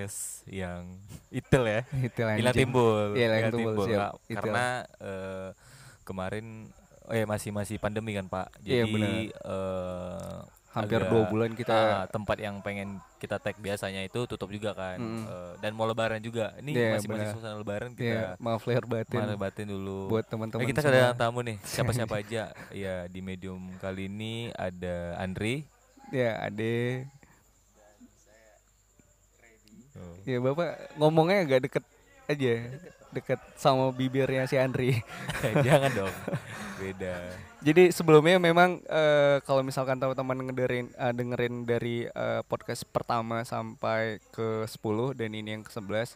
podcast 0.00 0.18
yang 0.48 0.82
itel 1.40 1.62
ya. 1.62 1.80
Itu 1.92 2.20
Hilang 2.24 2.56
timbul. 2.56 3.12
Iya, 3.12 3.26
hilang 3.28 3.40
Hilang 3.40 3.52
timbul, 3.52 3.84
siap. 3.84 4.12
Karena 4.26 4.66
eh, 4.96 5.48
kemarin 6.02 6.46
oh 7.04 7.14
ya 7.14 7.24
masih 7.26 7.50
masih 7.52 7.76
pandemi 7.76 8.16
kan 8.16 8.24
Pak. 8.24 8.48
Iya, 8.64 8.86
Jadi 8.86 8.92
benar. 8.92 9.12
eh, 9.44 10.38
Hampir 10.70 11.02
dua 11.02 11.26
bulan 11.26 11.50
kita 11.50 11.74
ah, 11.74 12.06
tempat 12.06 12.38
yang 12.38 12.62
pengen 12.62 13.02
kita 13.18 13.42
tag 13.42 13.58
biasanya 13.58 14.06
itu 14.06 14.22
tutup 14.24 14.46
juga 14.48 14.70
kan. 14.70 15.02
Mm. 15.02 15.26
Eh, 15.26 15.52
dan 15.58 15.74
mau 15.74 15.82
lebaran 15.82 16.22
juga. 16.22 16.54
Ini 16.56 16.70
Iya, 16.70 16.88
masih 16.94 17.08
masih 17.10 17.10
benar. 17.10 17.34
suasana 17.34 17.56
lebaran 17.58 17.90
Iya, 17.90 17.98
kita 17.98 18.18
maaf 18.38 18.62
lahir 18.64 18.86
batin 18.86 19.18
mana 19.18 19.34
batin 19.34 19.66
dulu. 19.66 20.06
buat 20.08 20.24
teman-teman 20.24 20.62
Eh, 20.62 20.68
kita 20.70 20.80
kedatangan 20.80 21.18
tamu 21.18 21.42
nih. 21.42 21.58
Siapa-siapa 21.60 22.14
aja? 22.16 22.54
Ya 22.70 22.96
di 23.04 23.18
medium 23.18 23.58
kali 23.82 24.06
ini 24.06 24.54
ada 24.54 25.18
Andri. 25.18 25.66
Ya, 26.14 26.38
Ade. 26.38 27.10
Oh. 29.96 30.14
Ya, 30.22 30.38
Bapak 30.38 30.94
ngomongnya 30.96 31.42
agak 31.42 31.60
deket 31.66 31.84
aja. 32.26 32.52
Deket 33.10 33.40
sama 33.58 33.90
bibirnya 33.90 34.46
si 34.46 34.54
Andri. 34.54 34.94
Jangan 35.66 35.90
dong. 35.90 36.14
Beda. 36.78 37.14
Jadi 37.60 37.92
sebelumnya 37.92 38.40
memang 38.40 38.80
eh, 38.88 39.36
kalau 39.44 39.60
misalkan 39.60 40.00
teman-teman 40.00 40.48
ngedengerin 40.48 40.86
eh, 40.94 41.12
dengerin 41.12 41.54
dari 41.68 42.08
eh, 42.08 42.40
podcast 42.48 42.88
pertama 42.88 43.44
sampai 43.44 44.16
ke 44.32 44.64
10 44.64 45.18
dan 45.18 45.28
ini 45.36 45.58
yang 45.60 45.64
ke-11 45.66 45.92
eh, 45.92 46.08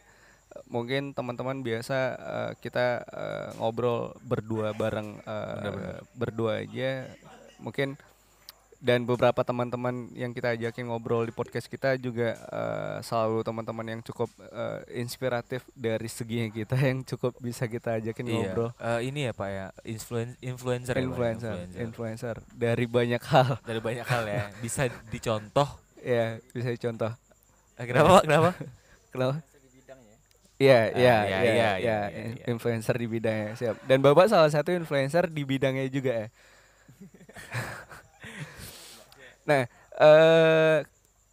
mungkin 0.65 1.13
teman-teman 1.13 1.61
biasa 1.61 1.97
eh, 2.17 2.51
kita 2.65 3.05
eh, 3.05 3.47
ngobrol 3.61 4.15
berdua 4.25 4.73
bareng 4.73 5.21
Benar-benar. 5.21 6.01
berdua 6.17 6.51
aja 6.65 7.11
mungkin 7.61 7.93
dan 8.85 9.01
beberapa 9.01 9.41
teman-teman 9.41 10.13
yang 10.13 10.29
kita 10.29 10.53
ajakin 10.53 10.85
ngobrol 10.85 11.25
di 11.25 11.33
podcast 11.33 11.65
kita 11.65 11.97
juga 11.97 12.37
eh, 12.37 12.97
selalu 13.01 13.41
teman-teman 13.41 13.97
yang 13.97 14.01
cukup 14.05 14.29
eh, 14.37 15.01
inspiratif 15.01 15.65
dari 15.73 16.05
segi 16.05 16.53
kita 16.53 16.77
yang 16.77 17.01
cukup 17.01 17.33
bisa 17.41 17.65
kita 17.65 17.97
ajakin 17.97 18.29
ngobrol 18.29 18.69
Iya. 18.77 19.01
Eh, 19.01 19.09
ini 19.09 19.19
ya 19.25 19.33
Pak 19.33 19.49
ya, 19.49 19.67
influen 19.81 20.37
influencer, 20.37 20.93
ya, 20.93 21.01
Pak, 21.01 21.09
influencer, 21.09 21.53
influencer. 21.57 21.81
influencer 21.81 22.35
dari 22.53 22.85
banyak 22.85 23.23
hal 23.25 23.57
Dari 23.65 23.81
banyak 23.81 24.05
hal 24.05 24.23
ya, 24.29 24.43
bisa 24.61 24.85
dicontoh. 25.09 25.69
ya 25.97 26.37
bisa 26.53 26.69
contoh 26.77 27.09
Eh, 27.75 27.85
kenapa 27.89 28.21
Pak? 28.21 28.23
Kenapa? 28.23 28.49
kenapa 29.09 29.35
Iya, 30.55 30.87
Ah, 30.87 30.87
iya, 30.87 30.95
iya, 30.95 31.15
iya, 31.19 31.19
iya, 31.27 31.41
iya, 31.43 31.71
iya, 31.75 31.97
iya. 32.31 32.45
influencer 32.47 32.95
di 32.95 33.11
bidangnya 33.11 33.59
siap. 33.59 33.75
Dan 33.83 33.99
bapak 33.99 34.31
salah 34.31 34.47
satu 34.47 34.71
influencer 34.71 35.27
di 35.27 35.43
bidangnya 35.43 35.83
juga 35.91 36.15
ya. 36.15 36.27
nah, 39.45 39.63
eh 39.95 40.77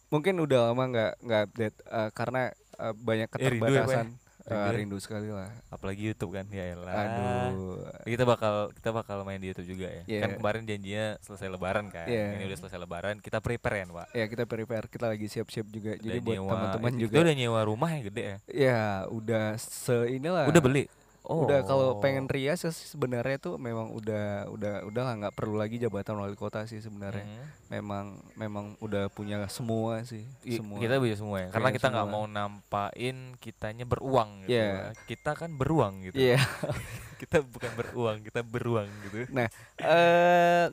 mungkin 0.07 0.37
udah 0.39 0.69
lama 0.69 0.83
nggak 0.85 1.13
nggak 1.19 1.41
update 1.47 1.77
eh, 1.83 2.09
karena 2.11 2.41
eh, 2.75 2.93
banyak 2.95 3.27
Eh, 3.27 3.33
ya, 3.33 3.41
ya? 3.41 3.49
keterbatasan. 3.49 4.07
Eh, 4.43 4.51
Rindu 4.51 4.59
ya? 4.59 4.75
rindu 4.75 4.97
sekali 4.99 5.31
lah. 5.31 5.47
Apalagi 5.71 6.03
YouTube 6.03 6.35
kan, 6.35 6.43
ya 6.51 6.75
elah. 6.75 6.91
Aduh, 6.91 7.79
Kita 8.03 8.27
bakal 8.27 8.75
kita 8.75 8.91
bakal 8.91 9.23
main 9.23 9.39
di 9.39 9.47
YouTube 9.47 9.71
juga 9.71 9.87
ya. 9.87 10.03
Iya. 10.03 10.19
Kan 10.19 10.29
kemarin 10.35 10.61
janjinya 10.67 11.15
selesai 11.23 11.47
lebaran 11.47 11.87
kan. 11.87 12.11
Iya. 12.11 12.35
Ini 12.35 12.51
udah 12.51 12.57
selesai 12.59 12.75
lebaran, 12.75 13.15
kita 13.23 13.39
prepare 13.39 13.87
kan, 13.87 13.89
Pak. 13.95 14.07
ya 14.11 14.25
kita 14.27 14.43
prepare, 14.43 14.85
kita 14.91 15.05
lagi 15.07 15.31
siap-siap 15.31 15.63
juga. 15.71 15.95
Jadi 15.95 16.19
Udah 16.19 16.25
buat 16.27 16.35
nyewa- 16.35 16.51
teman-teman 16.51 16.91
juga. 16.99 17.15
Udah 17.23 17.33
nyewa 17.33 17.61
rumah 17.63 17.89
yang 17.95 18.03
gede 18.03 18.23
ya. 18.23 18.37
Ya, 18.51 18.81
udah 19.07 19.55
se 19.55 19.95
inilah. 20.11 20.43
Udah 20.43 20.59
beli. 20.59 20.91
Oh. 21.23 21.47
Udah 21.47 21.63
kalau 21.63 22.03
pengen 22.03 22.27
rias 22.27 22.67
sebenarnya 22.67 23.39
tuh 23.39 23.55
memang 23.55 23.95
udah 23.95 24.51
udah 24.51 24.83
udah 24.83 25.01
nggak 25.23 25.35
perlu 25.39 25.55
lagi 25.55 25.79
jabatan 25.79 26.19
wali 26.19 26.35
kota 26.35 26.67
sih 26.67 26.83
sebenarnya. 26.83 27.23
Mhm. 27.23 27.43
Memang 27.71 28.05
memang 28.35 28.65
udah 28.83 29.07
punya 29.07 29.39
semua 29.47 30.03
sih, 30.03 30.27
I- 30.43 30.59
semua. 30.59 30.83
Kita 30.83 30.99
bisa 30.99 31.23
semua 31.23 31.47
ya. 31.47 31.49
Karena 31.55 31.71
Punya 31.71 31.77
kita 31.79 31.87
nggak 31.95 32.09
mau 32.11 32.25
nampain 32.27 33.17
kitanya 33.39 33.87
beruang 33.87 34.43
gitu. 34.43 34.59
Iya. 34.59 34.67
ya. 34.67 34.83
Kita 35.07 35.31
kan 35.39 35.55
beruang 35.55 36.03
gitu. 36.03 36.19
Iya. 36.19 36.43
kita 37.23 37.39
bukan 37.39 37.71
beruang, 37.79 38.17
kita 38.19 38.41
beruang 38.43 38.91
gitu. 39.07 39.23
Nah, 39.31 39.47
eh 39.79 40.67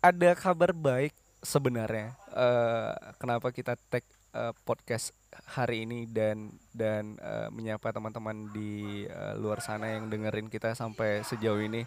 ada 0.00 0.30
kabar 0.40 0.72
baik 0.72 1.12
sebenarnya. 1.44 2.16
Eh 2.32 2.92
kenapa 3.20 3.52
kita 3.52 3.76
tag 3.92 4.00
eh, 4.32 4.52
podcast 4.64 5.12
hari 5.44 5.84
ini 5.84 6.08
dan 6.08 6.48
dan 6.70 7.18
eh, 7.18 7.48
menyapa 7.50 7.92
teman-teman 7.92 8.48
di 8.50 9.04
eh, 9.04 9.34
luar 9.36 9.60
sana 9.60 9.92
yang 9.92 10.08
dengerin 10.08 10.48
kita 10.48 10.72
sampai 10.72 11.20
sejauh 11.20 11.60
ini. 11.60 11.84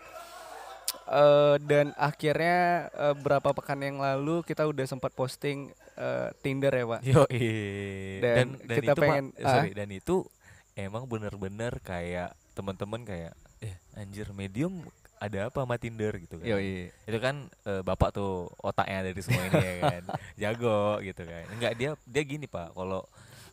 Eh 1.10 1.56
dan 1.66 1.94
akhirnya 1.98 2.90
eh, 2.90 3.16
berapa 3.18 3.50
pekan 3.54 3.82
yang 3.82 3.98
lalu 3.98 4.46
kita 4.46 4.66
udah 4.66 4.86
sempat 4.86 5.10
posting 5.14 5.74
eh, 5.98 6.30
Tinder 6.42 6.74
ya, 6.74 6.86
Pak. 6.86 7.02
Yo, 7.02 7.26
Dan 8.22 8.58
kita 8.62 8.94
itu, 8.94 9.02
pengen- 9.02 9.34
eh, 9.36 9.46
sorry, 9.46 9.72
ah? 9.74 9.76
dan 9.76 9.90
itu 9.90 10.16
emang 10.78 11.10
bener-bener 11.10 11.82
kayak 11.82 12.34
teman-teman 12.54 13.04
kayak 13.04 13.34
eh 13.60 13.76
anjir 13.96 14.32
medium 14.32 14.84
ada 15.20 15.52
apa 15.52 15.68
sama 15.68 15.76
Tinder 15.76 16.16
gitu 16.16 16.40
kan. 16.40 16.48
Yoi. 16.48 16.88
Itu 17.04 17.18
kan 17.20 17.52
eh, 17.68 17.82
bapak 17.84 18.16
tuh 18.16 18.48
otaknya 18.64 19.12
dari 19.12 19.20
semua 19.20 19.44
ini 19.52 19.60
ya 19.60 19.76
kan. 19.84 20.04
Jago 20.42 21.04
gitu 21.04 21.22
kan. 21.28 21.44
Enggak 21.52 21.74
dia 21.76 21.90
dia 22.08 22.24
gini, 22.24 22.48
Pak. 22.48 22.72
Kalau 22.72 23.04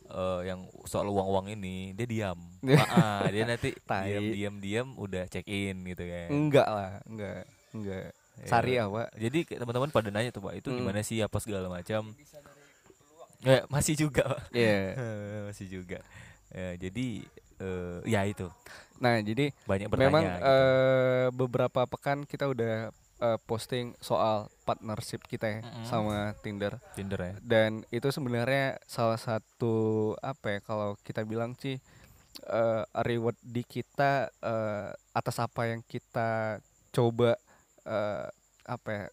eh, 0.09 0.41
yang 0.45 0.59
soal 0.83 1.05
uang-uang 1.05 1.51
ini 1.51 1.91
dia 1.91 2.05
diam. 2.05 2.39
Ah, 2.89 3.25
dia 3.25 3.43
nanti 3.43 3.71
Tai. 3.79 4.07
diam 4.07 4.25
diam 4.29 4.55
diam 4.57 4.87
udah 4.95 5.25
check 5.25 5.45
in 5.45 5.83
gitu 5.85 6.03
kan. 6.03 6.27
Enggak 6.29 6.67
lah, 6.67 6.91
enggak, 7.03 7.43
enggak. 7.71 8.09
Ya. 8.37 8.45
Sari 8.45 8.77
ya, 8.77 8.85
Pak. 8.85 9.09
Jadi 9.13 9.39
teman-teman 9.51 9.89
pada 9.89 10.07
nanya 10.07 10.29
tuh, 10.29 10.41
Pak, 10.41 10.53
itu 10.55 10.69
Mm. 10.69 10.77
gimana 10.77 11.01
sih 11.01 11.17
apa 11.19 11.37
segala 11.37 11.65
macam. 11.67 12.13
Ya, 13.39 13.65
masih 13.67 13.93
juga, 13.95 14.25
Pak. 14.27 14.41
Iya. 14.51 14.77
masih 15.47 15.65
juga. 15.67 15.99
Ya, 16.49 16.73
jadi 16.75 17.07
eh, 17.57 17.97
ya 18.05 18.21
itu 18.23 18.47
Nah, 18.97 19.21
jadi 19.21 19.53
banyak 19.63 19.87
bertanya. 19.87 20.05
memang 20.09 20.23
gitu. 20.25 20.41
eh, 20.43 21.27
beberapa 21.31 21.81
pekan 21.85 22.23
kita 22.23 22.45
udah 22.45 22.89
eh, 23.17 23.39
posting 23.45 23.97
soal 23.97 24.49
partnership 24.63 25.23
kita 25.25 25.47
ya 25.47 25.59
Mm-mm. 25.63 25.85
sama 25.87 26.35
Tinder 26.43 26.77
Tinder 26.93 27.19
ya. 27.19 27.33
dan 27.41 27.81
itu 27.89 28.07
sebenarnya 28.11 28.77
salah 28.85 29.17
satu 29.17 30.13
apa 30.21 30.57
ya 30.57 30.59
kalau 30.61 30.99
kita 31.01 31.23
bilang 31.25 31.57
sih 31.57 31.81
eh, 32.45 32.83
reward 33.01 33.37
di 33.41 33.63
kita 33.65 34.29
eh, 34.29 34.89
atas 35.13 35.37
apa 35.41 35.71
yang 35.71 35.81
kita 35.81 36.61
coba 36.93 37.37
eh, 37.85 38.27
apa 38.67 38.89
ya 38.91 39.05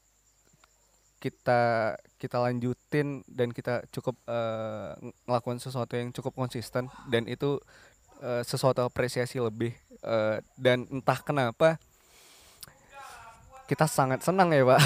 kita 1.22 1.94
kita 2.20 2.36
lanjutin 2.36 3.24
dan 3.24 3.48
kita 3.48 3.80
cukup 3.88 4.16
ng- 4.28 5.16
ngelakuin 5.24 5.60
sesuatu 5.60 5.96
yang 5.96 6.12
cukup 6.12 6.36
konsisten 6.36 6.92
dan 7.08 7.24
itu 7.24 7.56
eh, 8.20 8.44
sesuatu 8.44 8.84
apresiasi 8.84 9.40
lebih 9.40 9.72
eh, 10.04 10.44
dan 10.60 10.84
entah 10.92 11.20
kenapa 11.24 11.80
kita 13.64 13.88
sangat 13.88 14.20
senang 14.20 14.52
ya 14.52 14.60
pak 14.62 14.80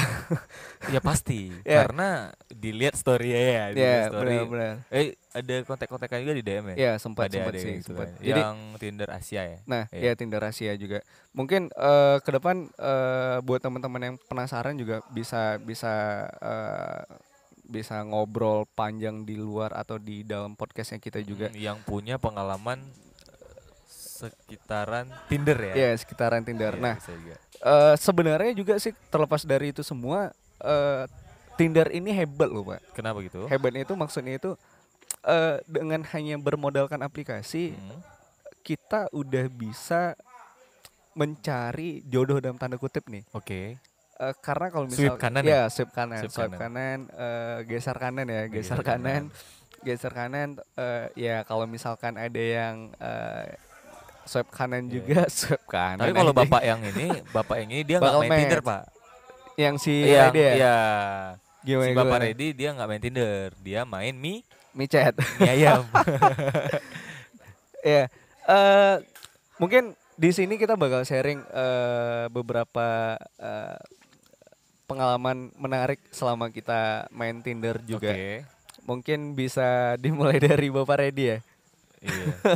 Ya 0.95 1.01
pasti, 1.03 1.51
Ya. 1.67 1.83
karena 1.83 2.31
dilihat 2.49 2.95
story 2.95 3.35
ya, 3.35 3.75
ya 3.75 4.07
story. 4.09 4.39
benar-benar 4.39 4.75
Eh, 4.89 5.19
ada 5.35 5.55
kontak-kontakan 5.63 6.23
juga 6.23 6.35
di 6.35 6.43
DM 6.43 6.65
ya? 6.73 6.77
ya 6.79 6.93
sempat 6.97 7.27
ada 7.29 7.35
sempat 7.37 7.53
ada 7.53 7.61
sih 7.61 7.73
gitu 7.77 7.91
sempat 7.91 8.09
kan. 8.09 8.23
jadi 8.23 8.41
Yang 8.41 8.59
Tinder 8.79 9.09
Asia 9.11 9.43
ya. 9.45 9.59
Nah, 9.67 9.85
Iya. 9.91 10.03
ya 10.03 10.13
Tinder 10.15 10.43
Asia 10.43 10.73
juga. 10.75 10.99
Mungkin 11.33 11.69
eh, 11.69 12.17
ke 12.23 12.31
depan 12.31 12.57
eh, 12.71 13.39
buat 13.43 13.61
teman-teman 13.61 14.03
yang 14.05 14.17
penasaran 14.25 14.75
juga 14.75 15.03
bisa 15.11 15.59
bisa 15.59 15.93
eh, 16.39 17.03
bisa 17.69 18.01
ngobrol 18.01 18.65
panjang 18.73 19.29
di 19.29 19.37
luar 19.37 19.75
atau 19.75 20.01
di 20.01 20.23
dalam 20.23 20.55
podcastnya 20.55 20.97
kita 20.97 21.21
juga. 21.21 21.51
Mm, 21.51 21.59
yang 21.59 21.79
punya 21.83 22.17
pengalaman 22.17 22.81
sekitaran 24.19 25.07
Tinder 25.27 25.55
ya. 25.57 25.75
Ya, 25.79 25.91
sekitaran 25.95 26.43
Tinder. 26.43 26.75
Iya, 26.75 26.83
Nah, 26.83 26.97
juga. 26.99 27.35
eh, 27.63 27.95
sebenarnya 27.95 28.53
juga 28.53 28.75
sih 28.77 28.91
terlepas 29.09 29.43
dari 29.43 29.71
itu 29.71 29.81
semua 29.81 30.35
eh, 30.59 31.05
Tinder 31.55 31.87
ini 31.89 32.11
hebat 32.11 32.47
loh, 32.49 32.67
Pak. 32.67 32.83
Kenapa 32.93 33.19
gitu? 33.21 33.47
Hebatnya 33.47 33.83
itu 33.83 33.95
maksudnya 33.95 34.35
itu 34.35 34.59
eh, 35.23 35.59
dengan 35.65 36.03
hanya 36.09 36.35
bermodalkan 36.37 36.99
aplikasi 36.99 37.73
Hmm. 37.73 37.99
kita 38.61 39.07
udah 39.11 39.47
bisa 39.49 40.13
mencari 41.13 42.03
jodoh 42.05 42.39
dalam 42.39 42.55
tanda 42.55 42.77
kutip 42.77 43.07
nih. 43.07 43.27
Oke. 43.33 43.75
Eh, 44.19 44.35
karena 44.41 44.67
kalau 44.69 44.87
Swipe 44.87 45.15
misal 45.15 45.17
kanan 45.17 45.43
ya 45.43 45.63
swipe 45.69 45.91
kanan 45.91 46.21
Swipe 46.21 46.35
swipe, 46.37 46.57
kanan, 46.57 46.99
eh, 47.09 47.59
geser 47.65 47.97
kanan 47.97 48.27
ya 48.27 48.43
geser 48.47 48.55
Geser 48.75 48.81
kanan. 48.81 49.03
kanan 49.03 49.23
geser 49.79 50.13
kanan 50.13 50.49
eh, 50.75 51.07
ya 51.17 51.37
kalau 51.43 51.65
misalkan 51.65 52.15
ada 52.15 52.39
yang 52.39 52.91
eh, 52.99 53.55
swipe 54.29 54.53
kanan 54.53 54.85
Iya. 54.85 54.93
juga 54.95 55.21
swipe 55.33 55.65
kanan 55.67 56.05
Tapi 56.05 56.13
kalau 56.13 56.33
bapak 56.33 56.63
yang 56.63 56.81
ini, 56.85 57.07
bapak 57.29 57.57
yang 57.59 57.71
ini 57.73 57.83
dia 57.83 57.97
nggak 57.99 58.15
main 58.21 58.39
Tinder. 58.39 58.61
Pak. 58.61 58.83
yang 59.57 59.75
si 59.75 60.07
Iya, 60.07 60.29
Redi 60.29 60.39
ya 60.39 60.53
iya. 60.55 60.77
gimana 61.61 61.85
Si 61.85 61.93
Bapak? 61.93 62.19
Redi 62.23 62.47
dia 62.53 62.69
nggak 62.71 62.87
main 62.87 63.03
Tinder, 63.03 63.49
dia 63.59 63.81
main 63.83 64.15
mie, 64.15 64.47
micet 64.71 65.17
mie 65.35 65.51
ayam. 65.51 65.83
ya 67.83 68.07
eh 68.45 68.95
mungkin 69.57 69.93
di 70.15 70.31
sini 70.31 70.55
kita 70.55 70.75
bakal 70.75 71.03
sharing 71.03 71.43
eh, 71.43 72.27
beberapa 72.29 73.19
eh, 73.37 73.79
pengalaman 74.85 75.51
menarik 75.55 76.01
selama 76.09 76.49
kita 76.49 77.07
main 77.11 77.39
Tinder 77.39 77.79
juga 77.83 78.09
Oke. 78.09 78.43
mungkin 78.83 79.35
bisa 79.35 79.95
dimulai 79.97 80.39
dari 80.43 80.69
Bapak 80.69 80.99
Redi 81.01 81.25
ya 81.29 81.39
Iya. 81.99 82.55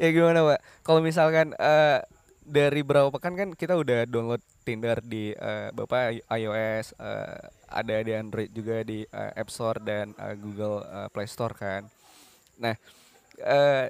Ya 0.00 0.08
gimana 0.10 0.40
pak? 0.46 0.58
Kalau 0.80 1.00
misalkan 1.00 1.52
eh, 1.54 2.00
dari 2.40 2.80
berapa 2.80 3.12
pekan 3.12 3.36
kan 3.36 3.48
kita 3.52 3.76
udah 3.76 4.08
download 4.08 4.40
Tinder 4.60 4.98
di 4.98 5.30
eh, 5.30 5.68
bapak 5.70 6.24
iOS, 6.26 6.96
eh, 6.96 7.38
ada 7.70 7.96
di 8.00 8.12
Android 8.12 8.50
juga 8.50 8.80
di 8.82 9.04
eh, 9.04 9.32
App 9.36 9.48
Store 9.48 9.78
dan 9.78 10.16
eh, 10.16 10.34
Google 10.34 10.80
eh, 10.82 11.08
Play 11.08 11.28
Store 11.28 11.52
kan. 11.52 11.84
Nah, 12.56 12.74
eh, 13.38 13.86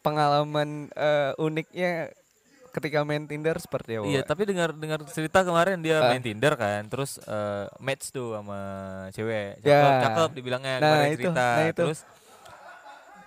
pengalaman 0.00 0.88
eh, 0.90 1.32
uniknya 1.36 2.10
ketika 2.68 3.00
main 3.00 3.24
Tinder 3.24 3.56
seperti 3.58 3.96
apa? 3.96 4.06
Iya, 4.06 4.20
tapi 4.22 4.44
dengar 4.44 4.70
dengar 4.70 5.00
cerita 5.08 5.40
kemarin 5.40 5.80
dia 5.80 5.98
Ah. 5.98 6.08
main 6.08 6.22
Tinder 6.22 6.54
kan, 6.54 6.84
terus 6.86 7.16
eh, 7.18 7.66
match 7.78 8.10
tuh 8.10 8.36
sama 8.36 8.60
cewek. 9.10 9.58
Cakep, 9.60 9.72
Ya. 9.90 10.00
cakep 10.04 10.30
dibilangnya 10.32 10.74
Nah, 10.78 10.84
kemarin 10.84 11.08
itu, 11.08 11.20
cerita. 11.26 11.46
nah, 11.48 11.64
itu. 11.64 11.82
Terus 11.84 12.00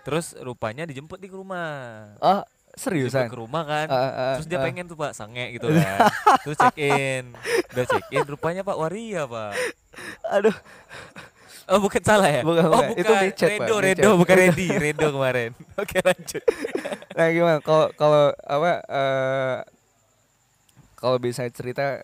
terus 0.02 0.34
rupanya 0.40 0.84
dijemput 0.88 1.22
di 1.22 1.30
rumah. 1.30 2.14
Oh, 2.22 2.42
Dijemput 2.72 2.80
seriusan? 2.80 3.28
ke 3.28 3.38
rumah 3.38 3.64
kan. 3.68 3.88
Ah, 3.92 3.96
ah, 3.96 4.34
terus 4.40 4.48
dia 4.48 4.60
ah. 4.60 4.64
pengen 4.64 4.88
tuh 4.88 4.96
Pak 4.96 5.12
sange 5.12 5.56
gitu 5.56 5.68
kan. 5.76 6.00
terus 6.44 6.58
check 6.58 6.78
in. 6.80 7.36
Udah 7.76 7.86
check 7.88 8.06
in 8.12 8.26
rupanya 8.26 8.62
Pak 8.64 8.78
Waria, 8.80 9.28
Pak. 9.28 9.52
Aduh, 10.32 10.56
Oh, 11.72 11.80
bukan 11.80 12.04
salah 12.04 12.28
ya? 12.28 12.42
Bukan, 12.44 12.68
oh, 12.68 12.84
bukan. 12.84 13.00
Itu 13.00 13.14
micet, 13.16 13.50
Pak, 13.56 13.68
Redo. 13.70 13.76
Redo, 13.80 14.10
bukan 14.20 14.36
Redi, 14.36 14.68
Redo 14.76 15.08
kemarin. 15.16 15.56
Oke, 15.82 16.04
lanjut. 16.04 16.44
Nah 17.16 17.28
gimana 17.32 17.60
kalau 17.64 17.88
kalau 17.96 18.24
apa 18.44 18.72
eh 18.88 19.58
kalau 21.00 21.16
bisa 21.16 21.48
cerita 21.48 22.04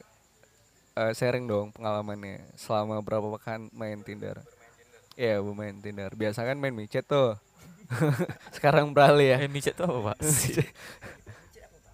eh, 0.96 1.12
sharing 1.12 1.46
dong 1.52 1.76
pengalamannya 1.76 2.48
selama 2.56 3.04
berapa 3.04 3.28
pekan 3.36 3.68
main 3.76 4.00
Tinder. 4.08 4.40
Iya, 5.20 5.44
bu 5.44 5.52
main 5.52 5.76
Tinder. 5.84 6.16
Biasa 6.16 6.48
kan 6.48 6.56
main 6.56 6.72
micet 6.72 7.04
tuh. 7.04 7.36
Sekarang 8.56 8.92
beralih 8.92 9.34
ya. 9.34 9.38
Eh, 9.40 9.50
micet 9.50 9.74
tuh 9.74 9.88
apa, 9.88 10.14
Pak? 10.14 10.18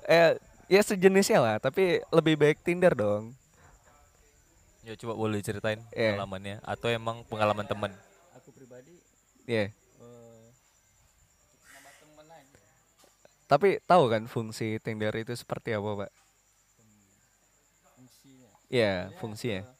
eh 0.03 0.35
ya 0.67 0.81
sejenisnya 0.81 1.39
lah, 1.39 1.55
tapi 1.57 2.01
lebih 2.09 2.35
baik 2.35 2.57
Tinder 2.61 2.91
dong. 2.91 3.31
ya 4.83 4.99
coba 4.99 5.15
boleh 5.15 5.39
ceritain 5.39 5.79
Iya. 5.95 6.11
pengalamannya 6.11 6.59
atau 6.59 6.91
emang 6.91 7.23
pengalaman 7.23 7.63
teman? 7.63 7.95
aku 8.35 8.51
pribadi 8.51 8.99
Iya. 9.47 9.71
eh, 9.71 10.43
nama 11.71 11.89
temen 11.95 12.27
aja 12.27 12.59
Tapi 13.47 13.79
tahu 13.81 14.11
kan 14.11 14.27
fungsi 14.27 14.83
Tinder 14.83 15.15
itu 15.15 15.31
seperti 15.33 15.71
apa, 15.71 16.03
Pak? 16.03 16.11
fungsinya 17.95 18.51
Iya, 18.67 18.93
Ya, 19.07 19.15
fungsinya. 19.23 19.61
eh, 19.61 19.71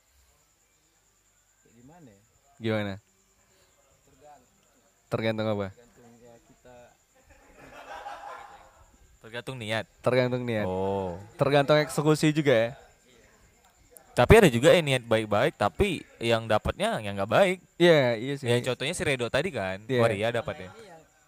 kayak 1.60 1.74
gimana 1.76 2.08
ya 2.08 2.22
Gimana? 2.56 2.94
Tergantung 5.12 5.48
apa? 5.52 5.68
tergantung 5.70 6.16
ya 6.18 6.34
kita 6.40 6.76
Tergantung 9.34 9.58
niat. 9.58 9.90
Tergantung 10.06 10.46
niat. 10.46 10.62
Oh. 10.70 11.18
Tergantung 11.42 11.82
eksekusi 11.82 12.30
juga 12.30 12.54
ya. 12.54 12.70
Tapi 14.14 14.34
ada 14.38 14.46
juga 14.46 14.70
yang 14.70 14.86
niat 14.86 15.02
baik-baik 15.10 15.58
tapi 15.58 16.06
yang 16.22 16.46
dapatnya 16.46 17.02
yang 17.02 17.18
nggak 17.18 17.34
baik. 17.34 17.58
Iya, 17.82 18.14
iya 18.14 18.34
sih. 18.38 18.46
Ya 18.46 18.62
contohnya 18.62 18.94
si 18.94 19.02
Redo 19.02 19.26
tadi 19.34 19.50
kan, 19.50 19.82
Iya. 19.90 20.06
Waria 20.06 20.30
dapatnya. 20.30 20.70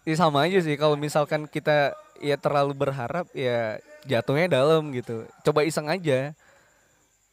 Ya 0.06 0.14
sama 0.14 0.46
aja 0.46 0.62
sih 0.62 0.78
kalau 0.78 0.94
misalkan 0.94 1.50
kita 1.50 1.98
ya 2.22 2.38
terlalu 2.38 2.78
berharap 2.78 3.26
ya 3.34 3.82
jatuhnya 4.06 4.54
dalam 4.54 4.86
gitu. 4.94 5.26
Coba 5.42 5.66
iseng 5.66 5.90
aja. 5.90 6.30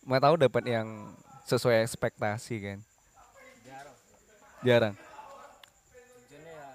Mau 0.02 0.18
tahu 0.18 0.42
dapat 0.42 0.66
yang 0.66 0.90
sesuai 1.46 1.86
ekspektasi 1.86 2.56
kan. 2.66 2.80
jarang 3.62 3.94
Jarang. 4.66 4.94
tujuannya 4.98 6.50
ya 6.50 6.74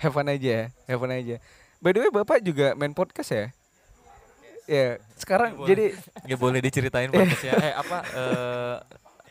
Have 0.00 0.12
fun 0.12 0.26
aja 0.26 0.48
ya. 0.48 0.64
Have 0.88 0.98
fun 0.98 1.12
aja. 1.12 1.36
By 1.78 1.92
the 1.92 2.00
way 2.00 2.10
Bapak 2.10 2.40
juga 2.40 2.72
main 2.74 2.92
podcast 2.92 3.30
ya? 3.30 3.44
Ya, 4.64 4.86
sekarang 5.18 5.58
Boleh. 5.58 5.66
jadi 5.66 5.84
Ya 6.24 6.36
boleh 6.36 6.62
diceritain 6.62 7.10
podcastnya. 7.10 7.52
eh 7.58 7.74
apa 7.74 7.98
eh, 8.06 8.76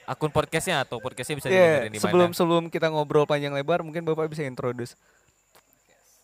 akun 0.04 0.30
podcastnya 0.30 0.84
atau 0.84 1.00
podcastnya 1.00 1.38
bisa 1.38 1.48
ya 1.48 1.56
didengerin 1.88 1.92
di 1.94 2.00
sebelum 2.00 2.30
mana? 2.30 2.38
sebelum 2.38 2.64
kita 2.68 2.92
ngobrol 2.92 3.24
panjang 3.24 3.56
lebar 3.56 3.80
mungkin 3.80 4.04
Bapak 4.04 4.28
bisa 4.28 4.44
introduce. 4.44 5.00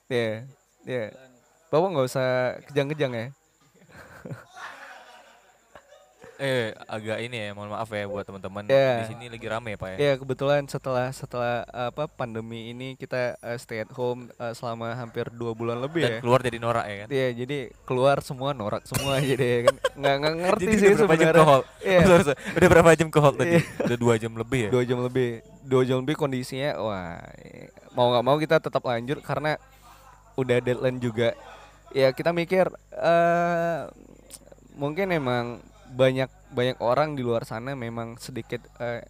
Ya, 0.06 0.44
ya. 0.84 1.10
Bapak 1.70 1.88
nggak 1.90 2.06
usah 2.06 2.28
kejang-kejang 2.68 3.14
ya. 3.14 3.26
Eh 6.36 6.76
agak 6.86 7.18
ini 7.22 7.38
ya, 7.38 7.50
mohon 7.52 7.72
maaf 7.72 7.88
ya 7.88 8.04
buat 8.06 8.22
teman-teman 8.22 8.68
Iya. 8.68 8.92
di 9.00 9.06
sini 9.08 9.26
lagi 9.30 9.48
rame 9.48 9.70
ya, 9.72 9.78
Pak 9.78 9.90
ya. 9.90 9.98
Ya 9.98 10.14
kebetulan 10.16 10.62
setelah 10.66 11.08
setelah 11.10 11.64
apa 11.66 12.06
pandemi 12.06 12.70
ini 12.70 12.94
kita 12.94 13.40
eh, 13.40 13.56
stay 13.56 13.80
at 13.80 13.92
home 13.92 14.28
eh, 14.34 14.52
selama 14.52 14.92
hampir 14.94 15.32
dua 15.32 15.52
bulan 15.52 15.80
lebih 15.80 16.04
Dan 16.04 16.12
ya. 16.12 16.20
keluar 16.20 16.40
jadi 16.40 16.58
norak 16.60 16.86
ya 16.86 16.96
kan. 16.98 17.08
Iya 17.08 17.28
jadi 17.34 17.58
keluar 17.84 18.20
semua 18.20 18.52
norak 18.52 18.84
semua 18.84 19.16
jadi 19.32 19.46
ya 19.46 19.60
kan 19.64 19.76
nggak 19.96 20.16
nggak 20.18 20.34
ngerti 20.38 20.64
Jadi 20.66 20.76
sih 20.76 20.88
udah 20.90 20.98
berapa 20.98 21.16
jam 21.16 21.24
ke 21.24 21.32
sebenarnya. 21.32 21.46
hall? 21.48 21.64
Iya. 21.80 22.00
Udah 22.52 22.70
berapa 22.70 22.90
jam 22.94 23.08
ke 23.08 23.20
hall 23.20 23.34
tadi? 23.34 23.50
Iya. 23.50 23.62
Udah 23.82 23.98
dua 23.98 24.14
jam 24.18 24.32
lebih 24.34 24.60
ya. 24.60 24.70
Dua 24.70 24.84
jam 24.84 25.00
lebih 25.02 25.28
dua 25.64 25.82
jam 25.82 25.98
lebih 25.98 26.16
kondisinya 26.16 26.72
wah 26.78 27.16
eh, 27.40 27.68
mau 27.92 28.12
nggak 28.12 28.24
mau 28.24 28.36
kita 28.36 28.60
tetap 28.60 28.84
lanjut 28.84 29.18
karena 29.22 29.56
udah 30.36 30.58
deadline 30.60 31.00
juga. 31.00 31.32
Ya 31.90 32.12
kita 32.12 32.30
mikir 32.30 32.68
eh 32.92 33.80
mungkin 34.76 35.08
emang 35.10 35.64
banyak 35.94 36.30
banyak 36.56 36.78
orang 36.82 37.14
di 37.14 37.22
luar 37.22 37.46
sana 37.46 37.78
memang 37.78 38.18
sedikit 38.18 38.64
eh, 38.82 39.06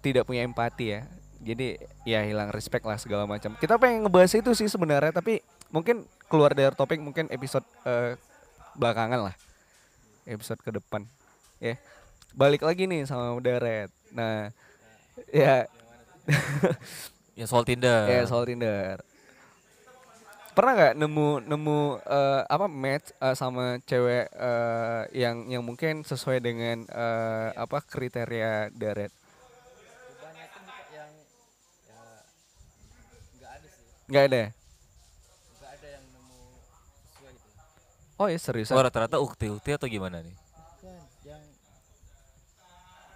tidak 0.00 0.26
punya 0.26 0.42
empati 0.42 0.86
ya. 0.96 1.00
Jadi 1.40 1.80
ya 2.04 2.20
hilang 2.24 2.52
respect 2.52 2.84
lah 2.84 3.00
segala 3.00 3.24
macam. 3.24 3.56
Kita 3.56 3.80
pengen 3.80 4.04
ngebahas 4.04 4.32
itu 4.36 4.50
sih 4.52 4.68
sebenarnya 4.68 5.14
tapi 5.14 5.40
mungkin 5.70 6.04
keluar 6.28 6.52
dari 6.52 6.74
topik 6.74 7.00
mungkin 7.00 7.30
episode 7.30 7.64
eh, 7.86 8.16
belakangan 8.76 9.30
lah. 9.30 9.34
Episode 10.28 10.60
ke 10.60 10.70
depan. 10.74 11.04
Ya. 11.62 11.76
Balik 12.36 12.62
lagi 12.62 12.86
nih 12.86 13.04
sama 13.08 13.36
Daret. 13.42 13.90
Nah, 14.14 14.54
ya 15.34 15.66
Ya 17.38 17.48
soal 17.48 17.64
Tinder. 17.64 18.04
ya 18.06 18.22
soal 18.28 18.44
Tinder. 18.44 19.00
Pernah 20.60 20.76
nggak 20.76 20.92
nemu 21.00 21.28
nemu 21.48 21.78
eh, 22.04 22.42
apa 22.44 22.68
match 22.68 23.16
eh, 23.16 23.32
sama 23.32 23.80
cewek 23.80 24.28
eh, 24.28 25.02
yang 25.16 25.48
yang 25.48 25.64
mungkin 25.64 26.04
sesuai 26.04 26.36
dengan 26.36 26.84
eh, 26.84 27.48
apa 27.56 27.80
kriteria 27.80 28.68
Daret? 28.68 29.08
kebanyakan 29.08 30.60
juga 30.60 30.84
yang 30.92 31.12
ya 31.88 32.00
nggak 33.40 33.50
ada 33.56 33.68
sih 33.72 33.84
Nggak 34.04 34.24
ada. 34.28 34.42
yang 35.80 36.04
nemu 36.12 36.40
sesuai 37.08 37.32
gitu 37.32 37.48
Oh 38.20 38.28
ya 38.28 38.36
seriusan. 38.36 38.76
Oh 38.76 38.84
rata-rata 38.84 39.16
ukti-ukti 39.16 39.72
atau 39.72 39.88
gimana 39.88 40.20
nih? 40.20 40.36
bukan 40.36 41.00
yang 41.24 41.40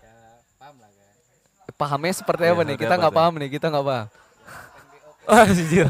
ya 0.00 0.16
paham 0.56 0.80
lah 0.80 0.88
kan 0.88 1.76
Pahamnya 1.76 2.14
seperti 2.16 2.42
Iya, 2.48 2.56
apa 2.56 2.62
nih? 2.64 2.76
Kita 2.80 2.94
nggak 2.96 3.12
paham 3.12 3.34
nih. 3.36 3.50
Kita 3.52 3.68
nggak 3.68 3.84
paham. 3.84 4.08
Oh, 5.24 5.36
anjir. 5.40 5.88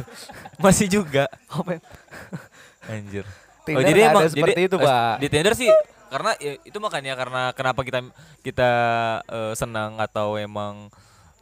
Masih 0.59 0.87
juga. 0.87 1.27
Apa? 1.51 1.83
Anjir. 2.87 3.25
Tinder 3.65 3.91
nggak 3.91 4.13
ada 4.13 4.29
seperti 4.29 4.61
itu, 4.69 4.77
eh, 4.77 4.85
Pak. 4.85 5.15
Di 5.25 5.29
Tinder 5.33 5.55
sih 5.57 5.71
karena 6.13 6.31
ya, 6.39 6.55
itu 6.63 6.79
makanya 6.79 7.19
karena 7.19 7.43
kenapa 7.57 7.81
kita 7.83 7.99
kita 8.45 8.71
eh, 9.27 9.53
senang 9.57 9.97
atau 9.99 10.37
emang 10.37 10.93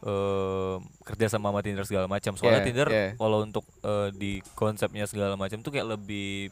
eh, 0.01 0.75
kerja 1.03 1.37
sama 1.37 1.51
sama 1.51 1.59
Tinder 1.61 1.85
segala 1.85 2.07
macam. 2.07 2.33
Soalnya 2.33 2.63
Yeah, 2.63 2.67
Tinder 2.71 2.87
yeah. 2.89 3.09
kalau 3.19 3.43
untuk 3.43 3.67
eh, 3.83 4.09
di 4.15 4.39
konsepnya 4.55 5.05
segala 5.05 5.35
macam 5.35 5.59
tuh 5.59 5.69
kayak 5.69 5.99
lebih 5.99 6.49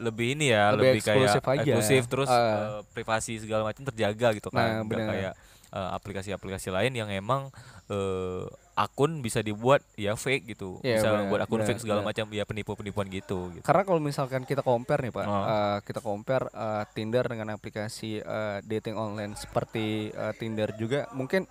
lebih 0.00 0.32
ini 0.38 0.48
ya, 0.54 0.72
Lebih 0.72 0.96
lebih, 0.96 1.00
kayak 1.02 1.16
eksklusif 1.28 1.44
aja. 1.44 1.60
eksklusif 1.60 2.02
terus 2.08 2.30
Ah. 2.30 2.40
eh, 2.40 2.80
privasi 2.92 3.40
segala 3.40 3.66
macam 3.66 3.82
terjaga 3.84 4.28
gitu 4.32 4.48
Nah, 4.52 4.84
kan. 4.84 4.88
Benar. 4.88 5.08
kayak 5.10 5.34
aplikasi-aplikasi 5.70 6.68
lain 6.74 6.92
yang 6.92 7.08
emang 7.08 7.48
eh, 7.88 8.42
akun 8.80 9.20
bisa 9.20 9.44
dibuat 9.44 9.84
ya 9.92 10.16
fake 10.16 10.56
gitu. 10.56 10.80
Iya, 10.80 10.96
bisa 10.96 11.08
benar, 11.12 11.28
buat 11.28 11.40
akun 11.44 11.60
benar, 11.60 11.68
fake 11.68 11.82
segala 11.84 12.00
macam 12.00 12.24
ya 12.32 12.44
penipu-penipuan 12.44 13.06
gitu 13.12 13.52
gitu. 13.52 13.60
Karena 13.60 13.84
kalau 13.84 14.00
misalkan 14.00 14.48
kita 14.48 14.64
compare 14.64 15.04
nih 15.04 15.12
pak, 15.12 15.26
Oh. 15.28 15.44
eh, 15.44 15.78
kita 15.84 16.00
compare 16.00 16.48
eh, 16.48 16.84
Tinder 16.90 17.24
dengan 17.28 17.52
aplikasi 17.52 18.18
eh, 18.18 18.58
dating 18.64 18.96
online 18.96 19.36
seperti 19.36 20.08
eh, 20.08 20.32
Tinder 20.34 20.72
juga, 20.74 21.04
mungkin 21.12 21.44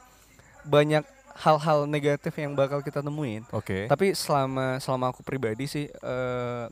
banyak 0.65 1.05
hal-hal 1.39 1.85
negatif 1.85 2.33
yang 2.35 2.51
bakal 2.51 2.81
kita 2.81 2.99
temuin. 2.99 3.45
Oke. 3.53 3.85
Tapi 3.85 4.11
selama 4.11 4.81
selama 4.81 5.13
aku 5.13 5.21
pribadi 5.21 5.69
sih 5.69 5.85
eh, 5.85 6.65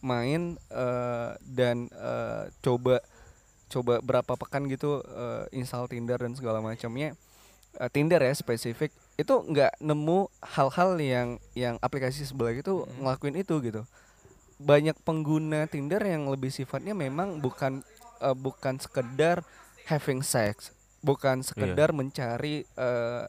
main 0.00 0.54
eh, 0.70 1.30
dan 1.42 1.90
eh, 1.90 2.42
coba 2.60 3.02
coba 3.66 3.98
berapa 3.98 4.32
pekan 4.38 4.70
gitu 4.70 5.02
eh, 5.02 5.50
install 5.52 5.90
Tinder 5.90 6.16
dan 6.16 6.32
segala 6.32 6.62
macamnya. 6.62 7.18
Eh, 7.74 7.90
Tinder 7.90 8.22
ya 8.22 8.30
spesifik 8.30 8.94
itu 9.14 9.30
nggak 9.30 9.78
nemu 9.78 10.26
hal-hal 10.42 10.90
yang 10.98 11.28
yang 11.54 11.78
aplikasi 11.78 12.26
sebelah 12.26 12.50
itu 12.50 12.82
ngelakuin 12.98 13.38
itu 13.38 13.54
gitu. 13.62 13.82
Banyak 14.58 14.98
pengguna 15.06 15.70
Tinder 15.70 16.02
yang 16.02 16.26
lebih 16.26 16.50
sifatnya 16.50 16.94
memang 16.98 17.38
bukan 17.38 17.86
eh, 18.22 18.34
bukan 18.34 18.82
sekedar 18.82 19.46
having 19.86 20.24
sex, 20.24 20.74
bukan 21.02 21.46
sekedar 21.46 21.94
mencari 21.94 22.66
eh, 22.66 23.24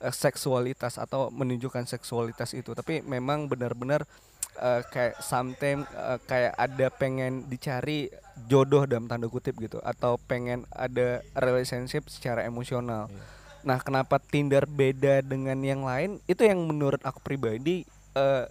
eh, 0.00 0.14
seksualitas 0.14 0.96
atau 0.96 1.28
menunjukkan 1.28 1.84
seksualitas 1.84 2.56
itu 2.56 2.72
tapi 2.72 3.04
memang 3.04 3.44
benar-benar 3.44 4.08
eh, 4.56 4.80
kayak 4.88 5.20
sometimes 5.20 5.84
eh, 5.92 6.18
kayak 6.24 6.56
ada 6.56 6.86
pengen 6.88 7.44
dicari 7.44 8.08
jodoh 8.48 8.88
dalam 8.88 9.04
tanda 9.04 9.28
kutip 9.28 9.56
gitu 9.60 9.84
atau 9.84 10.16
pengen 10.16 10.64
ada 10.72 11.20
relationship 11.36 12.08
secara 12.08 12.44
emosional. 12.48 13.12
Iya. 13.12 13.35
Nah, 13.66 13.82
kenapa 13.82 14.22
Tinder 14.22 14.62
beda 14.70 15.26
dengan 15.26 15.58
yang 15.58 15.82
lain? 15.82 16.22
Itu 16.30 16.46
yang 16.46 16.62
menurut 16.70 17.02
aku 17.02 17.18
pribadi 17.18 17.82
eh, 18.14 18.46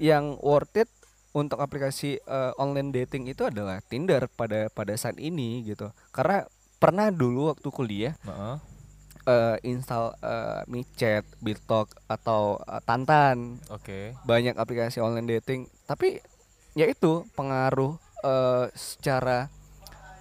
yang 0.00 0.40
worth 0.40 0.72
it 0.80 0.88
untuk 1.36 1.60
aplikasi 1.60 2.16
eh, 2.24 2.52
online 2.56 2.96
dating 2.96 3.28
itu 3.28 3.44
adalah 3.44 3.84
Tinder 3.84 4.24
pada 4.32 4.72
pada 4.72 4.96
saat 4.96 5.20
ini 5.20 5.60
gitu. 5.68 5.92
Karena 6.16 6.48
pernah 6.80 7.12
dulu 7.12 7.52
waktu 7.52 7.68
kuliah 7.68 8.14
Heeh. 8.24 8.56
eh, 9.28 9.56
install 9.68 10.16
eh, 10.24 10.60
micet, 10.72 11.28
Bitalk 11.44 11.92
atau 12.08 12.56
eh, 12.64 12.80
Tantan, 12.88 13.60
Oke. 13.68 14.16
banyak 14.24 14.56
aplikasi 14.56 15.04
online 15.04 15.28
dating. 15.36 15.68
Tapi 15.84 16.24
ya 16.72 16.88
itu 16.88 17.28
pengaruh 17.36 18.00
eh, 18.24 18.72
secara 18.72 19.52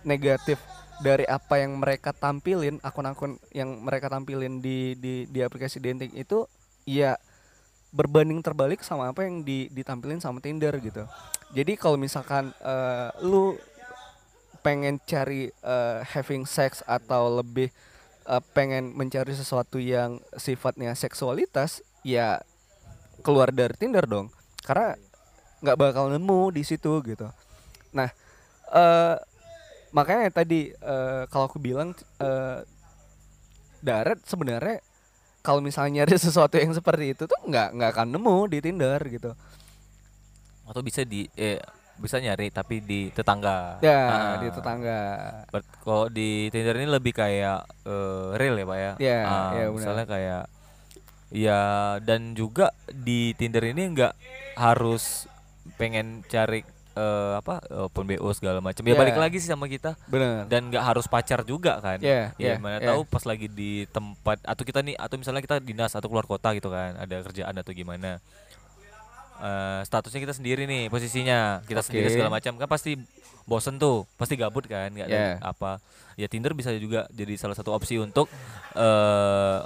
negatif 0.04 0.60
dari 1.04 1.28
apa 1.28 1.60
yang 1.60 1.76
mereka 1.76 2.16
tampilin, 2.16 2.80
akun-akun 2.80 3.36
yang 3.52 3.84
mereka 3.84 4.08
tampilin 4.08 4.64
di 4.64 4.96
di 4.96 5.28
di 5.28 5.40
aplikasi 5.44 5.84
dating 5.84 6.16
itu 6.16 6.48
ya 6.88 7.20
berbanding 7.96 8.44
terbalik 8.44 8.84
sama 8.84 9.12
apa 9.12 9.24
yang 9.24 9.44
di, 9.44 9.72
ditampilin 9.72 10.20
sama 10.20 10.44
Tinder 10.44 10.76
gitu. 10.84 11.08
Jadi 11.56 11.80
kalau 11.80 11.96
misalkan 11.96 12.52
eh, 12.60 13.10
lu 13.24 13.56
pengen 14.60 15.00
cari 15.08 15.48
eh, 15.52 16.00
having 16.04 16.44
sex 16.44 16.84
atau 16.84 17.40
lebih 17.40 17.72
eh, 18.28 18.44
pengen 18.52 18.92
mencari 18.92 19.32
sesuatu 19.32 19.80
yang 19.80 20.20
sifatnya 20.36 20.92
seksualitas, 20.92 21.84
ya 22.04 22.44
keluar 23.24 23.56
dari 23.56 23.76
Tinder 23.80 24.04
dong. 24.04 24.28
Karena 24.64 24.96
nggak 25.64 25.80
bakal 25.80 26.12
nemu 26.12 26.52
di 26.52 26.68
situ 26.68 27.00
gitu. 27.04 27.32
Nah, 27.96 28.12
eh 28.76 29.16
makanya 29.96 30.28
tadi 30.30 30.68
eh, 30.70 31.24
kalau 31.26 31.48
aku 31.48 31.58
bilang 31.58 31.96
eh 32.20 32.60
Daret 33.80 34.20
sebenarnya 34.26 34.82
kalau 35.40 35.62
misalnya 35.62 36.04
nyari 36.04 36.18
sesuatu 36.22 36.58
yang 36.58 36.74
seperti 36.74 37.14
itu 37.14 37.24
tuh 37.24 37.40
nggak 37.42 37.68
nggak 37.72 37.90
akan 37.94 38.08
nemu 38.12 38.38
di 38.50 38.58
Tinder 38.60 39.00
gitu. 39.06 39.32
Atau 40.66 40.82
bisa 40.82 41.06
di 41.06 41.30
eh 41.32 41.62
bisa 41.96 42.20
nyari 42.20 42.52
tapi 42.52 42.84
di 42.84 43.08
tetangga. 43.08 43.80
Ya 43.80 44.02
Ah. 44.04 44.36
di 44.36 44.50
tetangga. 44.52 45.00
Kalau 45.80 46.12
di 46.12 46.50
Tinder 46.50 46.76
ini 46.76 46.90
lebih 46.90 47.14
kayak 47.14 47.64
eh, 47.86 48.28
real 48.36 48.58
ya 48.58 48.66
pak 48.66 48.78
ya. 48.78 48.92
Iya, 49.00 49.20
Ah, 49.24 49.50
benar. 49.54 49.70
misalnya 49.72 50.06
kayak 50.06 50.44
ya 51.30 51.62
dan 52.02 52.34
juga 52.34 52.70
di 52.86 53.32
Tinder 53.34 53.64
ini 53.64 53.94
nggak 53.94 54.14
harus 54.58 55.30
pengen 55.78 56.26
cari 56.26 56.66
eh, 56.96 57.34
apa 57.36 57.60
open 57.86 58.04
bo 58.08 58.32
segala 58.32 58.60
macam. 58.60 58.80
Ya 58.82 58.92
Iya. 58.92 58.98
balik 58.98 59.18
lagi 59.20 59.38
sih 59.38 59.48
sama 59.48 59.68
kita 59.68 60.00
Benar. 60.08 60.48
dan 60.48 60.72
nggak 60.72 60.82
harus 60.82 61.06
pacar 61.06 61.44
juga 61.44 61.78
kan. 61.78 62.00
Iya, 62.00 62.32
Ya 62.36 62.56
iya, 62.56 62.56
mana 62.56 62.80
iya. 62.80 62.88
tahu 62.90 63.04
pas 63.04 63.24
lagi 63.24 63.46
di 63.46 63.84
tempat 63.88 64.40
atau 64.42 64.64
kita 64.64 64.80
nih 64.80 64.96
atau 64.96 65.16
misalnya 65.16 65.40
kita 65.40 65.60
dinas 65.60 65.92
atau 65.92 66.08
keluar 66.08 66.24
kota 66.24 66.52
gitu 66.52 66.68
kan 66.68 66.96
ada 66.96 67.16
kerjaan 67.22 67.54
atau 67.54 67.72
gimana. 67.72 68.24
Eh, 69.36 69.82
statusnya 69.84 70.24
kita 70.24 70.34
sendiri 70.34 70.64
nih 70.64 70.88
posisinya 70.88 71.60
kita 71.64 71.84
sendiri 71.84 72.08
Oke. 72.08 72.16
segala 72.16 72.32
macam 72.32 72.56
kan 72.56 72.72
pasti 72.72 72.96
bosen 73.44 73.76
tuh 73.76 74.08
pasti 74.16 74.40
gabut 74.40 74.64
kan 74.64 74.88
nggak 74.90 75.06
ada 75.06 75.14
Yeah. 75.14 75.36
apa 75.44 75.84
ya 76.16 76.26
Tinder 76.26 76.56
bisa 76.56 76.72
juga 76.74 77.06
jadi 77.12 77.36
salah 77.36 77.54
satu 77.54 77.76
opsi 77.76 78.00
untuk 78.00 78.32
eh 78.74 79.60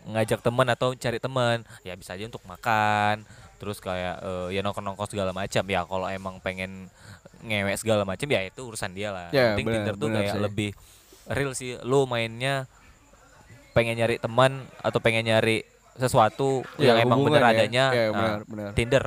ngajak 0.00 0.40
teman 0.40 0.68
atau 0.68 0.92
cari 0.92 1.16
teman 1.16 1.64
ya 1.80 1.92
bisa 1.92 2.12
aja 2.12 2.24
untuk 2.24 2.44
makan 2.44 3.24
terus 3.60 3.76
kayak 3.78 4.16
eh, 4.18 4.48
ya 4.50 4.60
nongkrong 4.60 4.82
nongkrong 4.82 5.10
segala 5.10 5.30
macam 5.30 5.60
ya 5.62 5.84
kalau 5.84 6.08
emang 6.08 6.40
pengen 6.40 6.88
ngewek 7.40 7.76
segala 7.76 8.02
macam 8.02 8.24
ya 8.26 8.40
itu 8.42 8.60
urusan 8.62 8.90
dia 8.90 9.08
lah 9.10 9.28
Ya, 9.28 9.52
Yang 9.52 9.54
penting 9.54 9.66
benar, 9.66 9.76
Tinder 9.78 9.94
tuh 9.94 10.08
kayak 10.10 10.32
sih. 10.32 10.40
lebih 10.40 10.70
real 11.28 11.52
sih 11.52 11.70
lu 11.82 12.04
mainnya 12.04 12.64
pengen 13.70 13.94
nyari 13.94 14.16
teman 14.16 14.52
atau 14.78 14.98
pengen 14.98 15.24
nyari 15.26 15.62
sesuatu 15.94 16.64
Ya, 16.74 16.96
yang 16.96 17.06
emang 17.06 17.20
hubungan 17.20 17.38
bener 17.38 17.44
ya. 17.44 17.52
adanya 17.54 17.84
Ya, 17.90 18.04
nah, 18.06 18.10
benar, 18.10 18.40
benar. 18.44 18.70
Tinder 18.72 19.04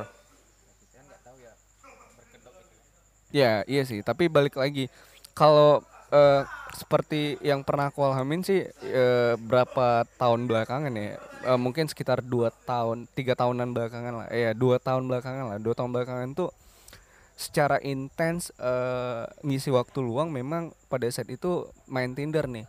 Ya 3.32 3.66
iya 3.66 3.82
sih. 3.82 4.00
Tapi 4.00 4.30
balik 4.30 4.54
lagi 4.54 4.94
kalau 5.34 5.82
eh, 6.14 6.42
seperti 6.74 7.38
yang 7.46 7.62
pernah 7.62 7.94
aku 7.94 8.02
alamin 8.02 8.42
sih 8.42 8.66
eh, 8.82 9.34
berapa 9.38 10.10
tahun 10.18 10.50
belakangan 10.50 10.94
ya. 10.98 11.22
Eh, 11.46 11.60
mungkin 11.62 11.86
sekitar 11.86 12.26
dua 12.26 12.50
tahun 12.66 13.06
tiga 13.14 13.38
tahunan 13.38 13.78
belakangan 13.78 14.14
lah. 14.26 14.28
Ya 14.34 14.58
dua 14.58 14.82
tahun 14.82 15.06
belakangan 15.06 15.54
lah. 15.54 15.58
Dua 15.62 15.78
tahun 15.78 15.94
belakangan 15.94 16.34
tuh 16.34 16.50
secara 17.38 17.78
intens 17.82 18.50
eh, 18.58 19.26
ngisi 19.46 19.70
waktu 19.70 20.02
luang 20.02 20.34
memang 20.34 20.74
pada 20.90 21.06
saat 21.14 21.30
itu 21.30 21.70
main 21.86 22.18
Tinder 22.18 22.50
nih. 22.50 22.66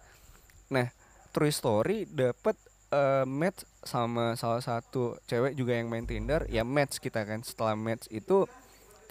Nah 0.69 0.93
true 1.33 1.53
story 1.53 2.05
dapet 2.05 2.61
eh, 2.93 3.25
match 3.25 3.65
sama 3.85 4.37
salah 4.37 4.61
satu 4.61 5.17
cewek 5.25 5.57
juga 5.57 5.81
yang 5.81 5.89
main 5.89 6.05
Tinder. 6.05 6.45
Ya 6.53 6.61
match 6.61 7.01
kita 7.01 7.25
kan. 7.25 7.41
Setelah 7.41 7.73
match 7.73 8.05
itu 8.13 8.45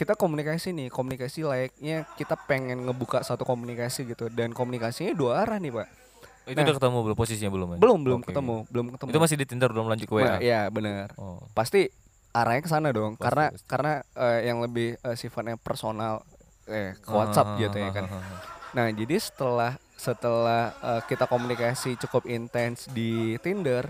kita 0.04 0.14
komunikasi 0.14 0.70
nih 0.70 0.88
komunikasi 0.88 1.40
layaknya 1.42 2.04
kita 2.14 2.36
pengen 2.36 2.84
ngebuka 2.84 3.24
satu 3.24 3.42
komunikasi 3.42 4.04
gitu. 4.06 4.28
Dan 4.28 4.52
komunikasinya 4.52 5.16
dua 5.16 5.42
arah 5.42 5.58
nih 5.58 5.72
pak. 5.72 5.88
Itu 6.44 6.54
Nah. 6.54 6.68
udah 6.68 6.76
ketemu 6.76 6.98
belum? 7.02 7.16
Posisinya 7.16 7.50
belum 7.50 7.68
ya? 7.70 7.78
belum 7.80 8.00
belum 8.04 8.20
Oke. 8.20 8.28
ketemu 8.30 8.56
belum 8.68 8.86
ketemu. 8.92 9.10
Itu 9.10 9.20
masih 9.20 9.38
di 9.38 9.46
Tinder 9.46 9.70
belum 9.72 9.88
lanjut 9.88 10.06
ke 10.06 10.14
WA 10.14 10.24
Nah, 10.28 10.40
ya 10.40 10.62
benar 10.68 11.16
oh. 11.16 11.40
Pasti 11.54 11.88
arahnya 12.30 12.62
ke 12.62 12.70
sana 12.70 12.90
dong 12.90 13.16
Pasti, 13.16 13.24
karena 13.24 13.46
pasti. 13.48 13.64
karena 13.64 13.94
eh, 14.14 14.40
yang 14.44 14.58
lebih 14.60 14.98
eh, 14.98 15.16
sifatnya 15.16 15.56
personal 15.56 16.20
eh 16.64 16.96
ke 16.96 17.08
WhatsApp 17.08 17.60
gitu 17.60 17.76
ya 17.76 17.92
kan. 17.92 18.08
nah 18.72 18.88
jadi 18.88 19.16
setelah 19.20 19.76
setelah 19.94 20.72
eh, 20.74 21.02
kita 21.06 21.28
komunikasi 21.28 21.96
cukup 22.00 22.26
intens 22.26 22.90
di 22.90 23.40
Tinder 23.40 23.88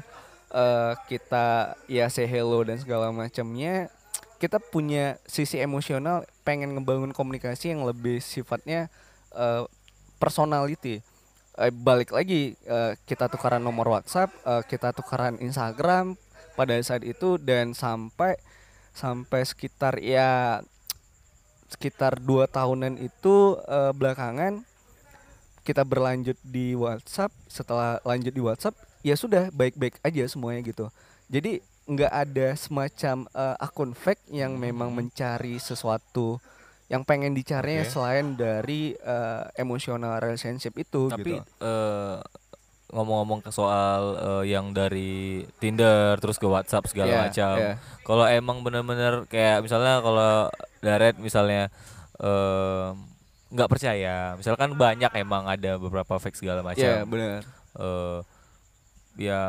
eh, 0.50 0.94
kita 1.08 1.74
ya 1.88 2.06
say 2.08 2.26
hello 2.26 2.62
dan 2.62 2.78
segala 2.78 3.10
macamnya 3.10 3.90
kita 4.44 4.60
punya 4.60 5.16
sisi 5.24 5.56
emosional 5.64 6.28
pengen 6.44 6.76
ngebangun 6.76 7.16
komunikasi 7.16 7.72
yang 7.72 7.88
lebih 7.88 8.20
sifatnya 8.20 8.92
eh, 9.32 9.64
personality. 10.20 11.00
Eh, 11.56 11.72
balik 11.72 12.12
lagi 12.12 12.60
eh, 12.68 13.00
kita 13.08 13.32
tukaran 13.32 13.64
nomor 13.64 13.88
WhatsApp 13.88 14.36
eh, 14.44 14.64
kita 14.68 14.92
tukaran 14.92 15.40
Instagram 15.40 16.20
pada 16.60 16.76
saat 16.84 17.08
itu 17.08 17.40
dan 17.40 17.72
sampai 17.72 18.36
sampai 18.92 19.48
sekitar 19.48 20.04
ya 20.04 20.60
sekitar 21.72 22.20
dua 22.20 22.44
tahunan 22.44 23.00
itu 23.00 23.56
eh, 23.64 23.96
belakangan 23.96 24.60
kita 25.64 25.88
berlanjut 25.88 26.36
di 26.44 26.76
WhatsApp. 26.76 27.32
Setelah 27.48 28.04
lanjut 28.04 28.36
di 28.36 28.44
WhatsApp 28.44 28.76
ya 29.08 29.16
sudah 29.16 29.48
baik-baik 29.56 30.04
aja 30.04 30.28
semuanya 30.28 30.68
gitu. 30.68 30.92
Jadi 31.32 31.64
nggak 31.84 32.14
ada 32.14 32.48
semacam 32.56 33.28
eh, 33.28 33.56
akun 33.60 33.92
fake 33.92 34.32
yang 34.32 34.56
memang 34.56 34.96
mencari 34.96 35.60
sesuatu 35.60 36.40
yang 36.88 37.04
pengen 37.04 37.36
dicarinya 37.36 37.84
Oke. 37.84 37.92
selain 37.92 38.40
dari 38.40 38.96
eh, 38.96 39.44
emotional 39.58 40.20
relationship 40.20 40.72
itu 40.78 41.12
tapi 41.12 41.40
gitu. 41.40 41.44
eh, 41.60 42.18
ngomong-ngomong 42.94 43.42
ke 43.42 43.52
soal 43.52 44.02
eh, 44.16 44.54
yang 44.54 44.72
dari 44.72 45.44
Tinder 45.60 46.16
terus 46.22 46.40
ke 46.40 46.48
WhatsApp 46.48 46.88
segala 46.88 47.10
Iya, 47.12 47.20
macam. 47.28 47.56
iya. 47.60 47.74
kalau 48.08 48.26
emang 48.32 48.58
bener-bener 48.64 49.28
kayak 49.28 49.60
misalnya 49.60 50.00
kalau 50.00 50.48
Daret 50.80 51.16
misalnya 51.20 51.68
nggak 53.54 53.70
percaya 53.70 54.34
misalkan 54.34 54.74
banyak 54.74 55.12
emang 55.20 55.46
ada 55.46 55.76
beberapa 55.76 56.16
fake 56.18 56.40
segala 56.40 56.64
macam. 56.64 56.80
Ya 56.80 57.04
benar 57.04 57.42
eh 57.74 58.20
ya 59.18 59.42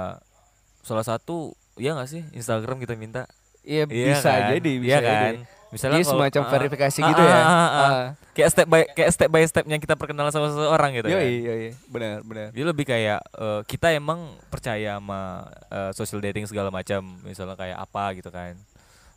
salah 0.84 1.04
satu 1.04 1.56
ya 1.76 1.90
nggak 1.92 2.08
sih? 2.08 2.22
Instagram 2.30 2.78
kita 2.78 2.94
minta. 2.94 3.26
Iya 3.60 3.88
Iya 3.88 4.06
bisa 4.12 4.28
kan? 4.28 4.50
jadi 4.52 4.72
bisa 4.76 4.88
Iya 4.88 4.98
jadi. 5.00 5.16
kan? 5.16 5.34
Misalnya 5.68 5.98
Jadi 5.98 6.06
kalau- 6.06 6.14
semacam 6.22 6.42
ah, 6.44 6.50
verifikasi 6.54 6.98
ah, 7.02 7.08
gitu 7.08 7.18
ah, 7.18 7.26
ya? 7.26 7.34
ah, 7.34 7.42
ah, 7.42 7.58
ah. 7.58 7.82
Ah. 7.82 8.06
kayak 8.30 8.48
step 8.48 8.66
by 8.68 8.82
kayak 8.88 9.10
step 9.10 9.26
by 9.26 9.42
stepnya 9.42 9.76
kita 9.76 9.94
perkenalan 9.94 10.30
sama 10.30 10.46
seseorang 10.46 10.90
gitu 10.94 11.06
kan 11.06 11.18
Yoi, 11.18 11.34
yoi, 11.40 11.68
benar, 11.88 12.22
benar. 12.22 12.46
dia 12.50 12.64
lebih 12.64 12.84
kayak 12.84 13.18
eh, 13.18 13.60
kita 13.64 13.90
emang 13.90 14.38
percaya 14.46 14.94
sama 14.94 15.42
eh, 15.66 15.90
social 15.90 16.22
dating 16.22 16.46
segala 16.46 16.70
macam 16.70 17.02
misalnya 17.22 17.58
kayak 17.58 17.78
apa 17.80 18.04
gitu 18.14 18.30
kan. 18.30 18.54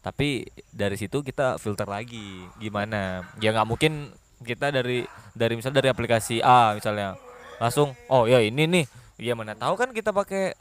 Tapi 0.02 0.50
dari 0.72 0.98
situ 0.98 1.22
kita 1.22 1.62
filter 1.62 1.86
lagi 1.86 2.26
gimana? 2.58 3.22
Ya 3.38 3.54
nggak 3.54 3.68
mungkin 3.68 4.10
kita 4.42 4.72
dari 4.72 5.06
dari 5.34 5.54
misalnya 5.54 5.78
dari 5.78 5.90
aplikasi 5.90 6.42
A 6.42 6.74
misalnya 6.74 7.22
langsung 7.58 7.94
oh 8.08 8.26
ya 8.26 8.42
ini 8.42 8.66
nih. 8.66 8.86
Ya 9.18 9.34
mana 9.34 9.54
tahu 9.54 9.78
kan 9.78 9.94
kita 9.94 10.10
pakai 10.10 10.58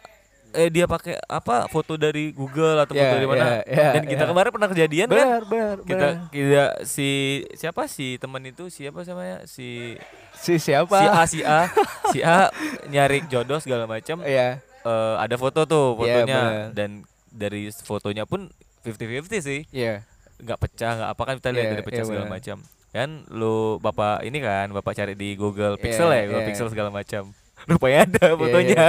eh 0.53 0.69
dia 0.69 0.85
pakai 0.85 1.19
apa 1.21 1.67
foto 1.67 1.95
dari 1.95 2.31
Google 2.31 2.79
atau 2.79 2.93
foto 2.93 3.03
Ya, 3.03 3.13
dari 3.13 3.27
mana? 3.27 3.43
ya, 3.43 3.57
ya, 3.67 3.89
dan 3.93 4.03
kita 4.05 4.23
ya. 4.23 4.29
kemarin 4.29 4.51
pernah 4.51 4.69
kejadian 4.69 5.07
kan? 5.07 5.19
Benar, 5.19 5.43
benar, 5.45 5.77
kita 5.83 6.07
kita 6.31 6.65
si 6.83 7.09
siapa? 7.53 7.85
Si 7.87 8.17
teman 8.17 8.43
itu 8.43 8.67
siapa 8.67 9.03
namanya? 9.03 9.45
Si 9.45 9.99
Si 10.35 10.57
siapa? 10.57 10.97
si 10.97 11.07
A 11.09 11.23
si 11.27 11.41
A. 11.43 11.61
Si 12.13 12.19
A 12.21 12.53
nyari 12.87 13.25
jodoh 13.27 13.59
segala 13.59 13.85
macam 13.85 14.21
Iya. 14.21 14.63
eh, 14.63 15.15
ada 15.17 15.35
foto 15.35 15.65
tuh 15.65 15.99
Iya, 15.99 16.23
fotonya. 16.23 16.41
bener. 16.41 16.67
dan 16.73 16.91
dari 17.29 17.63
fotonya 17.69 18.25
pun 18.25 18.49
50-50 18.83 19.41
sih. 19.41 19.61
Iya. 19.71 20.07
nggak 20.37 20.59
pecah 20.59 20.93
nggak 20.95 21.11
apa 21.11 21.23
kan 21.23 21.35
kita 21.37 21.49
lihat 21.51 21.65
Iya, 21.65 21.73
dari 21.73 21.83
pecah 21.83 21.97
iya, 21.99 22.09
segala 22.09 22.27
macam 22.29 22.57
kan 22.89 23.11
lu 23.29 23.57
bapak 23.77 24.21
ini 24.23 24.39
kan 24.39 24.69
bapak 24.71 24.93
cari 24.95 25.13
di 25.13 25.33
Google 25.33 25.77
Pixel 25.77 26.07
Iya, 26.07 26.17
ya 26.19 26.25
Google 26.27 26.41
iya. 26.41 26.49
Pixel 26.49 26.69
segala 26.69 26.89
macam 26.89 27.23
rupanya 27.69 27.99
ada 28.05 28.27
fotonya 28.35 28.85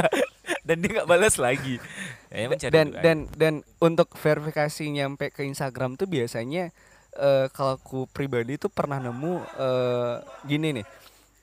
dan 0.67 0.83
dia 0.83 0.89
nggak 0.99 1.09
balas 1.09 1.39
lagi. 1.39 1.79
Ya, 2.27 2.51
dan 2.67 2.91
dan 2.99 3.17
dan 3.39 3.53
untuk 3.79 4.11
verifikasi 4.19 4.83
nyampe 4.91 5.31
ke 5.31 5.47
Instagram 5.47 5.95
tuh 5.95 6.11
biasanya 6.11 6.75
eh, 7.15 7.47
kalau 7.55 7.79
aku 7.79 8.03
pribadi 8.11 8.59
tuh 8.59 8.67
pernah 8.67 8.99
nemu 8.99 9.39
eh, 9.55 10.15
gini 10.43 10.83
nih. 10.83 10.87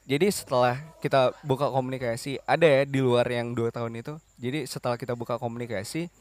Jadi 0.05 0.29
setelah 0.29 0.77
kita 1.01 1.33
buka 1.41 1.73
komunikasi 1.73 2.37
ada 2.45 2.69
ya 2.69 2.85
di 2.85 3.01
luar 3.01 3.25
yang 3.25 3.57
dua 3.57 3.73
tahun 3.73 4.05
itu. 4.05 4.21
Jadi 4.37 4.69
setelah 4.69 5.01
kita 5.01 5.17
buka 5.17 5.41
komunikasi 5.41 6.13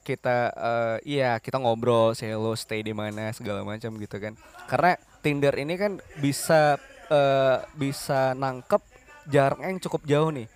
kita 0.00 0.54
eh, 0.56 0.96
iya 1.04 1.36
kita 1.36 1.60
ngobrol 1.60 2.16
say 2.16 2.32
hello 2.32 2.56
stay 2.56 2.80
di 2.80 2.96
mana 2.96 3.36
segala 3.36 3.60
macam 3.68 3.92
gitu 4.00 4.16
kan. 4.16 4.32
Karena 4.64 4.96
Tinder 5.20 5.52
ini 5.60 5.76
kan 5.76 6.00
bisa 6.24 6.80
eh, 7.12 7.58
bisa 7.76 8.32
nangkep 8.32 8.80
jarak 9.28 9.60
yang 9.60 9.76
cukup 9.82 10.02
jauh 10.08 10.32
nih 10.32 10.55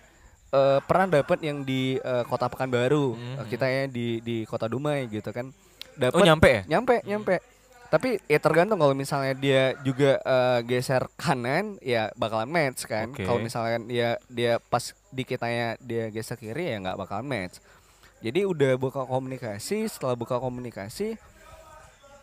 Eh, 0.51 0.79
pernah 0.83 1.07
dapat 1.07 1.39
yang 1.39 1.63
di 1.63 1.95
eh, 1.95 2.23
kota 2.27 2.51
Pekanbaru. 2.51 3.15
Mhm. 3.15 3.35
Eh, 3.39 3.45
kita 3.47 3.65
ya 3.71 3.87
di 3.87 4.19
di 4.19 4.43
kota 4.43 4.67
Dumai 4.67 5.07
gitu 5.07 5.31
kan. 5.31 5.47
Dapat 5.95 6.19
oh 6.19 6.27
nyampe 6.27 6.49
ya? 6.51 6.61
Nyampe 6.67 6.95
nyampe. 7.07 7.35
Tapi 7.87 8.19
ya 8.23 8.39
tergantung 8.39 8.79
kalau 8.79 8.91
misalnya 8.91 9.31
dia 9.31 9.75
juga 9.79 10.19
eh, 10.19 10.59
geser 10.67 11.07
kanan 11.15 11.79
ya 11.79 12.11
bakalan 12.19 12.51
match 12.51 12.83
kan. 12.83 13.15
Oke. 13.15 13.23
kalau 13.23 13.39
misalkan 13.39 13.87
dia 13.87 14.19
dia 14.27 14.59
pas 14.59 14.91
di 15.07 15.23
kitanya 15.23 15.79
dia 15.79 16.11
geser 16.11 16.35
kiri 16.35 16.67
ya 16.67 16.83
nggak 16.83 16.99
bakalan 16.99 17.27
match. 17.27 17.63
Jadi 18.19 18.43
udah 18.43 18.75
buka 18.75 19.07
komunikasi 19.07 19.87
setelah 19.87 20.19
buka 20.19 20.35
komunikasi 20.35 21.15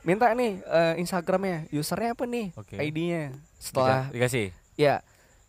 minta 0.04 0.30
nih 0.36 0.60
eh, 0.62 0.94
Instagramnya 1.00 1.64
usernya 1.72 2.12
apa 2.12 2.28
nih? 2.28 2.52
Oke. 2.60 2.76
ID-nya 2.76 3.32
setelah 3.56 4.08
Dika- 4.08 4.12
dikasih? 4.14 4.46
Ya 4.76 5.00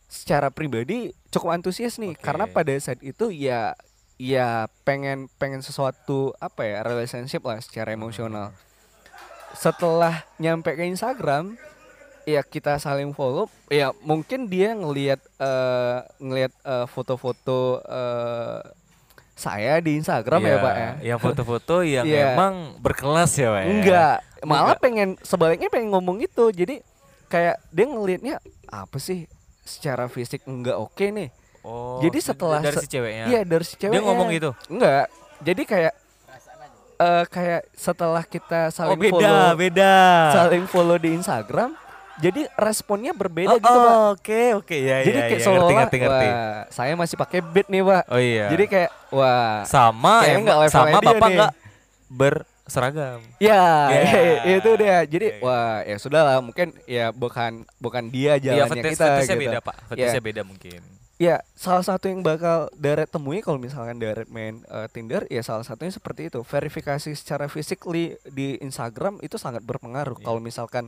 secara 0.10 0.48
pribadi 0.50 1.12
cukup 1.30 1.54
antusias 1.54 1.98
nih 1.98 2.14
Oke. 2.14 2.22
karena 2.22 2.46
pada 2.46 2.74
saat 2.76 3.00
itu 3.00 3.30
ya 3.30 3.74
ya 4.18 4.68
pengen 4.84 5.32
pengen 5.38 5.62
sesuatu 5.62 6.36
apa 6.38 6.66
ya 6.66 6.84
relationship 6.84 7.40
lah 7.42 7.58
secara 7.60 7.94
emosional 7.94 8.52
setelah 9.52 10.26
nyampe 10.38 10.74
ke 10.74 10.86
Instagram 10.86 11.58
ya 12.24 12.44
kita 12.44 12.78
saling 12.78 13.10
follow 13.12 13.50
ya 13.68 13.90
mungkin 14.04 14.46
dia 14.46 14.76
ngelihat 14.76 15.18
eh, 15.40 15.98
ngelihat 16.20 16.54
eh, 16.62 16.86
foto-foto 16.86 17.82
eh, 17.82 18.62
saya 19.34 19.80
di 19.80 19.96
Instagram 19.96 20.44
ya 20.44 20.50
Iya, 20.52 20.58
pak 20.60 20.76
ya 20.76 20.92
yang 21.16 21.20
foto-foto 21.20 21.76
yang 21.96 22.06
Iya. 22.06 22.36
emang 22.36 22.76
berkelas 22.78 23.32
ya 23.34 23.48
pak 23.50 23.62
ya? 23.64 23.70
Enggak, 23.72 24.16
malah 24.44 24.76
Enggak. 24.76 24.84
pengen 24.84 25.10
sebaliknya 25.24 25.72
pengen 25.72 25.96
ngomong 25.96 26.20
itu. 26.20 26.52
Jadi 26.52 26.84
kayak 27.32 27.56
dia 27.72 27.86
ngelihatnya 27.88 28.36
apa 28.68 29.00
sih 29.00 29.32
secara 29.70 30.10
fisik 30.10 30.42
enggak 30.44 30.76
oke 30.76 31.06
nih. 31.06 31.30
oh 31.62 32.02
Jadi 32.02 32.18
setelah 32.18 32.58
dari 32.60 32.76
se- 32.76 32.84
si 32.84 32.90
ceweknya 32.90 33.26
Iya, 33.30 33.42
dari 33.46 33.62
si 33.62 33.78
cewek. 33.78 34.02
ngomong 34.02 34.34
gitu? 34.34 34.52
Enggak. 34.66 35.06
Jadi 35.40 35.64
kayak 35.64 35.94
eh 37.00 37.24
kayak 37.32 37.62
setelah 37.72 38.24
kita 38.24 38.68
oh 38.68 38.76
saling 38.76 39.00
beda 39.00 39.14
follow 39.16 39.56
beda 39.56 39.94
saling 40.36 40.66
follow 40.68 40.98
di 41.00 41.16
Instagram, 41.16 41.72
jadi 42.20 42.52
responnya 42.60 43.16
berbeda 43.16 43.56
oh, 43.56 43.56
gitu, 43.56 43.72
Pak. 43.72 43.88
oh, 43.88 44.08
oke 44.12 44.42
oke 44.60 44.76
ya 44.76 44.98
Jadi 45.08 45.16
ya, 45.16 45.26
kayak 45.32 45.40
ya, 45.40 45.46
seolah 45.48 45.60
ngerti 45.64 45.76
ngerti 45.80 45.98
ngerti 46.04 46.28
wah, 46.28 46.60
saya 46.68 46.94
masih 47.00 47.16
pakai 47.16 47.40
beat 47.40 47.72
nih, 47.72 47.88
Pak. 47.88 48.04
oh 48.04 48.20
iya 48.20 48.52
Jadi 48.52 48.64
kayak 48.68 48.90
wah, 49.16 49.64
sama 49.64 50.28
nggak 50.28 50.58
levelnya 50.60 50.76
sama 50.76 51.00
dia 51.00 51.08
bapak 51.08 51.28
nih. 51.32 51.36
nggak 51.40 51.54
berseragam 52.70 53.20
Ya, 53.42 53.90
Ya. 53.90 54.62
itu 54.62 54.70
dia. 54.78 54.98
Jadi 55.04 55.28
Ya, 55.28 55.36
ya. 55.36 55.44
wah, 55.44 55.78
ya 55.82 55.98
sudahlah, 55.98 56.38
mungkin 56.40 56.72
ya 56.86 57.10
bukan 57.10 57.66
bukan 57.78 58.08
dia 58.08 58.38
Iya, 58.38 58.64
jalannya 58.64 58.84
fetish, 58.86 58.94
kita 58.96 59.26
gitu. 59.26 59.42
beda 59.42 59.60
pak, 59.60 59.76
fetishnya 59.90 60.22
beda 60.22 60.42
mungkin. 60.46 60.80
Ya, 61.20 61.44
salah 61.52 61.84
satu 61.84 62.08
yang 62.08 62.24
bakal 62.24 62.72
Daret 62.80 63.12
temui 63.12 63.44
kalau 63.44 63.60
misalkan 63.60 64.00
Daret 64.00 64.32
main 64.32 64.64
eh, 64.64 64.88
Tinder, 64.88 65.28
ya 65.28 65.44
salah 65.44 65.68
satunya 65.68 65.92
seperti 65.92 66.32
itu. 66.32 66.40
Verifikasi 66.48 67.12
secara 67.12 67.52
physically 67.52 68.16
di 68.24 68.56
Instagram 68.64 69.20
itu 69.20 69.36
sangat 69.36 69.60
berpengaruh. 69.68 70.16
Iya. 70.16 70.24
Kalau 70.24 70.40
misalkan 70.40 70.88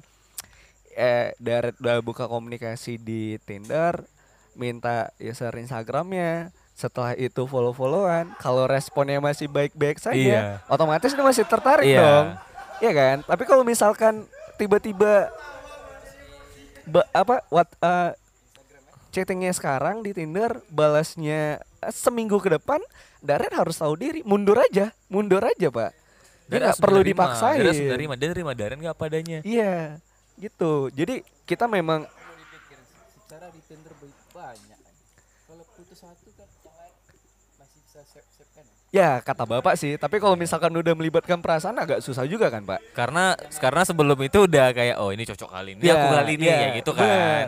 eh 0.92 1.36
Daret 1.36 1.76
udah 1.80 2.00
buka 2.00 2.32
komunikasi 2.32 2.96
di 2.96 3.44
Tinder, 3.44 4.08
minta 4.56 5.12
user 5.20 5.52
Instagramnya, 5.52 6.56
setelah 6.74 7.14
itu 7.14 7.44
follow-followan, 7.44 8.34
kalau 8.38 8.66
responnya 8.66 9.18
masih 9.18 9.46
baik-baik 9.46 9.98
saja, 9.98 10.16
Iya. 10.16 10.44
otomatis 10.66 11.12
dia 11.12 11.22
masih 11.22 11.44
tertarik 11.44 11.86
Iya. 11.86 12.02
dong. 12.02 12.28
Iya 12.80 12.92
kan? 12.92 13.18
Tapi 13.24 13.44
kalau 13.46 13.62
misalkan 13.62 14.26
tiba-tiba 14.56 15.30
ba- 16.84 17.10
apa 17.12 17.46
what 17.48 17.70
eh, 17.78 18.12
chattingnya 19.10 19.52
sekarang 19.52 20.02
di 20.02 20.12
Tinder 20.12 20.62
balasnya 20.68 21.42
eh, 21.62 21.92
seminggu 21.92 22.38
ke 22.38 22.50
depan 22.52 22.82
Daret 23.20 23.52
harus 23.52 23.76
tahu 23.76 23.94
diri 23.96 24.22
mundur 24.24 24.58
aja 24.58 24.90
mundur 25.08 25.42
aja 25.42 25.70
pak 25.70 25.92
dia 26.46 26.58
nggak 26.60 26.80
perlu 26.80 27.00
dipaksain 27.02 27.60
harus 27.60 27.78
menerima, 27.78 28.14
dia 28.18 28.28
nerima 28.30 28.52
Daren 28.52 28.78
nggak 28.78 28.94
apa 28.94 29.04
adanya. 29.08 29.40
iya 29.42 30.02
gitu 30.36 30.90
jadi 30.90 31.22
kita 31.44 31.66
memang 31.66 32.04
secara 33.16 33.48
di 33.50 33.62
Tinder 33.64 33.94
baik 33.94 34.16
banyak 34.32 34.80
kan. 34.80 34.94
Kalau 35.46 35.64
putus 35.70 35.98
satu 35.98 36.30
kan 36.34 36.50
yang 36.60 36.76
lain 36.76 36.94
masih 37.58 37.80
bisa 37.80 38.02
save 38.04 38.28
save 38.32 38.52
kan. 38.54 38.66
Ya 38.92 39.24
kata 39.24 39.48
bapak 39.48 39.80
sih 39.80 39.96
tapi 39.96 40.20
kalau 40.20 40.36
misalkan 40.36 40.68
udah 40.70 40.92
melibatkan 40.92 41.40
perasaan 41.40 41.80
agak 41.80 42.04
susah 42.04 42.28
juga 42.28 42.52
kan 42.52 42.62
pak 42.62 42.84
Karena 42.92 43.34
karena 43.58 43.82
sebelum 43.82 44.20
itu 44.20 44.44
udah 44.44 44.76
kayak 44.76 45.00
oh 45.00 45.10
ini 45.10 45.24
cocok 45.24 45.48
kali 45.50 45.80
ini, 45.80 45.82
Iya, 45.82 45.96
aku 45.96 46.08
kali 46.12 46.32
ini 46.36 46.46
iya, 46.46 46.56
ya 46.60 46.70
gitu 46.76 46.92
bener. 46.92 47.08
kan. 47.08 47.48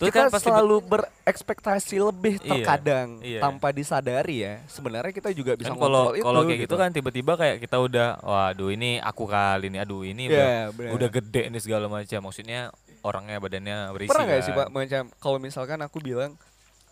Terus 0.00 0.08
kita 0.08 0.18
kan 0.18 0.32
pasti 0.32 0.48
selalu 0.48 0.76
berekspektasi 0.80 1.96
lebih 2.00 2.34
Iya, 2.40 2.48
terkadang 2.50 3.08
iya. 3.20 3.38
tanpa 3.38 3.68
disadari 3.70 4.42
ya 4.42 4.64
sebenarnya 4.66 5.12
kita 5.12 5.30
juga 5.30 5.54
bisa 5.54 5.70
kan 5.70 5.78
kalau 5.78 6.16
itu 6.16 6.24
kalau 6.24 6.40
kayak 6.42 6.60
gitu, 6.64 6.74
kan 6.74 6.90
tiba-tiba 6.90 7.32
kayak 7.36 7.56
kita 7.60 7.76
udah 7.78 8.08
waduh 8.18 8.72
ini 8.72 8.96
aku 8.98 9.28
kali 9.28 9.68
ini 9.68 9.78
aduh 9.78 10.02
ini 10.02 10.26
udah, 10.26 10.40
Iya, 10.42 10.60
bener. 10.72 10.90
udah 10.96 11.08
gede 11.12 11.42
nih 11.52 11.60
segala 11.60 11.86
macam 11.86 12.20
maksudnya 12.24 12.72
orangnya 13.00 13.36
badannya 13.38 13.76
berisi 13.94 14.10
pernah 14.10 14.24
nggak 14.26 14.40
sih 14.42 14.52
kan. 14.52 14.58
pak 14.58 14.68
macam 14.72 15.02
kalau 15.20 15.38
misalkan 15.38 15.78
aku 15.80 16.00
bilang 16.00 16.32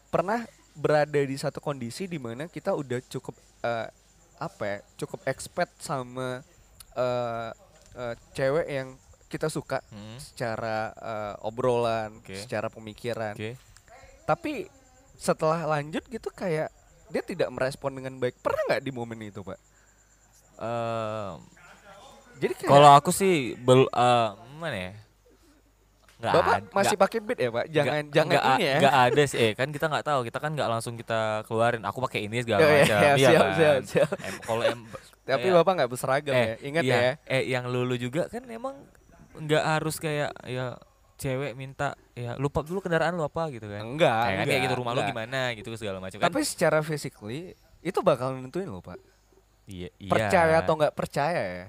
pernah 0.08 0.44
berada 0.78 1.18
di 1.18 1.34
satu 1.34 1.58
kondisi 1.58 2.06
di 2.06 2.16
mana 2.16 2.46
kita 2.46 2.70
udah 2.70 3.02
cukup 3.04 3.34
eh, 3.60 3.90
apa 4.38 4.62
ya 4.62 4.78
cukup 4.96 5.26
expert 5.26 5.66
sama 5.76 6.38
eh, 6.94 7.50
eh, 7.94 8.14
cewek 8.32 8.66
yang 8.66 8.88
kita 9.26 9.50
suka 9.50 9.82
Hmm, 9.90 10.16
secara 10.16 10.94
eh, 10.94 11.34
obrolan 11.42 12.22
Oke. 12.22 12.38
secara 12.38 12.70
pemikiran 12.70 13.34
Oke. 13.34 13.58
tapi 14.22 14.70
setelah 15.18 15.66
lanjut 15.66 16.06
gitu 16.06 16.30
kayak 16.30 16.70
dia 17.10 17.22
tidak 17.26 17.50
merespon 17.50 17.98
dengan 17.98 18.14
baik 18.16 18.38
pernah 18.38 18.62
nggak 18.70 18.84
di 18.86 18.92
momen 18.94 19.18
itu 19.26 19.42
pak 19.42 19.58
Ehm, 20.58 21.38
jadi 22.38 22.54
kalau 22.66 22.90
aku 22.90 23.14
sih 23.14 23.54
bel 23.58 23.86
eh, 23.86 24.28
mana 24.58 24.74
ya? 24.74 24.92
Nggak 26.18 26.34
bapak 26.34 26.54
masih 26.68 26.74
nggak- 26.90 26.98
pakai 27.00 27.18
beat 27.20 27.38
ya 27.38 27.48
pak 27.48 27.64
jangan 27.68 27.86
nggak- 28.00 28.10
jangan 28.10 28.26
nggak 28.28 28.42
a- 28.42 28.50
ini 28.52 28.64
ya 28.64 28.76
nggak 28.76 28.96
ada 29.04 29.22
sih 29.24 29.38
eh 29.38 29.52
kan 29.54 29.68
kita 29.68 29.86
nggak 29.86 30.04
tahu 30.04 30.20
kita 30.22 30.38
kan 30.38 30.50
nggak 30.50 30.68
langsung 30.68 30.94
kita 30.94 31.20
keluarin 31.44 31.82
aku 31.82 31.98
pakai 32.00 32.20
ini 32.24 32.36
segala 32.40 32.60
Iya, 32.60 32.66
iya, 32.66 32.74
macam 32.74 32.98
iya, 32.98 33.10
iya 33.14 33.28
siap, 33.28 33.38
kan? 33.40 33.54
siap, 33.54 33.80
siap. 33.86 34.10
Em- 34.20 34.40
kalau 34.42 34.62
em 34.64 34.78
tapi 35.28 35.38
kayak- 35.44 35.56
bapak 35.56 35.72
nggak 35.74 35.88
berseragam 35.88 36.34
eh 36.34 36.42
ya 36.42 36.54
ingat 36.60 36.82
iya, 36.82 36.96
ya 36.98 37.12
eh 37.28 37.42
yang 37.46 37.64
lulu 37.64 37.94
juga 37.94 38.26
kan 38.26 38.42
emang 38.44 38.74
nggak 39.36 39.62
harus 39.62 39.96
kayak 39.96 40.34
ya 40.42 40.74
cewek 41.14 41.54
minta 41.54 41.94
ya 42.12 42.34
lupa 42.34 42.62
dulu 42.62 42.78
kendaraan 42.80 43.12
lu 43.12 43.22
apa 43.22 43.46
gitu 43.48 43.66
kan 43.66 43.82
enggak 43.84 44.10
kayak, 44.10 44.26
kan 44.32 44.34
kayak 44.40 44.46
enggak, 44.48 44.62
gitu 44.64 44.74
rumah 44.76 44.92
lu 44.92 45.00
enggak. 45.00 45.10
gimana 45.12 45.40
gitu 45.52 45.68
segala 45.72 45.98
macam 45.98 46.16
kan 46.16 46.26
Tapi 46.26 46.40
secara 46.42 46.78
physically 46.80 47.54
itu 47.80 47.98
bakal 48.00 48.34
nentuin 48.34 48.66
loh 48.66 48.78
pak. 48.80 48.98
iya, 49.64 49.86
iya, 49.96 50.08
Percaya 50.08 50.56
atau 50.58 50.74
nggak 50.74 50.90
percaya 50.92 51.42
ya. 51.44 51.66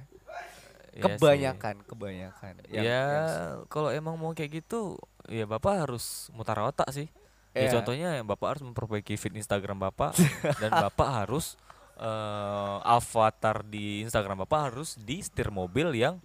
Iya 0.91 1.03
sih. 1.05 1.15
kebanyakan, 1.15 1.75
kebanyakan. 1.83 2.53
Yang- 2.65 2.83
ya 2.83 3.01
yang- 3.03 3.65
kalau 3.67 3.89
emang 3.89 4.15
mau 4.15 4.31
kayak 4.31 4.59
gitu 4.59 4.97
ya 5.25 5.45
bapak 5.45 5.85
harus 5.85 6.05
mutar 6.31 6.57
otak 6.59 6.89
sih 6.89 7.07
ya 7.51 7.65
Iya. 7.65 7.71
contohnya 7.75 8.09
ya 8.13 8.23
bapak 8.23 8.47
harus 8.47 8.63
memperbaiki 8.63 9.13
feed 9.13 9.33
Instagram 9.35 9.79
bapak 9.79 10.13
dan 10.61 10.69
bapak 10.71 11.09
harus 11.19 11.57
eh, 11.95 12.77
avatar 12.81 13.61
di 13.61 14.01
Instagram 14.01 14.41
bapak 14.41 14.59
harus 14.67 14.95
di 14.95 15.19
setir 15.19 15.49
mobil 15.49 15.91
yang 15.93 16.17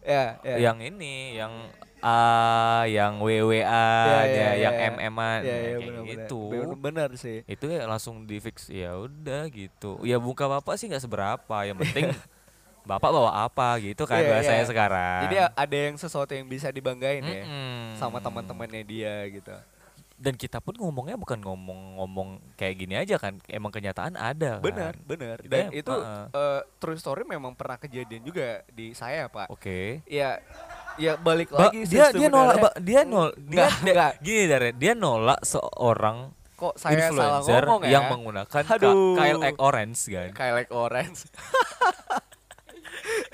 ya, 0.00 0.38
ya. 0.40 0.56
yang 0.62 0.78
ini 0.78 1.34
yang 1.34 1.52
A 2.00 2.82
yang 2.84 3.18
WWA 3.18 3.62
Ya, 3.62 4.18
ada 4.20 4.26
ya, 4.26 4.50
yang 4.60 4.74
ya. 4.74 4.90
MM-an 4.90 5.40
Ya, 5.40 5.46
ya, 5.46 5.54
kayak 5.54 5.78
benar-benar. 5.78 6.06
gitu 6.18 6.40
Benar 6.76 7.10
sih. 7.14 7.38
itu 7.46 7.66
ya 7.68 7.86
langsung 7.86 8.26
di 8.26 8.38
fix 8.38 8.66
ya 8.66 8.94
udah 8.96 9.46
gitu 9.48 10.02
ya 10.02 10.18
buka 10.18 10.46
bapak 10.48 10.74
sih 10.74 10.86
nggak 10.86 10.98
seberapa 11.00 11.56
yang 11.62 11.78
penting 11.78 12.10
bapak 12.84 13.10
bawa 13.10 13.30
apa 13.42 13.78
gitu 13.78 14.02
kan 14.02 14.18
Iya, 14.18 14.30
bahasanya 14.32 14.58
iya. 14.58 14.68
sekarang 14.68 15.20
Jadi 15.24 15.36
ada 15.54 15.76
yang 15.78 15.96
sesuatu 15.96 16.30
yang 16.30 16.46
bisa 16.46 16.68
dibanggain 16.68 17.22
ya 17.22 17.42
Mm-mm. 17.42 17.94
sama 17.94 18.18
teman-temannya 18.18 18.82
dia 18.82 19.26
gitu. 19.28 19.54
dan 20.14 20.34
kita 20.34 20.58
pun 20.58 20.74
ngomongnya 20.76 21.14
bukan 21.14 21.34
ngomong-ngomong 21.36 22.28
kayak 22.54 22.74
gini 22.76 22.94
aja 22.94 23.16
kan 23.16 23.42
emang 23.44 23.70
kenyataan 23.70 24.14
ada 24.14 24.56
kan? 24.56 24.62
benar 24.62 24.94
benar 25.00 25.36
Kita 25.36 25.50
dan 25.50 25.62
yang- 25.64 25.74
itu 25.76 25.90
heeh. 25.92 26.24
eh, 26.30 26.60
true 26.76 26.94
story 26.94 27.22
memang 27.24 27.52
pernah 27.52 27.74
kejadian 27.74 28.22
juga 28.22 28.62
di 28.68 28.90
saya 28.92 29.26
pak 29.26 29.46
oke 29.48 30.02
ya 30.04 30.38
ya 30.94 31.14
balik 31.16 31.50
Ba- 31.50 31.66
lagi 31.66 31.82
dia 31.84 32.10
dia 32.10 32.28
nolak. 32.28 32.54
Ba- 32.56 32.76
dia 32.78 33.02
nol 33.02 33.34
dia, 33.36 33.66
Enggak, 33.66 33.70
dia- 33.80 33.90
enggak. 33.90 34.12
gini 34.20 34.42
dari 34.44 34.70
dia 34.72 34.92
nolak 34.94 35.40
seorang 35.42 36.30
kok 36.54 36.74
saya 36.76 36.94
salah 37.02 37.42
influencer 37.42 37.62
ngomong 37.64 37.82
ya 37.82 37.90
yang 37.90 38.04
menggunakan 38.08 38.62
Ka- 38.62 38.74
Aduh. 38.78 39.18
Kyle 39.18 39.40
Egg 39.42 39.56
Orange 39.58 40.00
kan 40.06 40.28
kayak 40.30 40.54
like 40.56 40.70
orange 40.70 41.18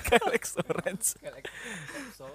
Egg 0.08 0.44
Orange 0.64 1.06
So, 2.16 2.26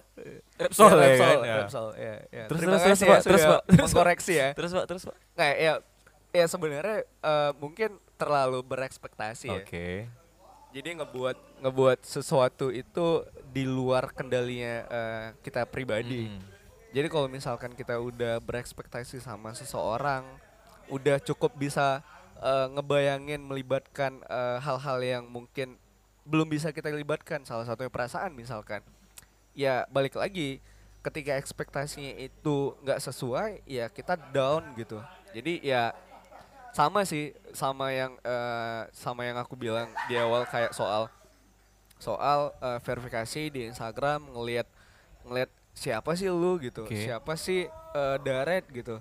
Repsol 0.59 0.89
Ya, 0.93 1.05
ya 1.05 1.09
Repsol, 1.09 1.37
kan 1.41 1.47
Ya. 1.47 1.55
Repsol, 1.59 1.87
ya, 1.97 2.15
ya. 2.29 2.45
Terus, 2.47 2.59
terus, 2.61 2.81
terus, 2.81 2.99
Pak, 2.99 3.07
ya 3.07 3.21
terus, 3.21 3.23
sudah 3.23 3.23
Pak, 3.23 3.23
terus, 3.23 3.43
Pak. 3.43 3.61
mengkoreksi 3.83 4.33
ya 4.33 4.49
terus 4.53 4.71
pak 4.71 4.85
terus 4.85 5.03
pak 5.09 5.17
Nah, 5.33 5.49
ya 5.53 5.73
ya 6.33 6.45
sebenarnya 6.49 7.05
eh, 7.05 7.51
mungkin 7.61 8.01
terlalu 8.17 8.59
berekspektasi 8.65 9.47
ya. 9.53 9.61
oke 9.61 9.87
Jadi 10.73 10.89
ngebuat 10.97 11.37
ngebuat 11.61 11.99
sesuatu 12.01 12.73
itu 12.73 13.21
di 13.53 13.61
luar 13.61 14.09
kendalinya 14.09 14.75
eh, 14.89 15.27
kita 15.45 15.69
pribadi. 15.69 16.25
Hmm. 16.25 16.41
Jadi 16.89 17.07
kalau 17.13 17.29
misalkan 17.29 17.77
kita 17.77 18.01
udah 18.01 18.41
berekspektasi 18.41 19.21
sama 19.21 19.53
seseorang, 19.53 20.25
udah 20.89 21.21
cukup 21.21 21.53
bisa 21.53 22.01
eh, 22.41 22.67
ngebayangin 22.73 23.45
melibatkan 23.45 24.25
hal-hal 24.65 24.97
yang 25.05 25.23
mungkin 25.29 25.77
belum 26.23 26.47
bisa 26.47 26.71
kita 26.71 26.87
libatkan, 26.89 27.43
salah 27.43 27.67
satunya 27.67 27.91
perasaan 27.91 28.31
misalkan. 28.31 28.79
Ya 29.53 29.85
balik 29.91 30.15
lagi, 30.15 30.63
ketika 31.03 31.35
ekspektasinya 31.37 32.15
itu 32.17 32.73
nggak 32.81 32.99
sesuai, 32.99 33.61
ya 33.67 33.91
kita 33.91 34.15
down 34.31 34.63
gitu. 34.75 34.97
Jadi 35.35 35.59
ya 35.61 35.91
sama 36.71 37.05
sih, 37.05 37.35
sama 37.53 37.91
yang 37.93 38.15
eh, 38.23 38.81
sama 38.95 39.27
yang 39.27 39.37
aku 39.37 39.53
bilang 39.53 39.91
di 40.07 40.15
awal 40.17 40.47
kayak 40.47 40.73
soal 40.73 41.11
soal 41.99 42.51
eh, 42.59 42.79
verifikasi 42.81 43.51
di 43.51 43.69
Instagram 43.69 44.27
ngelihat 44.33 44.67
ngelihat 45.23 45.51
siapa 45.73 46.13
sih 46.13 46.27
lu 46.29 46.59
gitu 46.61 46.85
Oke. 46.85 46.97
siapa 46.99 47.33
sih 47.33 47.65
eh, 47.71 48.17
Daret 48.21 48.67
gitu 48.69 48.99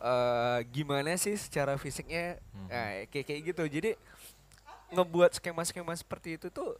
eh 0.00 0.58
gimana 0.72 1.12
sih 1.14 1.36
secara 1.36 1.76
fisiknya 1.76 2.40
Mhm. 2.56 2.66
nah, 2.72 2.90
kayak 3.12 3.24
kayak 3.28 3.42
gitu 3.52 3.62
jadi 3.68 3.90
ngebuat 4.90 5.36
skema-skema 5.36 5.94
seperti 5.94 6.36
itu 6.36 6.50
tuh 6.50 6.74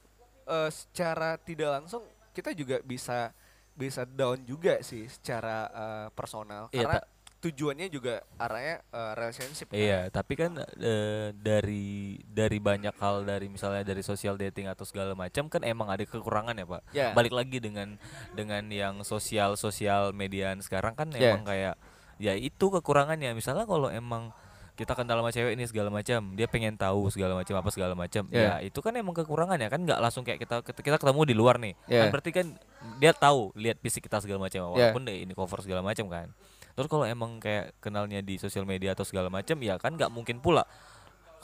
eh, 0.45 0.71
secara 0.71 1.39
tidak 1.39 1.81
langsung 1.81 2.03
kita 2.31 2.51
juga 2.53 2.79
bisa 2.81 3.31
bisa 3.73 4.05
down 4.05 4.43
juga 4.45 4.83
sih 4.83 5.07
secara 5.07 5.57
eh, 5.71 6.09
personal 6.13 6.69
Iya, 6.71 6.85
karena 6.85 7.01
tujuannya 7.41 7.89
juga 7.89 8.21
arahnya 8.37 8.85
eh, 8.85 9.13
relationship 9.17 9.73
kan. 9.73 9.79
Iya, 9.81 10.01
tapi 10.13 10.37
kan 10.37 10.53
eh, 10.61 11.33
dari 11.33 12.21
dari 12.29 12.59
banyak 12.61 12.93
hal 13.01 13.25
dari 13.25 13.49
misalnya 13.49 13.81
dari 13.81 14.05
sosial 14.05 14.37
dating 14.37 14.69
atau 14.69 14.85
segala 14.85 15.17
macam 15.17 15.49
kan 15.49 15.65
emang 15.65 15.89
ada 15.89 16.05
kekurangan 16.05 16.53
ya 16.53 16.67
pak. 16.69 16.83
Ya. 16.93 17.09
Balik 17.17 17.33
lagi 17.33 17.57
dengan 17.57 17.97
dengan 18.37 18.69
yang 18.69 19.01
sosial 19.03 19.57
sosial 19.57 20.13
mediaan 20.13 20.61
sekarang 20.61 20.93
kan 20.93 21.09
Ya. 21.17 21.33
emang 21.33 21.49
kayak 21.49 21.81
ya 22.21 22.37
itu 22.37 22.69
kekurangannya. 22.69 23.33
Misalnya 23.33 23.65
kalau 23.65 23.89
emang 23.89 24.37
kita 24.81 24.97
kenal 24.97 25.21
sama 25.21 25.29
cewek 25.29 25.53
ini 25.61 25.69
segala 25.69 25.93
macam, 25.93 26.33
dia 26.33 26.49
pengen 26.49 26.73
tahu 26.81 27.13
segala 27.13 27.37
macam 27.37 27.53
apa 27.61 27.69
segala 27.69 27.93
macam. 27.93 28.25
Ya. 28.33 28.41
Ya 28.41 28.55
itu 28.65 28.81
kan 28.81 28.97
emang 28.97 29.13
kekurangannya 29.13 29.69
kan 29.69 29.85
nggak 29.85 30.01
langsung 30.01 30.25
kayak 30.25 30.41
kita 30.41 30.65
kita 30.65 30.97
ketemu 30.97 31.21
di 31.29 31.35
luar 31.37 31.61
nih. 31.61 31.77
Ya. 31.85 32.09
Kan 32.09 32.17
berarti 32.17 32.31
kan 32.33 32.47
dia 32.97 33.13
tahu 33.13 33.53
lihat 33.61 33.77
fisik 33.85 34.09
kita 34.09 34.25
segala 34.25 34.49
macam 34.49 34.65
Ya. 34.65 34.69
walaupun 34.73 35.05
deh 35.05 35.21
ini 35.29 35.37
cover 35.37 35.61
segala 35.61 35.85
macam 35.85 36.09
kan. 36.09 36.33
Terus 36.73 36.89
kalau 36.89 37.05
emang 37.05 37.37
kayak 37.45 37.77
kenalnya 37.85 38.25
di 38.25 38.41
sosial 38.41 38.65
media 38.65 38.97
atau 38.97 39.05
segala 39.05 39.29
macam 39.29 39.61
ya 39.61 39.77
kan 39.77 39.93
nggak 40.01 40.09
mungkin 40.09 40.41
pula 40.41 40.65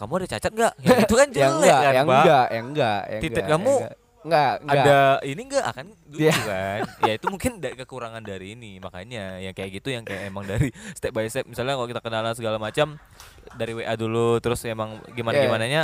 kamu 0.00 0.24
ada 0.24 0.26
cacat 0.36 0.52
nggak? 0.52 0.72
Ya 0.80 0.94
itu 1.04 1.14
kan 1.16 1.28
yang 1.36 1.36
jelek 1.36 1.68
enggak, 1.68 1.80
kan, 1.80 1.92
yang 1.92 2.06
enggak, 2.08 2.46
yang 2.48 2.66
enggak, 2.72 3.00
yang 3.04 3.20
Titik 3.20 3.36
enggak, 3.44 3.52
kamu 3.52 3.72
yang 3.72 3.84
enggak. 3.84 4.05
Enggak, 4.26 4.54
enggak. 4.60 4.82
Ada 4.82 4.98
ini 5.22 5.40
enggak 5.40 5.64
akan 5.66 5.86
lucu 6.06 6.20
Iya. 6.20 6.34
kan? 6.42 6.80
Ya 7.00 7.12
itu 7.14 7.26
mungkin 7.26 7.52
dari 7.56 7.74
kekurangan 7.76 8.20
dari 8.20 8.46
ini 8.52 8.76
makanya 8.76 9.38
yang 9.38 9.52
kayak 9.52 9.70
gitu 9.72 9.88
yang 9.88 10.02
kayak 10.02 10.26
emang 10.26 10.44
dari 10.44 10.68
step 10.92 11.10
by 11.10 11.24
step 11.24 11.44
misalnya 11.44 11.74
kalau 11.74 11.86
kita 11.86 12.00
kenalan 12.00 12.32
segala 12.32 12.56
macam 12.56 12.98
dari 13.52 13.72
WA 13.72 13.94
dulu 13.94 14.36
terus 14.36 14.60
emang 14.64 14.98
gimana 15.10 15.36
Iya. 15.36 15.44
gimananya 15.46 15.82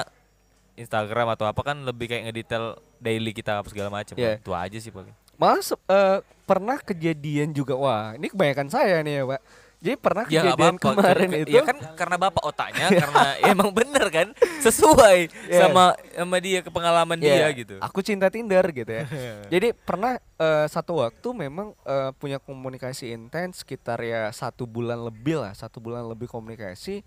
Instagram 0.73 1.29
atau 1.31 1.45
apa 1.45 1.61
kan 1.63 1.77
lebih 1.81 2.09
kayak 2.09 2.23
ngedetail 2.27 2.65
daily 2.97 3.31
kita 3.31 3.57
apa 3.57 3.69
segala 3.69 3.89
macam. 3.89 4.15
Kan. 4.15 4.37
Itu 4.37 4.53
aja 4.53 4.79
sih 4.79 4.89
paling. 4.89 5.13
Malah 5.35 5.61
se- 5.61 5.87
eh, 5.87 6.19
pernah 6.43 6.77
kejadian 6.77 7.51
juga, 7.51 7.75
wah 7.75 8.13
ini 8.13 8.27
kebanyakan 8.27 8.69
saya 8.69 9.01
nih 9.01 9.21
ya 9.21 9.25
Pak. 9.27 9.41
Jadi 9.83 9.99
pernah 9.99 10.23
Ya 10.25 10.47
kejadian 10.47 10.79
apa-apa. 10.79 10.95
kemarin 10.95 11.29
Ke- 11.29 11.41
itu, 11.43 11.51
Ya 11.51 11.63
kan 11.63 11.77
karena 11.93 12.17
bapak 12.17 12.43
otaknya 12.45 12.87
karena 13.03 13.23
emang 13.43 13.75
bener 13.75 14.07
kan 14.09 14.29
sesuai 14.63 15.19
Iya. 15.51 15.59
sama 15.61 15.85
sama 15.99 16.37
dia 16.39 16.63
ke 16.63 16.71
pengalaman 16.71 17.19
ya, 17.19 17.35
dia 17.43 17.49
gitu. 17.53 17.75
aku 17.77 17.99
cinta 17.99 18.31
Tinder 18.31 18.63
gitu 18.65 18.87
ya. 18.87 19.05
Jadi 19.53 19.75
pernah 19.75 20.17
eh, 20.39 20.67
satu 20.67 21.03
waktu 21.03 21.29
memang 21.37 21.75
eh, 21.81 22.11
punya 22.15 22.39
komunikasi 22.39 23.11
intens 23.11 23.61
sekitar 23.61 23.99
ya 24.01 24.31
satu 24.31 24.65
bulan 24.65 25.03
lebih 25.03 25.37
lah, 25.37 25.51
satu 25.51 25.77
bulan 25.77 26.07
lebih 26.07 26.27
komunikasi. 26.27 27.03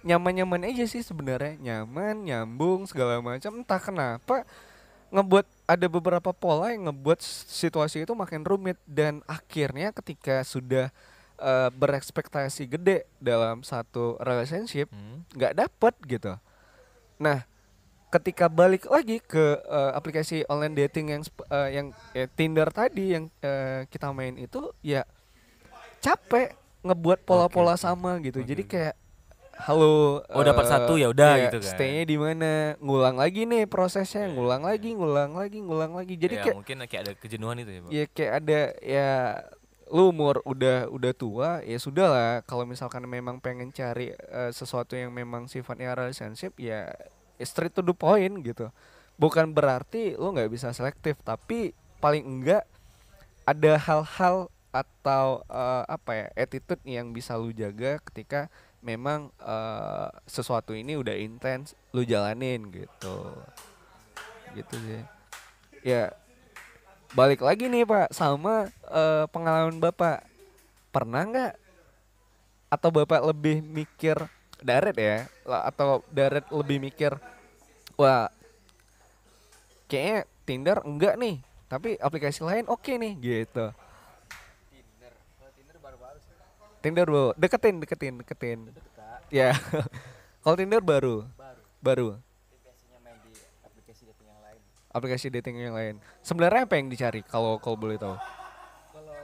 Nyaman-nyaman 0.00 0.64
aja 0.64 0.86
sih 0.86 1.02
sebenarnya, 1.02 1.60
nyaman, 1.60 2.22
nyambung 2.22 2.86
segala 2.86 3.18
macam. 3.18 3.52
Entah 3.52 3.76
kenapa 3.76 4.48
ngebuat 5.08 5.44
ada 5.66 5.86
beberapa 5.86 6.30
pola 6.30 6.70
yang 6.70 6.88
ngebuat 6.88 7.20
situasi 7.48 8.04
itu 8.04 8.12
makin 8.12 8.40
rumit 8.40 8.80
dan 8.84 9.20
akhirnya 9.24 9.90
ketika 9.90 10.40
sudah 10.42 10.88
eh, 11.38 11.70
berekspektasi 11.70 12.66
gede 12.68 13.06
dalam 13.18 13.62
satu 13.62 14.18
relationship 14.18 14.90
Hmm. 14.90 15.24
nggak 15.32 15.54
dapet 15.56 15.94
gitu. 16.04 16.34
Nah, 17.18 17.46
ketika 18.08 18.46
balik 18.46 18.86
lagi 18.86 19.18
ke 19.18 19.58
eh, 19.58 19.92
aplikasi 19.92 20.42
online 20.46 20.74
dating 20.76 21.06
yang 21.10 21.22
eh, 21.48 21.68
yang 21.72 21.86
eh, 22.12 22.28
Tinder 22.28 22.68
tadi 22.68 23.14
yang 23.14 23.30
eh, 23.38 23.86
kita 23.86 24.10
main 24.10 24.34
itu 24.34 24.72
ya 24.80 25.02
capek 25.98 26.54
ngebuat 26.82 27.26
pola-pola 27.26 27.74
oke. 27.74 27.82
sama 27.82 28.16
gitu. 28.22 28.40
Jadi 28.40 28.62
Oke. 28.64 28.70
kayak 28.70 28.94
halo 29.58 30.22
Oh, 30.30 30.46
dapat 30.46 30.64
eh, 30.64 30.70
satu 30.70 30.94
ya 30.94 31.10
udah 31.10 31.34
iya, 31.34 31.44
gitu 31.50 31.58
kan. 31.58 31.70
Stay-nya 31.74 32.04
di 32.06 32.14
mana? 32.14 32.78
Ngulang 32.78 33.18
lagi 33.18 33.42
nih 33.42 33.66
prosesnya, 33.66 34.30
Iya, 34.30 34.34
ngulang 34.38 34.62
iya, 34.62 34.70
lagi, 34.70 34.90
ngulang 34.94 35.32
lagi, 35.34 35.58
ngulang 35.58 35.92
lagi. 35.98 36.14
Jadi 36.14 36.34
ya, 36.38 36.42
kayak 36.46 36.56
mungkin 36.62 36.76
kayak 36.86 37.02
ada 37.02 37.12
kejenuhan 37.18 37.56
itu 37.58 37.70
ya, 37.74 37.80
ya 37.90 38.04
kayak 38.06 38.32
ada 38.38 38.60
ya 38.78 39.08
lu 39.88 40.12
umur 40.12 40.44
udah 40.44 40.88
udah 40.92 41.12
tua 41.16 41.50
ya 41.64 41.78
sudah 41.80 42.06
lah 42.08 42.32
kalau 42.44 42.68
misalkan 42.68 43.04
memang 43.08 43.40
pengen 43.40 43.72
cari 43.72 44.12
eh, 44.12 44.52
sesuatu 44.52 44.94
yang 44.94 45.12
memang 45.12 45.48
sifatnya 45.48 45.96
relationship 45.96 46.52
ya 46.60 46.92
straight 47.40 47.72
to 47.72 47.80
the 47.80 47.96
point 47.96 48.32
gitu. 48.44 48.68
Bukan 49.18 49.50
berarti 49.50 50.14
lu 50.14 50.30
nggak 50.36 50.52
bisa 50.52 50.70
selektif 50.76 51.18
tapi 51.24 51.72
paling 51.98 52.22
enggak 52.22 52.62
ada 53.48 53.80
hal-hal 53.80 54.52
atau 54.68 55.40
eh, 55.48 55.84
apa 55.88 56.10
ya 56.12 56.26
attitude 56.36 56.82
yang 56.84 57.16
bisa 57.16 57.34
lu 57.40 57.50
jaga 57.56 57.96
ketika 58.04 58.52
memang 58.84 59.32
eh, 59.40 60.08
sesuatu 60.28 60.76
ini 60.76 61.00
udah 61.00 61.16
intens 61.16 61.72
lu 61.96 62.04
jalanin 62.04 62.68
gitu. 62.68 63.16
Gitu 64.52 64.74
sih. 64.84 65.02
Ya 65.82 66.12
balik 67.16 67.40
lagi 67.40 67.68
nih 67.68 67.88
pak 67.88 68.12
sama 68.12 68.68
eh, 68.88 69.24
pengalaman 69.32 69.80
bapak. 69.80 70.24
Pernah 70.92 71.22
nggak? 71.28 71.54
Atau 72.68 72.88
bapak 72.92 73.20
lebih 73.24 73.64
mikir 73.64 74.16
daret 74.60 74.96
ya? 74.96 75.16
Atau 75.46 76.04
daret 76.12 76.44
lebih 76.52 76.80
mikir 76.80 77.16
wah 77.98 78.30
kayaknya 79.90 80.28
Tinder 80.46 80.78
enggak 80.86 81.18
nih 81.18 81.42
tapi 81.68 82.00
aplikasi 82.00 82.40
lain 82.40 82.64
oke 82.70 82.88
nih 82.88 83.12
gitu. 83.20 83.66
Tinder. 84.72 85.12
Kalau 85.12 85.52
Tinder 85.52 85.76
baru-baru 85.82 86.18
sih. 86.22 86.34
Tinder 86.80 87.06
baru 87.10 87.28
deketin 87.36 87.76
deketin 87.82 88.14
deketin. 88.22 88.58
Ya. 89.28 89.52
Kalau 90.42 90.56
Tinder 90.56 90.80
baru? 90.80 91.28
Baru. 91.36 91.60
baru 91.84 92.08
Tapi 92.16 92.56
biasanya 92.64 92.98
main 93.04 93.18
di 93.20 93.32
aplikasi 93.60 94.08
dating 94.08 94.28
yang 94.32 94.40
lain. 94.40 94.60
Aplikasi 94.90 95.28
dating 95.30 95.60
yang 95.60 95.72
lain 95.72 95.94
sebenarnya 96.20 96.64
apa 96.64 96.74
yang 96.74 96.86
dicari 96.86 97.20
kalau 97.22 97.56
kalau 97.56 97.76
boleh 97.76 97.96
tahu 97.96 98.16
Kalau 98.88 99.14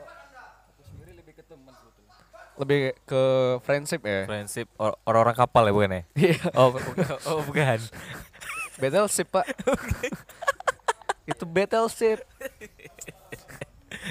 aku 0.71 0.83
sendiri 0.85 1.13
lebih 1.15 1.35
ke 1.35 1.43
teman 1.43 1.73
sebetulnya. 1.73 2.15
lebih 2.55 2.79
ke 3.03 3.23
friendship 3.61 4.03
ya 4.03 4.21
Friendship 4.25 4.69
or- 4.77 4.99
orang-orang 5.03 5.37
kapal 5.37 5.63
ya 5.63 5.73
bukan 5.73 5.91
ya? 5.91 6.03
Iya. 6.15 6.37
Oh, 6.55 6.69
bukan. 6.71 7.07
oh 7.25 7.41
bukan. 7.43 7.79
Battleship 8.75 9.29
pak 9.29 9.47
Itu 11.31 11.45
battleship 11.45 12.21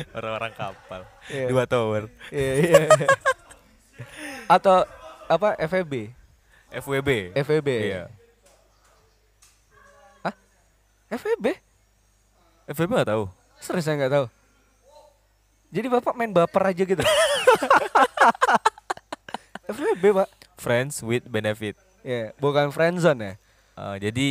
Orang-orang 0.09 0.53
kapal. 0.53 1.05
Iya. 1.27 1.45
Dua 1.47 1.63
tower. 1.65 2.09
Iya 2.27 2.53
iya 2.57 2.81
Atau 4.55 4.89
apa 5.25 5.53
FEB 5.61 6.09
FWB. 6.73 7.09
FEB 7.37 7.67
Iya. 7.69 8.03
FEB 11.13 11.45
FWB 12.65 12.89
nggak 12.91 13.10
tahu. 13.10 13.23
Serius 13.60 13.86
saya 13.86 13.95
nggak 13.97 14.13
tahu 14.13 14.26
Jadi 15.69 15.88
bapak 15.89 16.13
main 16.13 16.30
baper 16.30 16.63
aja 16.69 16.84
gitu 16.84 17.02
FWB 19.63 20.04
pak 20.15 20.30
friends 20.58 20.99
with 21.02 21.23
benefit. 21.26 21.76
ya 22.04 22.36
bukan 22.38 22.69
friendzone 22.69 23.21
ya 23.21 23.34
Eh, 23.73 23.95
jadi 23.97 24.28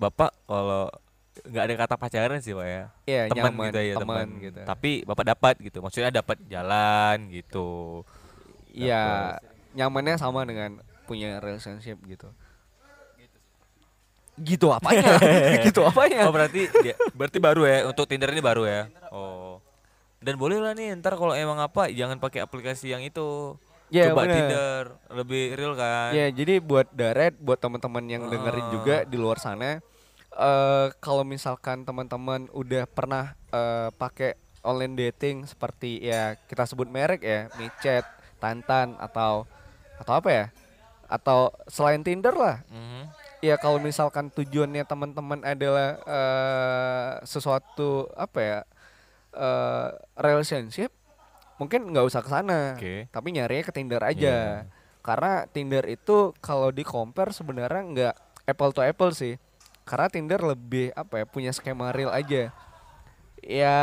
bapak 0.00 0.32
kalau 0.48 0.88
nggak 1.44 1.64
ada 1.68 1.74
kata 1.76 1.94
pacaran 2.00 2.40
sih 2.40 2.56
pak 2.56 2.64
ya, 2.64 2.82
Iya, 3.04 3.22
teman 3.28 3.68
gitu 3.68 3.80
ya 3.84 3.94
teman 4.00 4.26
gitu. 4.40 4.60
Tapi 4.64 5.04
bapak 5.04 5.24
dapat 5.36 5.54
gitu, 5.60 5.78
maksudnya 5.84 6.08
dapat 6.08 6.40
jalan 6.48 7.28
gitu. 7.28 8.00
Iya, 8.72 9.36
nyamannya 9.76 10.16
sama 10.16 10.48
dengan 10.48 10.80
punya 11.04 11.44
relationship 11.44 12.00
gitu. 12.08 12.32
Gitu 14.36 14.68
apanya? 14.68 15.16
gitu 15.66 15.80
apanya? 15.80 16.28
Oh 16.28 16.32
berarti 16.32 16.68
dia, 16.80 16.94
berarti 17.12 17.38
baru 17.40 17.64
ya 17.64 17.78
untuk 17.88 18.04
Tinder 18.04 18.28
ini 18.28 18.40
baru 18.40 18.68
ya. 18.68 18.82
Oh. 19.08 19.58
Dan 20.20 20.36
boleh 20.36 20.60
lah 20.60 20.72
nih 20.72 20.92
ntar 20.96 21.16
kalau 21.16 21.32
emang 21.32 21.56
apa 21.56 21.88
jangan 21.88 22.16
pakai 22.16 22.44
aplikasi 22.44 22.92
yang 22.92 23.00
itu. 23.00 23.56
Ya, 23.86 24.10
Coba 24.10 24.26
bener. 24.26 24.34
Tinder 24.34 24.82
lebih 25.14 25.42
real 25.54 25.72
kan. 25.72 26.10
Ya, 26.10 26.26
jadi 26.28 26.58
buat 26.58 26.90
Daret, 26.90 27.38
buat 27.38 27.56
teman-teman 27.56 28.02
yang 28.04 28.26
dengerin 28.26 28.66
Ah. 28.66 28.72
juga 28.72 28.96
di 29.04 29.14
luar 29.14 29.38
sana, 29.38 29.78
eh 30.28 30.86
kalau 30.98 31.22
misalkan 31.22 31.86
teman-teman 31.86 32.50
udah 32.50 32.84
pernah 32.84 33.32
eh, 33.48 33.88
pakai 33.94 34.34
online 34.60 34.98
dating 34.98 35.46
seperti 35.46 36.02
ya 36.02 36.34
kita 36.44 36.66
sebut 36.66 36.90
merek 36.90 37.22
ya, 37.22 37.46
micet, 37.54 38.02
tantan 38.36 38.98
atau 38.98 39.46
atau 39.96 40.12
apa 40.12 40.28
ya? 40.28 40.46
Atau 41.06 41.54
selain 41.64 42.02
Tinder 42.02 42.34
lah, 42.34 42.66
Mhm. 42.66 43.06
Ya 43.44 43.56
kalau 43.60 43.76
misalkan 43.80 44.32
tujuannya 44.32 44.84
teman-teman 44.88 45.40
adalah 45.44 46.00
eh, 46.04 47.10
sesuatu 47.28 48.08
apa 48.16 48.38
ya 48.40 48.58
eh, 49.36 49.88
relationship 50.16 50.92
mungkin 51.56 51.88
nggak 51.88 52.06
usah 52.06 52.20
ke 52.20 52.30
sana. 52.30 52.76
Oke. 52.76 53.08
tapi 53.08 53.28
nyarinya 53.32 53.64
ke 53.64 53.72
Tinder 53.72 54.02
aja. 54.04 54.68
Karena 55.00 55.46
Tinder 55.48 55.84
itu 55.88 56.34
kalau 56.42 56.68
di 56.68 56.84
compare 56.84 57.32
sebenarnya 57.32 57.82
nggak 57.82 58.14
apple 58.48 58.72
to 58.76 58.82
apple 58.84 59.12
sih. 59.12 59.40
Karena 59.88 60.10
Tinder 60.12 60.40
lebih 60.42 60.92
apa 60.92 61.22
ya 61.22 61.26
punya 61.26 61.50
skema 61.54 61.94
real 61.94 62.12
aja. 62.12 62.52
Ya 63.40 63.78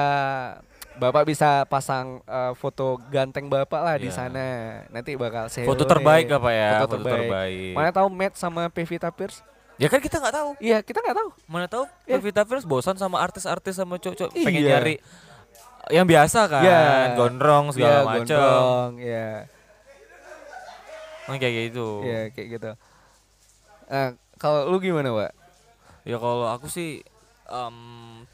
bapak 0.96 1.24
bisa 1.24 1.66
pasang 1.66 2.22
eh, 2.24 2.54
foto 2.54 3.02
ganteng 3.08 3.46
bapak 3.46 3.82
lah 3.82 3.96
di 3.96 4.08
Iya. 4.08 4.16
sana 4.16 4.46
nanti 4.88 5.14
bakal 5.14 5.48
say 5.48 5.64
Foto 5.64 5.84
terbaik 5.84 6.30
apa 6.30 6.50
ya? 6.50 6.70
foto, 6.80 6.96
Foto 6.96 6.96
terbaik. 7.04 7.22
terbaik. 7.24 7.74
mana 7.74 7.90
tahu 7.90 8.08
match 8.08 8.36
sama 8.36 8.70
Pevita 8.70 9.10
Pierce 9.10 9.42
Ya 9.74 9.90
kan 9.90 9.98
kita 9.98 10.22
nggak 10.22 10.32
tahu. 10.32 10.50
iya 10.60 10.80
kita 10.80 11.02
nggak 11.02 11.18
tahu 11.18 11.30
Mana 11.46 11.66
tahu 11.66 11.90
Iya. 12.06 12.18
Pevita 12.18 12.42
Pierce 12.44 12.62
bosan 12.64 12.94
sama 12.96 13.18
artis-artis 13.20 13.74
sama 13.74 13.98
cowok-cowok 13.98 14.32
pengen 14.36 14.62
Iya. 14.62 14.70
nyari 14.78 14.96
yang 15.90 16.06
biasa 16.06 16.48
kan, 16.48 16.64
Iya. 16.64 16.82
gondrong 17.14 17.66
segala 17.70 17.98
Iya, 17.98 18.08
macam. 18.08 18.88
ya 18.96 19.30
Oh, 21.24 21.34
kayak 21.34 21.54
gitu. 21.68 21.88
ya 22.04 22.22
kayak 22.30 22.48
gitu 22.52 22.72
nah 23.86 24.08
kalau 24.36 24.68
lu 24.68 24.78
gimana 24.78 25.10
pak 25.10 25.32
Ya 26.04 26.20
kalau 26.20 26.44
aku 26.46 26.68
sih 26.68 27.00
em, 27.46 27.76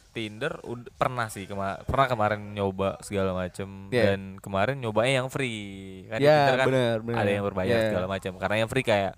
Tinder 0.10 0.58
ud- 0.63 0.89
pernah 0.91 1.28
sih 1.28 1.45
kema 1.45 1.82
pernah 1.84 2.06
kemarin 2.06 2.41
nyoba 2.52 2.98
segala 3.00 3.30
macem 3.32 3.88
Iya. 3.88 4.04
dan 4.12 4.38
kemarin 4.38 4.78
nyobain 4.78 5.13
yang 5.15 5.30
free 5.30 6.04
kan 6.06 6.17
Ya, 6.17 6.36
Tinder 6.43 6.56
kan 6.56 6.67
bener, 6.67 6.98
bener. 7.00 7.17
ada 7.17 7.30
yang 7.30 7.45
berbayar 7.45 7.69
Iya. 7.76 7.88
segala 7.89 8.08
macam 8.08 8.32
karena 8.36 8.56
yang 8.58 8.67
free 8.67 8.82
kayak 8.82 9.13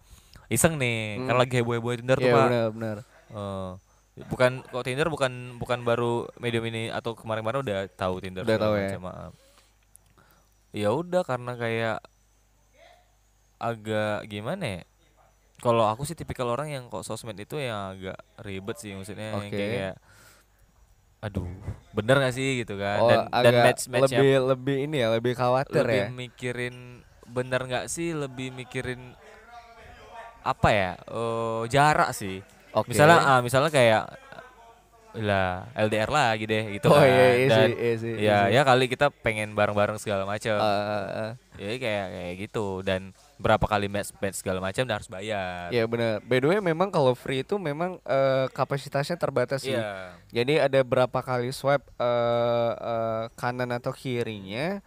iseng 0.48 0.76
nih 0.76 0.98
kan 1.22 1.32
Hmm. 1.32 1.42
lagi 1.42 1.54
heboh 1.58 1.74
heboh 1.74 1.94
Tinder 1.94 2.16
tuh 2.16 2.28
ya 2.28 2.34
pak 2.34 2.48
benar 2.48 2.68
benar 2.72 2.98
Eh, 3.32 3.72
bukan 4.28 4.52
kok 4.62 4.84
Tinder 4.84 5.08
bukan 5.08 5.32
bukan 5.56 5.80
baru 5.82 6.12
medium 6.38 6.68
ini 6.68 6.88
atau 6.88 7.16
kemarin-kemarin 7.16 7.64
udah 7.64 7.80
tahu 7.90 8.20
Tinder 8.20 8.44
Udah 8.44 8.60
tahu 8.60 8.74
ya. 8.76 8.84
macam, 8.92 9.02
maaf. 9.06 9.34
ya 10.72 10.90
udah 10.90 11.24
karena 11.24 11.52
kayak 11.54 11.98
agak 13.58 14.26
gimana 14.26 14.64
ya 14.64 14.82
kalau 15.62 15.86
aku 15.86 16.04
sih 16.04 16.12
tipikal 16.12 16.50
orang 16.50 16.68
yang 16.70 16.84
kok 16.88 17.06
sosmed 17.06 17.38
itu 17.38 17.56
yang 17.56 17.94
agak 17.94 18.18
ribet 18.40 18.76
sih 18.76 18.92
maksudnya 18.92 19.32
yang 19.32 19.46
Oke. 19.46 19.54
kayak 19.54 19.94
aduh 21.22 21.46
bener 21.94 22.18
gak 22.18 22.34
sih 22.34 22.66
gitu 22.66 22.76
kan? 22.76 22.98
Oh 22.98 23.10
dan 23.10 23.20
dan 23.46 23.54
match 23.62 23.86
match 23.88 24.10
lebih 24.10 24.32
lebih 24.50 24.78
ini 24.90 24.98
ya 25.00 25.08
lebih 25.14 25.34
khawatir 25.38 25.86
lebih 25.86 26.02
ya? 26.02 26.08
mikirin 26.10 26.76
bener 27.30 27.62
nggak 27.64 27.86
sih? 27.88 28.12
Lebih 28.12 28.50
mikirin 28.52 29.14
apa 30.42 30.70
ya? 30.74 30.92
Eh, 31.06 31.62
jarak 31.70 32.12
sih. 32.12 32.42
Oke. 32.72 32.96
misalnya 32.96 33.20
ah 33.22 33.40
misalnya 33.44 33.68
kayak 33.68 34.04
lah 35.12 35.68
LDR 35.76 36.08
lagi 36.08 36.48
deh 36.48 36.80
gitu 36.80 36.88
oh 36.88 36.96
kan. 36.96 37.04
iya 37.04 37.28
iya 37.36 37.48
dan 37.52 37.70
iya 37.76 37.94
sih 38.00 38.14
iya 38.16 38.24
ya 38.24 38.38
sih. 38.48 38.56
ya 38.56 38.62
kali 38.64 38.88
kita 38.88 39.12
pengen 39.12 39.52
bareng-bareng 39.60 40.00
segala 40.00 40.24
macam 40.24 40.56
Eh, 40.56 40.64
eh, 40.64 41.08
eh. 41.20 41.32
ya 41.60 41.68
kayak 41.76 42.06
kayak 42.16 42.34
gitu. 42.48 42.80
Dan 42.80 43.12
berapa 43.42 43.66
kali 43.66 43.90
match 43.90 44.14
match 44.18 44.40
segala 44.40 44.62
macam 44.62 44.86
dan 44.86 44.94
harus 44.94 45.10
bayar 45.10 45.68
Iya 45.68 45.84
benar. 45.84 46.22
By 46.22 46.38
the 46.38 46.48
way 46.48 46.60
memang 46.62 46.88
kalau 46.88 47.12
free 47.12 47.42
itu 47.42 47.58
memang 47.58 47.98
eh, 48.04 48.46
kapasitasnya 48.50 49.18
terbatas 49.18 49.66
sih. 49.66 49.74
Iya. 49.74 50.14
Jadi 50.30 50.62
ada 50.62 50.80
berapa 50.82 51.20
kali 51.20 51.50
swipe 51.50 51.84
eh, 51.98 52.72
eh, 52.74 53.24
kanan 53.34 53.74
atau 53.74 53.92
kirinya. 53.92 54.80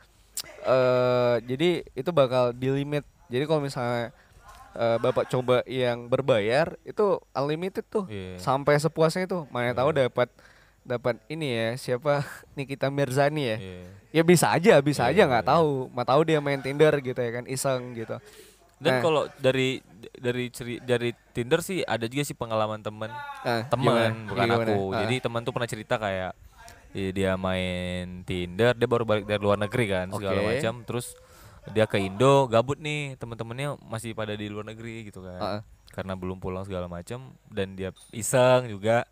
eh 0.63 1.37
jadi 1.43 1.83
itu 1.93 2.11
bakal 2.11 2.53
di 2.53 2.71
limit. 2.71 3.03
Jadi 3.27 3.45
kalau 3.45 3.61
misalnya 3.61 4.15
eh, 4.73 4.97
bapak 4.97 5.27
coba 5.27 5.61
yang 5.67 6.07
berbayar 6.07 6.79
itu 6.83 7.19
unlimited 7.33 7.85
tuh 7.85 8.07
Iya. 8.07 8.39
sampai 8.39 8.79
sepuasnya 8.79 9.27
itu. 9.27 9.45
Mana 9.51 9.75
tahu 9.75 9.91
dapat 9.91 10.31
dapat 10.85 11.17
ini 11.27 11.49
ya 11.49 11.69
siapa 11.75 12.23
Nikita 12.57 12.89
Mirzani 12.89 13.43
ya. 13.47 13.57
Iya. 13.57 13.85
Ya 14.11 14.23
bisa 14.23 14.47
aja, 14.49 14.79
bisa 14.79 15.05
Iya, 15.05 15.11
aja 15.11 15.23
nggak 15.27 15.43
iya. 15.43 15.51
tahu. 15.51 15.71
Mau 15.89 16.05
tahu 16.05 16.21
dia 16.23 16.39
main 16.39 16.61
Tinder 16.61 16.93
gitu 16.97 17.17
ya 17.17 17.31
kan 17.33 17.45
iseng 17.47 17.93
gitu. 17.95 18.17
dan 18.77 18.91
Nah. 18.91 19.01
kalau 19.01 19.23
dari 19.39 19.81
dari 20.13 20.51
ceri, 20.51 20.77
dari 20.79 21.15
Tinder 21.33 21.61
sih 21.61 21.81
ada 21.81 22.05
juga 22.05 22.21
sih 22.23 22.35
pengalaman 22.35 22.79
temen 22.79 23.09
teman 23.65 23.81
gimana? 23.81 24.11
bukan 24.27 24.45
Gimana? 24.45 24.55
aku 24.61 24.77
Ah. 24.91 25.01
jadi 25.01 25.15
teman 25.21 25.41
tuh 25.41 25.53
pernah 25.53 25.67
cerita 25.67 25.95
kayak 25.97 26.33
iya, 26.91 27.09
dia 27.11 27.33
main 27.35 28.23
Tinder 28.23 28.73
dia 28.73 28.85
baru 28.85 29.03
balik 29.03 29.25
dari 29.25 29.39
luar 29.39 29.57
negeri 29.57 29.85
kan 29.89 30.07
segala 30.11 30.37
Oke. 30.37 30.47
macam 30.51 30.75
terus 30.83 31.15
dia 31.67 31.87
ke 31.87 31.97
Indo 31.99 32.45
gabut 32.45 32.77
nih 32.77 33.15
teman-temannya 33.15 33.79
masih 33.81 34.13
pada 34.13 34.35
di 34.35 34.47
luar 34.47 34.67
negeri 34.67 35.07
gitu 35.07 35.23
kan 35.23 35.41
Ah. 35.41 35.61
karena 35.89 36.13
belum 36.13 36.37
pulang 36.37 36.63
segala 36.63 36.85
macam 36.85 37.33
dan 37.47 37.73
dia 37.73 37.89
iseng 38.11 38.69
juga 38.69 39.07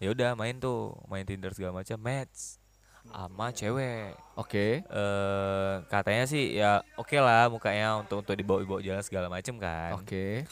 ya 0.00 0.08
udah 0.10 0.32
main 0.32 0.56
tuh 0.56 0.96
main 1.06 1.22
Tinder 1.22 1.52
segala 1.52 1.76
macam 1.76 1.96
match 1.96 2.56
sama 3.02 3.48
cewek 3.50 4.12
Oke. 4.34 4.80
eh 4.80 5.72
katanya 5.86 6.24
sih 6.24 6.54
ya 6.54 6.80
oke 6.94 7.16
lah 7.16 7.48
mukanya 7.48 7.96
untuk 7.96 8.20
untuk 8.20 8.32
dibawa 8.32 8.60
bawa 8.62 8.80
jalan 8.80 9.00
segala 9.00 9.28
macam 9.28 9.56
kan 9.56 9.96
Oke. 9.96 10.44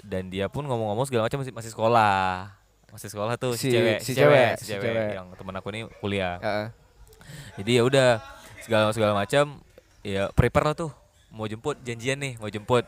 dan 0.00 0.28
dia 0.28 0.48
pun 0.48 0.64
ngomong-ngomong 0.64 1.04
segala 1.04 1.24
macam 1.24 1.40
masih, 1.40 1.52
masih 1.52 1.70
sekolah 1.70 2.52
masih 2.88 3.08
sekolah 3.08 3.34
tuh 3.36 3.56
si, 3.56 3.68
Si- 3.68 3.72
cewek 3.72 3.98
si 3.98 4.12
si 4.12 4.12
cewek, 4.14 4.28
cewek 4.28 4.52
si 4.58 4.64
cewek 4.68 4.84
cewek. 4.84 5.10
yang 5.14 5.26
temen 5.32 5.54
aku 5.54 5.68
ini 5.70 5.80
kuliah 5.98 6.36
Heeh. 6.38 6.66
jadi 7.56 7.70
ya 7.72 7.82
udah 7.84 8.08
segala 8.60 8.92
segala 8.92 9.12
macam 9.14 9.44
ya 10.00 10.28
prepare 10.32 10.66
lah 10.66 10.76
tuh 10.76 10.92
mau 11.28 11.44
jemput 11.44 11.80
janjian 11.80 12.18
nih 12.18 12.36
mau 12.36 12.48
jemput 12.48 12.84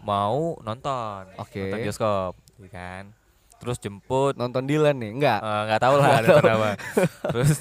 mau 0.00 0.56
nonton 0.60 1.28
Oke. 1.36 1.60
nonton 1.62 1.78
bioskop 1.80 2.32
ya 2.58 2.68
kan 2.68 3.04
terus 3.60 3.76
jemput 3.76 4.32
Nonton 4.34 4.64
Dilan 4.64 4.96
nih? 4.96 5.12
Enggak. 5.12 5.38
eh, 5.38 5.62
nggak 5.66 5.80
tahu 5.80 5.94
lah 5.94 6.08
nonton 6.18 6.44
apa 6.50 6.70
terus 7.32 7.60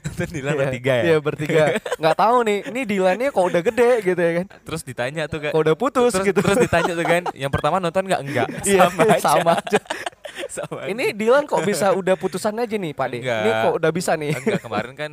nonton 0.00 0.28
Dilan 0.30 0.52
Iya, 0.52 0.60
bertiga 0.60 0.92
ya 0.92 1.02
Iya, 1.02 1.16
bertiga. 1.18 1.64
Enggak 1.96 2.16
tahu 2.16 2.36
nih, 2.42 2.58
ini 2.64 2.80
Dilannya 2.84 3.28
kok 3.28 3.44
udah 3.44 3.62
gede 3.62 3.90
gitu 4.04 4.20
ya 4.20 4.32
kan. 4.32 4.46
terus 4.60 4.82
ditanya 4.82 5.22
tuh 5.26 5.38
kayak 5.40 5.52
Kok 5.52 5.60
udah 5.60 5.74
putus 5.74 6.12
terus, 6.12 6.24
gitu. 6.24 6.38
terus 6.38 6.58
ditanya 6.60 6.92
tuh 6.92 7.02
kan 7.04 7.22
yang 7.34 7.50
pertama 7.50 7.76
nonton 7.76 8.02
nggak 8.04 8.20
enggak 8.22 8.46
Iya, 8.64 8.86
sama 8.86 9.02
aja 9.04 9.18
sama 9.20 9.52
aja. 9.56 9.80
sama. 10.56 10.80
Ini 10.86 11.04
Dilan 11.12 11.44
kok 11.44 11.62
bisa 11.62 11.90
udah 11.92 12.14
putusan 12.14 12.54
aja 12.54 12.74
nih, 12.74 12.92
Pak 12.92 13.06
De? 13.08 13.16
Enggak. 13.18 13.40
Ini 13.40 13.50
kok 13.60 13.74
udah 13.76 13.90
bisa 13.90 14.12
nih? 14.14 14.30
enggak 14.32 14.62
kemarin 14.62 14.94
kan 14.94 15.12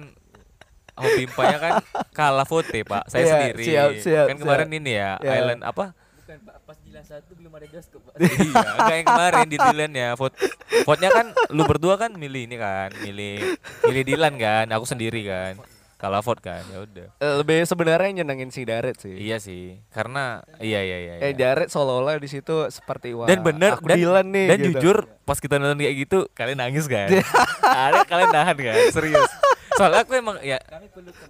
hobi 0.93 1.21
impanya 1.23 1.57
kan 1.57 1.73
kalah 2.09 2.41
vote 2.43 2.73
pak 2.81 3.05
saya 3.05 3.21
Iya, 3.21 3.29
sendiri 3.31 3.63
siap, 3.63 3.89
siap, 3.99 4.25
kan 4.27 4.37
kemarin 4.39 4.65
siap. 4.65 4.77
ini 4.77 4.91
ya 4.93 5.11
Iya. 5.19 5.31
island 5.35 5.61
apa 5.61 5.85
Bukan 6.27 6.43
Pak, 6.43 6.55
pas 6.61 6.75
di 6.77 6.91
satu 6.91 7.31
belum 7.33 7.55
ada 7.55 7.63
bioskop 7.65 8.03
Pak. 8.03 8.19
iya 8.19 8.93
yang 8.93 9.07
kemarin 9.07 9.47
di 9.47 9.55
Dilan 9.57 9.91
ya 9.93 10.09
vote 10.11 10.35
vote 10.83 10.99
nya 10.99 11.07
kan 11.09 11.25
lu 11.47 11.63
berdua 11.63 11.95
kan 11.95 12.11
milih 12.11 12.43
ini 12.43 12.59
kan 12.59 12.91
milih 12.99 13.55
milih 13.81 14.03
Dilan 14.03 14.35
kan 14.35 14.67
aku 14.67 14.83
sendiri 14.83 15.23
kan 15.23 15.55
kalah 15.95 16.19
vote 16.19 16.43
kan 16.43 16.67
ya 16.67 16.83
udah 16.83 17.07
Eh, 17.15 17.33
Lebih 17.39 17.63
sebenarnya 17.63 18.11
nyenengin 18.13 18.51
si 18.51 18.61
Daret 18.61 18.99
sih. 18.99 19.15
iya 19.15 19.39
sih 19.39 19.79
karena 19.89 20.43
iya 20.59 20.83
iya 20.83 20.97
iya, 20.99 21.13
Eh 21.17 21.31
iya. 21.31 21.55
Daret 21.55 21.71
seolah-olah 21.71 22.19
di 22.19 22.27
situ 22.27 22.67
seperti 22.67 23.15
wah. 23.15 23.23
dan 23.23 23.39
bener 23.39 23.79
aku 23.79 23.87
dan, 23.87 23.95
Dilan 23.95 24.27
nih 24.27 24.47
dan 24.47 24.57
gitu. 24.59 24.67
jujur 24.75 24.97
pas 25.23 25.39
kita 25.39 25.55
nonton 25.55 25.79
kayak 25.79 25.95
gitu 25.97 26.27
kalian 26.33 26.59
nangis 26.59 26.85
kan 26.85 27.07
ada 27.87 28.03
kalian 28.03 28.29
nahan 28.29 28.57
kan 28.57 28.75
serius 28.91 29.31
soalnya 29.73 30.03
aku 30.03 30.11
emang 30.11 30.43
ya 30.43 30.59
Kami 30.59 30.91
pelukan. 30.91 31.29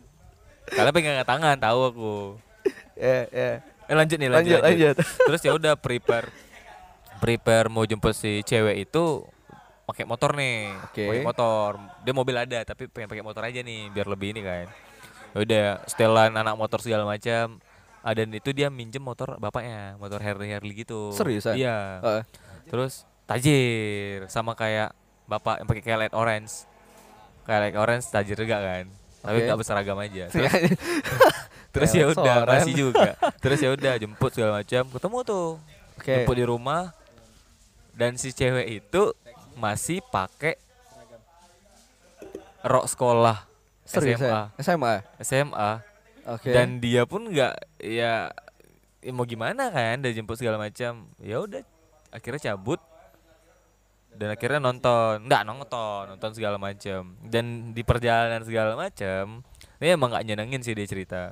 kalian 0.68 0.90
pegang 0.92 1.22
tangan 1.22 1.56
tahu 1.56 1.80
aku 1.86 2.14
Ya, 2.98 3.30
ya. 3.30 3.52
Eh 3.88 3.96
lanjut 3.96 4.18
nih 4.20 4.30
lanjut. 4.30 4.60
Lanjut, 4.60 4.62
lanjut. 4.64 4.96
Terus 5.32 5.42
ya 5.44 5.52
udah 5.56 5.74
prepare 5.80 6.28
prepare 7.18 7.66
mau 7.66 7.82
jemput 7.82 8.14
si 8.14 8.46
cewek 8.46 8.86
itu 8.88 9.26
pakai 9.90 10.06
motor 10.06 10.38
nih. 10.38 10.70
Oke. 10.92 11.06
Pakai 11.10 11.24
motor. 11.26 11.70
Dia 12.06 12.14
mobil 12.14 12.36
ada 12.38 12.60
tapi 12.62 12.86
pengen 12.92 13.10
pakai 13.10 13.26
motor 13.26 13.42
aja 13.42 13.60
nih 13.64 13.90
biar 13.90 14.08
lebih 14.08 14.38
ini 14.38 14.42
kan. 14.46 14.68
Ya 15.34 15.38
udah 15.44 15.66
setelan 15.90 16.32
anak 16.38 16.56
motor 16.56 16.80
segala 16.80 17.04
macam 17.08 17.58
Ah, 18.08 18.16
dan 18.16 18.32
itu 18.32 18.56
dia 18.56 18.72
minjem 18.72 19.04
motor 19.04 19.36
bapaknya, 19.36 20.00
motor 20.00 20.24
Harley 20.24 20.48
Harley 20.48 20.72
gitu. 20.80 21.12
Seriusan? 21.12 21.60
Iya. 21.60 22.00
Heeh. 22.00 22.24
Terus 22.72 23.04
tajir 23.28 24.32
sama 24.32 24.56
kayak 24.56 24.96
bapak 25.28 25.60
yang 25.60 25.68
pakai 25.68 25.84
kayak 25.84 26.00
light 26.08 26.16
orange. 26.16 26.64
Kayak 27.44 27.76
orange 27.76 28.08
tajir 28.08 28.40
juga 28.40 28.64
kan. 28.64 28.88
Tapi 29.28 29.38
Oke. 29.44 29.46
nggak 29.52 29.60
berseragam 29.60 30.00
aja. 30.00 30.24
Terus, 30.32 30.56
terus 31.78 31.92
ya 31.94 32.06
udah 32.10 32.36
masih 32.50 32.74
juga. 32.74 33.14
Terus 33.38 33.60
ya 33.62 33.70
udah 33.72 33.94
jemput 34.02 34.32
segala 34.34 34.60
macam. 34.66 34.84
Ketemu 34.90 35.18
tuh. 35.22 35.48
Oke. 36.02 36.14
Jemput 36.22 36.36
di 36.36 36.46
rumah. 36.50 36.92
Dan 37.94 38.18
si 38.18 38.34
cewek 38.34 38.82
itu 38.82 39.14
masih 39.58 40.02
pakai 40.10 40.58
rok 42.62 42.86
sekolah 42.86 43.48
Serius 43.88 44.20
SMA. 44.22 44.30
ya? 44.30 44.42
SMA. 44.60 44.94
SMA 45.24 45.72
Oke. 46.28 46.52
dan 46.52 46.84
dia 46.84 47.08
pun 47.08 47.24
nggak 47.32 47.56
ya, 47.80 48.30
ya 49.00 49.12
mau 49.16 49.24
gimana 49.24 49.72
kan 49.72 50.04
udah 50.04 50.12
jemput 50.12 50.36
segala 50.36 50.60
macam 50.60 51.08
ya 51.24 51.40
udah 51.40 51.64
akhirnya 52.12 52.52
cabut 52.52 52.84
dan 54.12 54.36
akhirnya 54.36 54.60
nonton 54.60 55.24
nggak 55.24 55.42
nonton 55.48 56.04
nonton 56.12 56.32
segala 56.36 56.60
macam 56.60 57.16
dan 57.24 57.72
di 57.72 57.82
perjalanan 57.88 58.44
segala 58.44 58.76
macam 58.76 59.40
ini 59.80 59.96
emang 59.96 60.12
nggak 60.12 60.26
nyenengin 60.28 60.62
sih 60.66 60.76
dia 60.76 60.84
cerita 60.84 61.32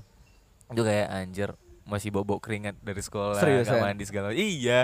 itu 0.72 0.82
kayak 0.82 1.08
anjir 1.12 1.50
masih 1.86 2.10
bobok 2.10 2.42
keringat 2.42 2.74
dari 2.82 3.02
sekolah 3.02 3.38
Serius 3.38 3.70
nggak 3.70 3.78
ya? 3.78 3.84
mandi 3.86 4.04
segala 4.10 4.30
iya 4.34 4.80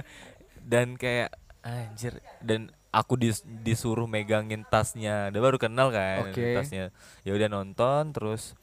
dan 0.61 0.93
kayak 0.93 1.33
anjir 1.65 2.21
dan 2.41 2.69
aku 2.93 3.17
dis- 3.17 3.45
disuruh 3.65 4.05
megangin 4.05 4.61
tasnya 4.69 5.33
dia 5.33 5.41
baru 5.41 5.57
kenal 5.57 5.89
kan 5.89 6.29
Oke. 6.29 6.53
tasnya 6.61 6.93
ya 7.25 7.31
udah 7.33 7.49
nonton 7.49 8.13
terus 8.13 8.53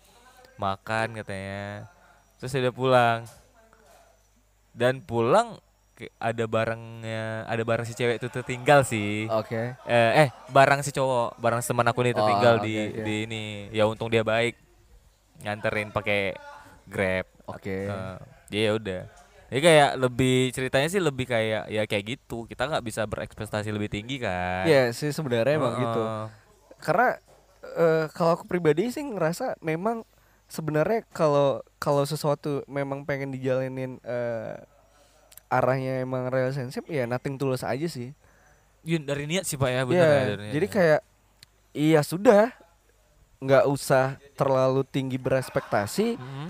makan 0.61 1.18
katanya 1.18 1.90
terus 2.38 2.54
udah 2.54 2.74
pulang 2.74 3.20
dan 4.70 5.02
pulang 5.02 5.59
ada 6.22 6.46
barangnya 6.46 7.42
ada 7.50 7.62
barang 7.66 7.83
si 7.83 7.98
cewek 7.98 8.22
itu 8.22 8.31
tertinggal 8.31 8.87
sih 8.87 9.26
Oke. 9.35 9.74
eh, 9.83 10.11
eh 10.22 10.28
barang 10.54 10.87
si 10.87 10.94
cowok 10.94 11.42
barang 11.42 11.59
teman 11.66 11.90
aku 11.90 12.07
nih 12.07 12.14
Oh, 12.14 12.18
tertinggal 12.22 12.54
oke, 12.59 12.62
di 12.62 12.74
oke. 12.94 13.02
di 13.02 13.14
ini 13.26 13.42
ya 13.74 13.90
untung 13.90 14.07
dia 14.07 14.22
baik 14.22 14.54
nganterin 15.42 15.90
pakai 15.90 16.38
grab 16.88 17.27
Oke. 17.46 17.87
Eh, 17.87 18.18
ya 18.51 18.72
udah 18.74 19.03
jadi 19.48 19.61
kayak 19.64 19.90
lebih 19.96 20.37
ceritanya 20.53 20.88
sih 20.88 21.01
lebih 21.01 21.24
kayak 21.24 21.68
ya 21.68 21.83
kayak 21.85 22.05
gitu 22.16 22.44
kita 22.44 22.68
nggak 22.68 22.85
bisa 22.85 23.09
berekspektasi 23.09 23.72
lebih 23.72 23.88
tinggi 23.88 24.20
kan 24.20 24.64
Iya 24.64 24.92
sih 24.92 25.09
sebenarnya 25.09 25.57
emang 25.57 25.72
gitu. 25.79 26.03
Heeh. 26.03 26.24
Karena 26.79 27.09
eh, 27.74 28.05
kalau 28.12 28.37
aku 28.37 28.44
pribadi 28.44 28.88
sih 28.88 29.01
ngerasa 29.01 29.57
memang 29.61 30.05
sebenarnya 30.48 31.05
kalau 31.12 31.61
kalau 31.77 32.05
sesuatu 32.05 32.61
memang 32.64 33.05
pengen 33.05 33.33
dijalanin 33.33 33.96
eh, 34.05 34.57
arahnya 35.48 36.05
emang 36.05 36.29
relationship 36.29 36.85
ya 36.85 37.09
nothing 37.09 37.40
tulus 37.40 37.64
aja 37.64 37.88
sih. 37.88 38.12
Yun, 38.85 39.05
dari 39.05 39.24
niat 39.24 39.44
sih 39.44 39.57
pak 39.57 39.68
ya 39.68 39.81
Iya, 39.85 39.96
ya, 39.96 40.24
dari 40.29 40.42
niat 40.44 40.55
jadi 40.55 40.66
ya. 40.66 40.72
kayak 40.72 41.01
iya 41.72 42.01
sudah 42.01 42.53
nggak 43.38 43.64
usah 43.64 44.20
terlalu 44.35 44.85
tinggi 44.85 45.16
berespektasi, 45.16 46.18
Mhm. 46.20 46.46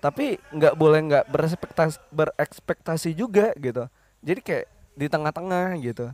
Tapi 0.00 0.40
nggak 0.50 0.74
boleh 0.74 1.00
nggak 1.06 1.24
berespektasi 1.28 2.00
berekspektasi 2.10 3.10
juga 3.12 3.52
gitu. 3.54 3.84
Jadi 4.20 4.40
kayak 4.40 4.66
di 4.96 5.06
tengah-tengah 5.06 5.76
gitu. 5.78 6.10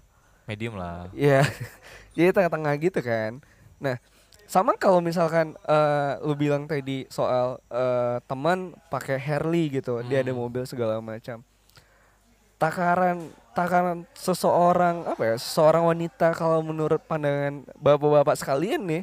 medium 0.47 0.79
lah 0.79 1.11
Iya, 1.11 1.43
jadi 2.19 2.31
tengah-tengah 2.31 2.75
gitu 2.79 3.01
kan. 3.03 3.43
Nah, 3.83 3.99
sama 4.47 4.79
kalau 4.79 5.03
misalkan 5.03 5.59
eh, 5.67 6.13
lu 6.23 6.35
bilang 6.35 6.67
tadi 6.67 7.07
soal 7.11 7.59
eh, 7.67 8.19
teman 8.27 8.75
pakai 8.91 9.19
Harley 9.19 9.71
gitu, 9.73 10.03
dia 10.07 10.23
ada 10.23 10.31
Hmm. 10.31 10.39
mobil 10.39 10.63
segala 10.67 11.03
macam. 11.03 11.43
Takaran 12.57 13.29
takaran 13.53 14.09
seseorang 14.17 15.05
apa 15.05 15.23
ya, 15.23 15.37
seseorang 15.37 15.85
wanita 15.89 16.33
kalau 16.33 16.65
menurut 16.65 17.01
pandangan 17.05 17.65
bapak-bapak 17.77 18.37
sekalian 18.37 18.81
nih 18.87 19.03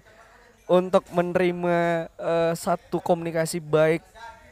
untuk 0.65 1.05
menerima 1.11 1.77
eh, 2.07 2.53
satu 2.55 2.97
komunikasi 2.97 3.59
baik 3.59 4.01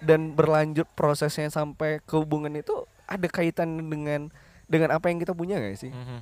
dan 0.01 0.33
berlanjut 0.33 0.89
prosesnya 0.91 1.47
sampai 1.47 2.01
ke 2.01 2.13
hubungan 2.13 2.51
itu 2.53 2.73
ada 3.05 3.27
kaitan 3.27 3.77
dengan 3.85 4.33
dengan 4.65 4.89
apa 4.91 5.07
yang 5.07 5.19
kita 5.19 5.31
punya 5.31 5.57
gak 5.57 5.77
sih? 5.77 5.91
Mhm. 5.91 6.19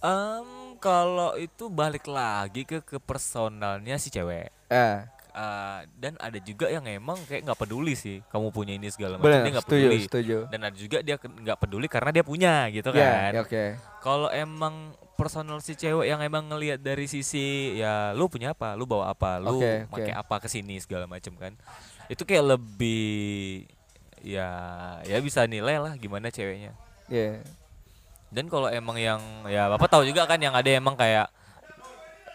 Em, 0.00 0.48
kalau 0.78 1.36
itu 1.36 1.68
balik 1.68 2.04
lagi 2.04 2.64
ke 2.64 2.80
ke 2.80 2.96
personalnya 2.96 3.96
si 3.96 4.08
cewek 4.08 4.48
Eh, 5.30 5.78
dan 5.96 6.18
ada 6.18 6.42
juga 6.42 6.66
yang 6.66 6.82
emang 6.84 7.14
kayak 7.22 7.46
nggak 7.46 7.54
peduli 7.54 7.94
sih 7.94 8.18
kamu 8.34 8.50
punya 8.50 8.74
ini 8.74 8.90
segala 8.90 9.14
macam 9.14 9.30
dia 9.38 9.52
nggak 9.54 9.62
peduli 9.62 9.98
setuju. 10.02 10.38
dan 10.50 10.60
ada 10.66 10.74
juga 10.74 10.98
dia 11.06 11.16
nggak 11.16 11.54
peduli 11.54 11.86
karena 11.86 12.10
dia 12.10 12.24
punya 12.26 12.66
gitu 12.66 12.90
Ya, 12.90 13.30
kan 13.30 13.46
oke. 13.46 13.64
kalau 14.02 14.26
emang 14.26 14.90
personal 15.14 15.62
si 15.62 15.78
cewek 15.78 16.10
yang 16.10 16.18
emang 16.18 16.50
ngelihat 16.50 16.82
dari 16.82 17.06
sisi 17.06 17.78
ya 17.78 18.10
lu 18.10 18.26
punya 18.26 18.58
apa 18.58 18.74
lu 18.74 18.90
bawa 18.90 19.14
apa 19.14 19.38
lu 19.38 19.62
oke. 19.62 19.86
pakai 19.94 20.18
apa 20.18 20.34
ke 20.42 20.48
sini 20.50 20.82
segala 20.82 21.06
macam 21.06 21.30
kan 21.38 21.54
itu 22.10 22.22
kayak 22.22 22.44
lebih 22.50 23.64
ya 24.20 24.50
ya 25.02 25.16
bisa 25.18 25.46
nilai 25.46 25.78
lah 25.78 25.94
gimana 25.94 26.28
ceweknya 26.28 26.74
Ya. 27.06 27.38
dan 28.28 28.46
kalau 28.46 28.66
emang 28.66 28.94
yang 28.94 29.18
ya 29.46 29.66
bapak 29.66 29.88
tahu 29.88 30.02
juga 30.04 30.22
kan 30.24 30.36
yang 30.36 30.52
ada 30.52 30.66
emang 30.66 30.94
kayak 30.94 31.26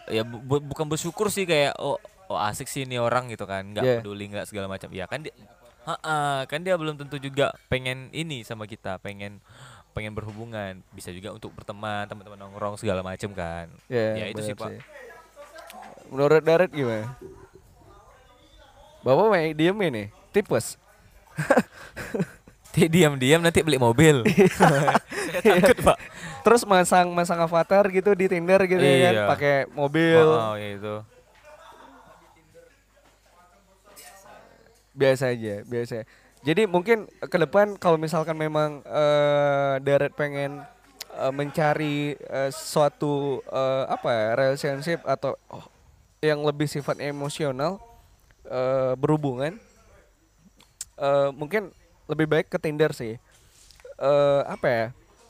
ya 0.06 0.20
bu- 0.20 0.40
bu- 0.40 0.64
bukan 0.66 0.86
bersyukur 0.86 1.28
sih 1.28 1.44
kayak 1.44 1.76
oh 1.76 1.96
oh 2.26 2.38
asik 2.38 2.66
sih 2.66 2.82
ini 2.82 2.96
orang 2.96 3.28
gitu 3.28 3.44
kan 3.44 3.64
nggak 3.66 3.82
Yeah. 3.82 3.98
peduli 4.00 4.26
nggak 4.26 4.46
segala 4.46 4.66
macam 4.66 4.88
ya 4.90 5.04
kan 5.04 5.20
dia 5.20 5.32
Ha-ha, 5.86 6.42
kan 6.44 6.60
dia 6.60 6.74
belum 6.74 6.98
tentu 6.98 7.14
juga 7.16 7.54
pengen 7.66 8.10
ini 8.10 8.42
sama 8.42 8.66
kita 8.66 8.98
pengen 8.98 9.38
pengen 9.94 10.10
berhubungan 10.12 10.82
bisa 10.90 11.08
juga 11.08 11.30
untuk 11.30 11.54
berteman 11.54 12.04
teman-teman 12.04 12.34
nongkrong 12.36 12.74
segala 12.74 13.00
macam 13.00 13.30
kan 13.30 13.70
Ya, 13.86 14.18
Ya, 14.18 14.24
itu 14.26 14.42
sih, 14.42 14.52
Pak. 14.52 14.82
Menurut 16.06 16.42
Daret 16.42 16.68
gimana? 16.68 17.14
Bapak 19.06 19.26
main 19.30 19.54
diem 19.54 19.78
ini, 19.86 20.10
tipes. 20.34 20.74
Dia 22.76 22.90
diam-diam 22.92 23.40
nanti 23.40 23.64
beli 23.64 23.80
mobil 23.80 24.20
takut 25.46 25.78
pak 25.80 25.96
Terus 26.44 26.60
masang 26.68 27.08
masang 27.08 27.40
avatar 27.40 27.88
gitu 27.88 28.12
di 28.12 28.28
Tinder 28.28 28.60
gitu 28.68 28.84
ya 28.84 28.96
kan, 29.00 29.14
Iya. 29.16 29.24
pakai 29.32 29.54
mobil. 29.72 30.20
oh, 30.20 30.52
ya 30.60 30.76
itu 30.76 30.96
Biasa 34.92 35.32
aja, 35.32 35.64
biasa. 35.64 36.04
Jadi 36.44 36.68
mungkin 36.68 37.08
ke 37.08 37.36
depan 37.40 37.80
kalau 37.80 37.96
misalkan 37.96 38.36
memang 38.36 38.84
eh 38.84 39.74
Daret 39.80 40.12
pengen 40.12 40.60
eh, 41.16 41.32
mencari 41.32 42.12
eh, 42.16 42.50
suatu 42.52 43.40
eh, 43.44 43.84
apa 43.88 44.08
ya, 44.08 44.26
relationship 44.36 45.00
atau 45.04 45.36
oh, 45.48 45.64
yang 46.20 46.44
lebih 46.44 46.68
sifat 46.68 47.00
emosional 47.00 47.80
eh, 48.46 48.92
berhubungan 48.96 49.58
eh, 50.96 51.30
mungkin 51.36 51.70
lebih 52.06 52.26
baik 52.26 52.46
ke 52.50 52.58
Tinder 52.58 52.90
sih. 52.94 53.18
Eh 53.96 54.42
apa 54.46 54.66
ya? 54.66 54.86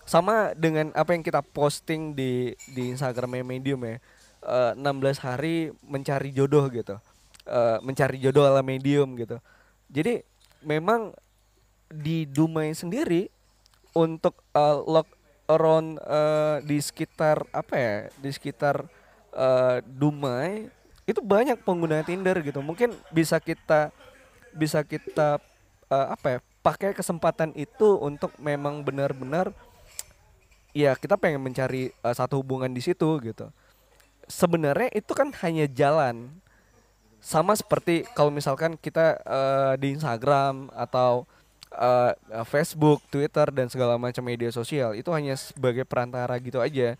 Sama 0.06 0.54
dengan 0.54 0.94
apa 0.94 1.16
yang 1.16 1.26
kita 1.26 1.42
posting 1.42 2.14
di 2.14 2.54
di 2.70 2.94
Instagram 2.94 3.42
Medium 3.42 3.82
ya. 3.82 3.98
Eh, 4.46 4.72
16 4.78 5.18
hari 5.26 5.74
mencari 5.82 6.30
jodoh 6.30 6.68
gitu. 6.70 6.96
Eh, 7.46 7.78
mencari 7.82 8.22
jodoh 8.22 8.46
ala 8.46 8.62
Medium 8.62 9.18
gitu. 9.18 9.42
Jadi 9.90 10.22
memang 10.62 11.14
di 11.86 12.26
Dumai 12.26 12.74
sendiri 12.74 13.30
untuk 13.94 14.38
eh, 14.54 14.78
lock 14.86 15.08
around 15.50 15.98
eh, 16.02 16.56
di 16.62 16.78
sekitar 16.78 17.42
apa 17.50 17.74
ya? 17.74 17.96
Di 18.18 18.30
sekitar 18.30 18.86
eh, 19.34 19.78
Dumai 19.82 20.70
itu 21.06 21.22
banyak 21.22 21.62
pengguna 21.62 22.02
Tinder 22.02 22.36
gitu. 22.42 22.58
Mungkin 22.60 22.92
bisa 23.14 23.38
kita 23.38 23.94
bisa 24.50 24.82
kita 24.82 25.38
eh, 25.88 26.08
apa 26.10 26.26
ya? 26.28 26.38
pakai 26.66 26.90
kesempatan 26.98 27.54
itu 27.54 27.94
untuk 28.02 28.34
memang 28.42 28.82
benar-benar 28.82 29.54
ya 30.74 30.98
kita 30.98 31.14
pengen 31.14 31.38
mencari 31.38 31.94
eh, 31.94 32.14
satu 32.14 32.42
hubungan 32.42 32.68
di 32.74 32.82
situ 32.82 33.06
gitu. 33.22 33.48
Sebenarnya 34.26 34.90
itu 34.90 35.14
kan 35.14 35.30
hanya 35.46 35.70
jalan. 35.70 36.28
Sama 37.22 37.54
seperti 37.54 38.06
kalau 38.18 38.34
misalkan 38.34 38.74
kita 38.74 39.22
eh, 39.22 39.72
di 39.78 39.94
Instagram 39.94 40.74
atau 40.74 41.22
eh, 41.70 42.12
Facebook, 42.50 42.98
Twitter 43.08 43.46
dan 43.54 43.70
segala 43.70 43.94
macam 43.94 44.26
media 44.26 44.50
sosial 44.50 44.98
itu 44.98 45.08
hanya 45.14 45.38
sebagai 45.38 45.86
perantara 45.86 46.34
gitu 46.42 46.58
aja. 46.58 46.98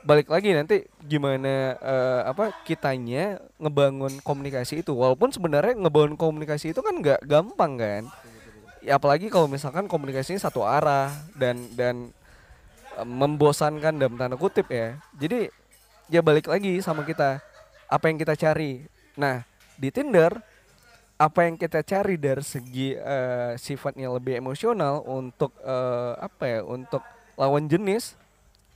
Balik 0.00 0.32
lagi 0.32 0.56
nanti 0.56 0.88
gimana 1.04 1.76
eh, 1.76 2.20
apa 2.24 2.56
kitanya 2.64 3.36
ngebangun 3.60 4.24
komunikasi 4.24 4.80
itu. 4.80 4.96
Walaupun 4.96 5.28
sebenarnya 5.28 5.76
ngebangun 5.76 6.16
komunikasi 6.16 6.72
itu 6.72 6.80
kan 6.80 6.96
nggak 6.96 7.20
gampang 7.28 7.76
kan. 7.76 8.02
Ya, 8.80 8.96
apalagi 8.96 9.28
kalau 9.28 9.44
misalkan 9.44 9.84
komunikasinya 9.84 10.40
satu 10.40 10.64
arah 10.64 11.12
dan 11.36 11.68
dan 11.76 12.16
eh, 12.96 13.04
membosankan 13.04 14.00
dalam 14.00 14.16
tanda 14.16 14.40
kutip 14.40 14.72
ya. 14.72 14.96
Jadi 15.20 15.52
ya 16.08 16.24
balik 16.24 16.48
lagi 16.48 16.80
sama 16.80 17.04
kita 17.04 17.44
apa 17.84 18.04
yang 18.08 18.16
kita 18.16 18.32
cari. 18.40 18.88
Nah 19.20 19.44
di 19.76 19.92
Tinder 19.92 20.32
apa 21.20 21.44
yang 21.44 21.60
kita 21.60 21.84
cari 21.84 22.16
dari 22.16 22.40
segi 22.40 22.96
eh, 22.96 23.52
sifatnya 23.60 24.08
lebih 24.08 24.40
emosional 24.40 25.04
untuk 25.04 25.52
eh, 25.60 26.12
apa 26.16 26.44
ya 26.48 26.60
untuk 26.64 27.04
lawan 27.36 27.68
jenis 27.68 28.16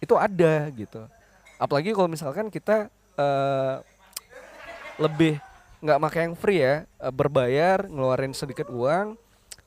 itu 0.04 0.14
ada 0.20 0.68
gitu. 0.76 1.08
Apalagi 1.56 1.96
kalau 1.96 2.08
misalkan 2.12 2.52
kita 2.52 2.92
eh, 3.16 3.76
lebih 5.00 5.40
nggak 5.84 6.00
pakai 6.00 6.20
yang 6.28 6.36
free 6.36 6.60
ya 6.60 6.84
eh, 6.84 7.12
berbayar 7.12 7.88
ngeluarin 7.88 8.36
sedikit 8.36 8.68
uang 8.68 9.16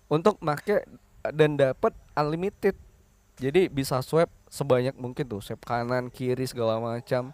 untuk 0.07 0.37
make 0.39 0.85
dan 1.33 1.57
dapat 1.57 1.91
unlimited. 2.15 2.77
Jadi 3.37 3.69
bisa 3.69 4.01
swipe 4.01 4.33
sebanyak 4.49 4.97
mungkin 4.97 5.25
tuh 5.27 5.41
swipe 5.41 5.61
kanan 5.65 6.09
kiri 6.13 6.45
segala 6.45 6.79
macam. 6.79 7.33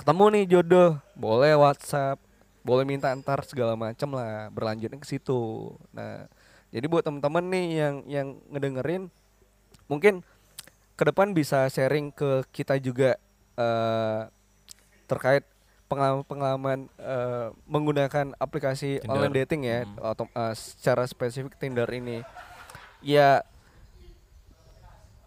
Ketemu 0.00 0.24
nih 0.34 0.44
jodoh 0.58 0.90
boleh 1.14 1.54
WhatsApp 1.56 2.18
boleh 2.62 2.86
minta 2.86 3.10
antar 3.10 3.42
segala 3.42 3.74
macam 3.74 4.14
lah 4.14 4.48
berlanjutnya 4.54 4.98
ke 5.02 5.06
situ. 5.06 5.74
Nah 5.94 6.26
jadi 6.72 6.86
buat 6.88 7.04
teman-teman 7.04 7.44
nih 7.52 7.66
yang 7.76 7.94
yang 8.08 8.28
ngedengerin 8.48 9.12
mungkin 9.90 10.24
ke 11.02 11.10
depan 11.10 11.34
bisa 11.34 11.66
sharing 11.66 12.14
ke 12.14 12.46
kita 12.54 12.78
juga 12.78 13.18
eh, 13.58 14.20
terkait 15.10 15.42
pengalaman-pengalaman 15.90 16.86
eh, 16.94 17.50
menggunakan 17.66 18.38
aplikasi 18.38 19.02
Tinder. 19.02 19.10
online 19.10 19.34
dating 19.42 19.66
ya 19.66 19.82
Hmm. 19.82 19.98
atau 19.98 20.30
eh, 20.30 20.54
secara 20.54 21.02
spesifik 21.10 21.58
Tinder 21.58 21.90
ini 21.90 22.22
ya 23.02 23.42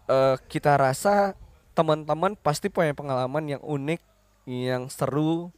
eh, 0.08 0.36
kita 0.48 0.80
rasa 0.80 1.36
teman-teman 1.76 2.32
pasti 2.40 2.72
punya 2.72 2.96
pengalaman 2.96 3.44
yang 3.44 3.60
unik 3.60 4.00
yang 4.48 4.88
seru 4.88 5.52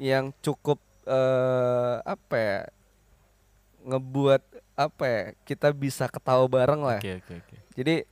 yang 0.00 0.32
cukup 0.40 0.80
eh 1.04 1.96
apa 2.00 2.34
ya 2.40 2.58
ngebuat 3.84 4.40
apa 4.72 5.04
ya 5.04 5.22
kita 5.44 5.68
bisa 5.76 6.08
ketawa 6.08 6.48
bareng 6.48 6.80
lah 6.80 6.96
Oke 6.96 7.20
oke 7.20 7.32
oke. 7.44 7.56
jadi 7.76 8.08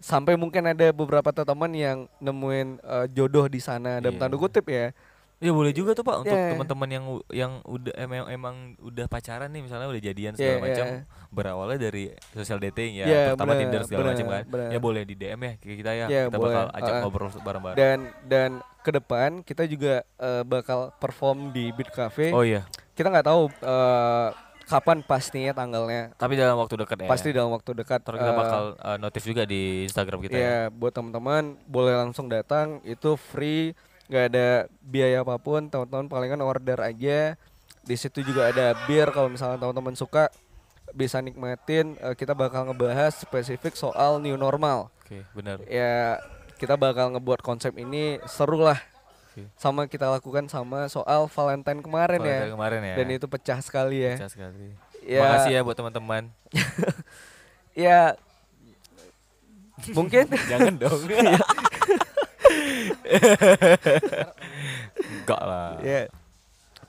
sampai 0.00 0.34
mungkin 0.34 0.64
ada 0.66 0.90
beberapa 0.90 1.28
teman 1.30 1.70
yang 1.70 1.98
nemuin 2.18 2.68
eh, 2.78 3.06
jodoh 3.10 3.46
di 3.46 3.60
sana 3.60 4.00
dalam 4.00 4.16
Iya. 4.16 4.20
tanda 4.20 4.36
kutip 4.36 4.66
ya 4.66 4.90
Ya 5.40 5.56
boleh 5.56 5.72
juga 5.72 5.96
tuh 5.96 6.04
Pak 6.04 6.20
untuk 6.20 6.36
Yeah. 6.36 6.52
teman-teman 6.52 6.88
yang 6.90 7.04
yang 7.32 7.52
udah 7.64 7.96
emang 7.96 8.28
emang 8.28 8.54
udah 8.78 9.08
pacaran 9.08 9.48
nih 9.48 9.64
misalnya 9.64 9.88
udah 9.88 10.02
jadian 10.02 10.36
segala 10.36 10.52
Yeah, 10.52 10.60
macam 10.62 10.84
yeah. 10.86 11.00
berawalnya 11.30 11.78
dari 11.80 12.04
social 12.30 12.60
dating 12.60 12.92
ya 12.94 13.04
Yeah, 13.04 13.24
pertama 13.32 13.48
bener, 13.50 13.60
Tinder 13.62 13.82
segala 13.88 14.04
macam 14.12 14.26
kan. 14.28 14.44
bener. 14.44 14.68
Ya 14.68 14.78
boleh 14.78 15.02
di 15.02 15.14
DM 15.16 15.40
ya 15.40 15.52
kita 15.56 15.92
ya. 15.94 16.06
Yeah, 16.06 16.24
kita 16.28 16.36
boleh. 16.36 16.52
bakal 16.52 16.64
ajak 16.70 16.92
Uh-uh. 16.92 17.00
ngobrol 17.02 17.30
bareng-bareng. 17.34 17.78
dan 17.78 17.98
dan 18.22 18.50
ke 18.78 18.90
depan 18.92 19.30
kita 19.40 19.64
juga 19.64 19.94
eh, 20.20 20.42
bakal 20.44 20.92
perform 20.94 21.56
di 21.56 21.72
Beat 21.72 21.88
Cafe 21.88 22.36
Oh 22.36 22.44
iya, 22.44 22.68
kita 22.92 23.08
nggak 23.08 23.24
tahu 23.24 23.48
eh, 23.48 24.28
kapan 24.70 25.02
pastinya 25.02 25.50
tanggalnya 25.50 26.14
tapi 26.14 26.38
dalam 26.38 26.54
waktu 26.54 26.78
dekat 26.78 27.04
ya. 27.04 27.08
pasti 27.10 27.34
dalam 27.34 27.50
waktu 27.50 27.70
dekat 27.74 28.00
Ntar 28.06 28.14
kita 28.16 28.30
eh, 28.30 28.38
bakal 28.38 28.62
uh, 28.78 28.98
notif 29.02 29.22
juga 29.26 29.42
di 29.42 29.84
Instagram 29.90 30.22
kita 30.22 30.38
ya. 30.38 30.40
ya 30.40 30.58
buat 30.70 30.94
teman-teman 30.94 31.58
boleh 31.66 31.98
langsung 31.98 32.30
datang 32.30 32.78
itu 32.86 33.18
free 33.18 33.74
nggak 34.06 34.24
ada 34.30 34.48
biaya 34.82 35.26
apa 35.26 35.38
pun 35.42 35.66
teman-teman 35.66 36.06
palingan 36.06 36.42
order 36.46 36.78
aja 36.78 37.34
di 37.82 37.96
situ 37.98 38.22
juga 38.22 38.50
ada 38.50 38.74
bir 38.86 39.10
kalau 39.10 39.26
misalnya 39.26 39.58
teman-teman 39.58 39.98
suka 39.98 40.30
bisa 40.90 41.22
nikmatin 41.22 41.94
Eh, 42.02 42.14
kita 42.18 42.34
bakal 42.34 42.66
ngebahas 42.70 43.14
spesifik 43.14 43.78
soal 43.78 44.18
new 44.18 44.34
normal 44.34 44.90
Oke, 45.06 45.22
benar. 45.34 45.62
ya 45.66 46.18
kita 46.58 46.74
bakal 46.76 47.14
ngebuat 47.16 47.40
konsep 47.40 47.72
ini 47.78 48.20
seru 48.26 48.60
lah 48.60 48.78
Oke. 49.30 49.46
sama 49.54 49.86
kita 49.86 50.10
lakukan 50.10 50.50
sama 50.50 50.90
soal 50.90 51.30
Valentine 51.30 51.78
kemarin 51.78 52.18
ya 52.18 52.38
dari 52.42 52.50
kemarin 52.50 52.80
ya. 52.82 52.94
dan 52.98 53.06
itu 53.14 53.26
pecah 53.30 53.62
sekali 53.62 54.02
ya 54.02 54.18
Pecah 54.18 54.30
sekali. 54.30 54.74
Ya. 55.06 55.22
Makasih 55.22 55.52
ya 55.54 55.60
buat 55.62 55.76
teman-teman. 55.78 56.28
ya 57.86 58.18
mungkin 59.94 60.26
Jangan 60.50 60.74
dong. 60.76 61.00
Enggak 65.00 65.42
lah. 65.46 65.78
ya 65.80 66.10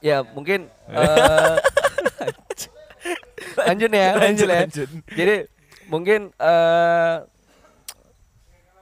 ya 0.01 0.25
mungkin 0.33 0.65
eh 0.89 1.57
lanjut 3.69 3.89
ya 3.93 4.09
lanjut 4.17 4.47
ya 4.49 4.65
jadi 5.13 5.35
mungkin 5.87 6.33
eh 6.41 7.15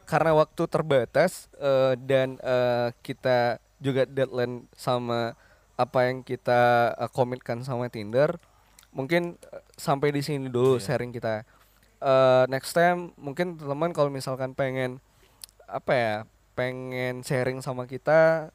karena 0.10 0.34
waktu 0.34 0.66
terbatas 0.66 1.46
eh, 1.62 1.94
dan 2.02 2.42
eh, 2.42 2.90
kita 3.06 3.62
juga 3.78 4.10
deadline 4.10 4.66
sama 4.74 5.38
apa 5.78 6.10
yang 6.10 6.26
kita 6.26 6.62
eh, 6.98 7.10
komitkan 7.14 7.62
sama 7.62 7.88
Tinder 7.88 8.42
mungkin 8.90 9.38
eh, 9.54 9.62
sampai 9.78 10.10
di 10.10 10.26
sini 10.26 10.50
dulu 10.50 10.82
Iya. 10.82 10.86
sharing 10.90 11.14
kita. 11.14 11.46
Eh, 12.02 12.44
next 12.50 12.74
time 12.74 13.14
mungkin 13.16 13.54
teman-teman 13.56 13.94
kalau 13.94 14.10
misalkan 14.10 14.58
pengen 14.58 14.98
apa 15.70 15.94
ya 15.94 16.16
pengen 16.58 17.22
sharing 17.22 17.62
sama 17.62 17.86
kita 17.86 18.50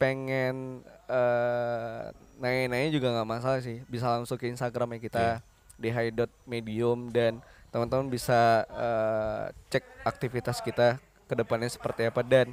pengen 0.00 0.82
eh 1.06 2.04
nanya-nanya 2.40 2.90
juga 2.90 3.12
nggak 3.12 3.28
masalah 3.28 3.60
sih. 3.62 3.84
Bisa 3.86 4.10
langsung 4.10 4.34
ke 4.34 4.48
Instagramnya 4.48 4.98
kita 4.98 5.38
di 5.78 5.92
hi.medium 5.92 7.12
dan 7.12 7.38
teman-teman 7.72 8.06
bisa 8.06 8.40
eh, 8.68 9.44
cek 9.68 9.84
aktivitas 10.04 10.60
kita 10.60 11.00
ke 11.24 11.34
depannya 11.34 11.66
seperti 11.66 12.04
apa 12.04 12.20
dan 12.20 12.52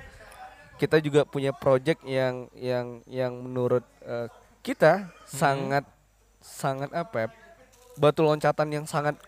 kita 0.75 0.95
juga 0.97 1.27
punya 1.27 1.51
project 1.51 1.99
yang 2.03 2.47
yang 2.55 3.03
yang 3.05 3.35
menurut 3.35 3.83
eh, 4.01 4.31
kita 4.61 5.11
sangat 5.25 5.83
sangat 6.39 6.87
apa 6.91 7.15
ya 7.17 7.27
batu 7.93 8.23
loncatan 8.23 8.71
yang 8.71 8.85
sangat 8.87 9.19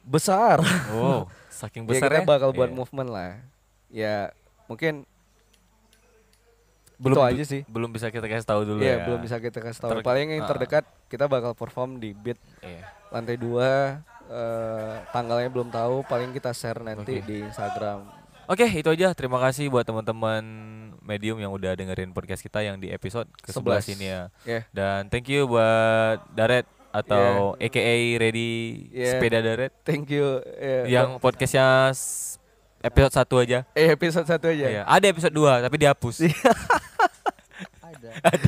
besar 0.00 0.62
Wow, 0.90 1.26
saking 1.50 1.82
ya 1.86 1.88
besar 1.90 2.08
kita 2.08 2.22
ya. 2.22 2.26
bakal 2.26 2.50
buat 2.50 2.70
Iya. 2.70 2.76
movement 2.76 3.10
lah 3.10 3.30
ya 3.90 4.30
mungkin 4.66 5.02
belum 7.00 7.16
itu 7.16 7.22
aja 7.24 7.44
sih 7.48 7.62
belum 7.64 7.90
bisa 7.90 8.12
kita 8.12 8.28
kasih 8.28 8.44
tahu 8.44 8.62
dulu 8.62 8.80
Iya 8.80 8.92
ya. 8.94 9.04
belum 9.08 9.20
bisa 9.24 9.40
kita 9.40 9.58
kasih 9.58 9.80
tahu 9.80 9.90
Ter- 9.90 10.04
paling 10.04 10.26
yang 10.30 10.44
ah. 10.44 10.48
terdekat 10.48 10.84
kita 11.08 11.24
bakal 11.24 11.56
perform 11.56 11.96
di 11.96 12.12
beat 12.12 12.36
Iya. 12.60 12.84
lantai 13.08 13.40
dua 13.40 13.98
eh, 14.28 14.94
tanggalnya 15.10 15.48
belum 15.48 15.72
tahu 15.72 16.04
paling 16.04 16.30
kita 16.30 16.52
share 16.52 16.78
nanti 16.78 17.18
Oke. 17.18 17.26
di 17.26 17.36
Instagram 17.42 18.20
Oke, 18.50 18.66
itu 18.66 18.90
aja. 18.90 19.14
Terima 19.14 19.38
kasih 19.38 19.70
buat 19.70 19.86
teman-teman 19.86 20.42
Medium 21.06 21.38
yang 21.38 21.54
udah 21.54 21.70
dengerin 21.70 22.10
podcast 22.10 22.42
kita 22.42 22.58
yang 22.60 22.82
di 22.82 22.90
episode 22.90 23.30
ke-11 23.46 23.94
11. 23.94 23.94
ini 23.94 24.06
ya. 24.10 24.22
ya 24.42 24.60
Dan 24.74 25.06
thank 25.06 25.30
you 25.30 25.46
buat 25.46 26.18
Daret 26.34 26.66
atau 26.90 27.54
AKA 27.56 28.18
Ready 28.18 28.50
Yeah. 28.90 29.14
Sepeda 29.14 29.38
Daret 29.38 29.70
thank 29.86 30.10
you 30.10 30.42
ya, 30.58 30.82
yang 30.90 31.22
podcastnya 31.22 31.94
episode 32.80 33.12
1 33.14 33.44
aja. 33.44 33.58
eh 33.72 33.88
episode 33.88 34.24
satu 34.24 34.46
aja 34.46 34.66
Iya. 34.70 34.82
Ada 34.84 35.06
episode 35.06 35.32
2 35.32 35.62
tapi 35.62 35.76
dihapus. 35.76 36.16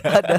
ada 0.03 0.37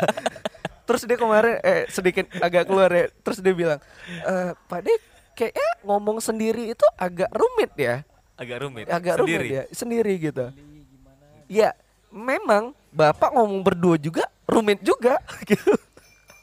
terus 0.83 1.01
dia 1.01 1.15
kemarin 1.15 1.57
eh 1.61 1.87
sedikit 1.87 2.27
agak 2.37 2.65
keluar 2.65 2.89
ya 2.89 3.07
terus 3.17 3.39
dia 3.39 3.51
bilang 3.51 3.79
eh 4.05 4.51
Pak 4.61 4.79
Dek 4.81 4.99
kayaknya 5.33 5.69
ngomong 5.81 6.19
sendiri 6.19 6.69
itu 6.69 6.85
agak 6.93 7.31
rumit 7.31 7.71
ya 7.73 8.03
Agak 8.33 8.57
rumit. 8.59 8.85
agak 8.87 9.15
Sendiri. 9.15 9.37
rumit 9.39 9.53
ya 9.53 9.63
sendiri 9.71 10.13
gitu 10.19 10.45
beli 10.49 10.83
gimana 10.83 11.25
ya 11.47 11.69
memang 12.09 12.63
bapak 12.89 13.29
ngomong 13.31 13.61
berdua 13.61 13.95
juga 13.95 14.25
rumit 14.43 14.81
juga 14.81 15.21
gitu 15.49 15.73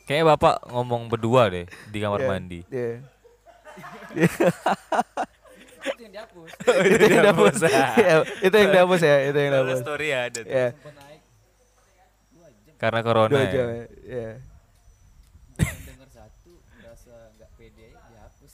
Kayaknya 0.02 0.26
Bapak 0.28 0.54
ngomong 0.66 1.06
berdua 1.06 1.46
deh 1.46 1.66
di 1.86 1.98
kamar 1.98 2.18
Iya, 2.18 2.26
mandi. 2.28 2.60
iya. 2.66 2.98
itu 5.82 6.00
yang 6.00 6.12
dihapus 6.14 6.50
itu 6.92 7.04
yang 7.04 7.22
dihapus 7.22 7.54
Iya, 7.96 8.14
itu 8.40 8.54
yang 8.54 8.70
dihapus 8.70 9.00
ya 9.02 9.16
itu 9.24 9.38
yang 9.38 9.50
dihapus 9.52 9.78
story 9.80 10.08
ada 10.10 10.40
tuh. 10.40 10.50
ya 10.50 10.66
dua 12.30 12.48
jam 12.48 12.74
Karena 12.76 13.00
corona 13.00 13.28
dua 13.28 13.40
ya. 13.40 13.50
jam 13.50 13.66
ya 13.66 13.84
ya. 14.04 14.30
dihapus 17.60 18.52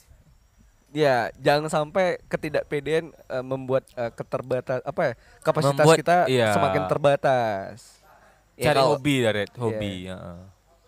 ya 0.89 1.15
jangan 1.37 1.69
sampai 1.69 2.05
ketidakpedean 2.25 3.05
eh, 3.11 3.43
membuat 3.43 3.83
eh, 3.93 4.09
keterbatas 4.09 4.79
apa 4.81 5.01
ya 5.03 5.13
kapasitas 5.41 5.75
Membuat- 5.77 5.97
kita 5.97 6.17
iya. 6.27 6.51
semakin 6.51 6.83
terbatas 6.87 7.95
Ya, 8.57 8.73
Cari 8.73 8.81
kalau 8.81 8.97
hobi 8.97 9.15
Daret, 9.21 9.51
hobi. 9.53 10.09
heeh. 10.09 10.39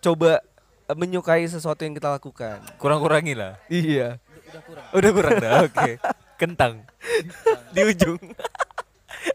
coba 0.02 0.42
eh, 0.82 0.96
menyukai 0.98 1.46
sesuatu 1.46 1.78
yang 1.80 1.94
kita 1.94 2.10
lakukan 2.10 2.58
Kurang-kurangi 2.76 3.38
lah. 3.38 3.62
iya 3.70 4.18
udah, 4.18 4.42
udah 4.50 4.62
kurang 4.66 4.86
Udah 4.90 5.10
kurang 5.14 5.32
dah. 5.38 5.52
Oke. 5.62 5.90
Kentang 6.40 6.88
di 7.74 7.80
ujung. 7.84 8.16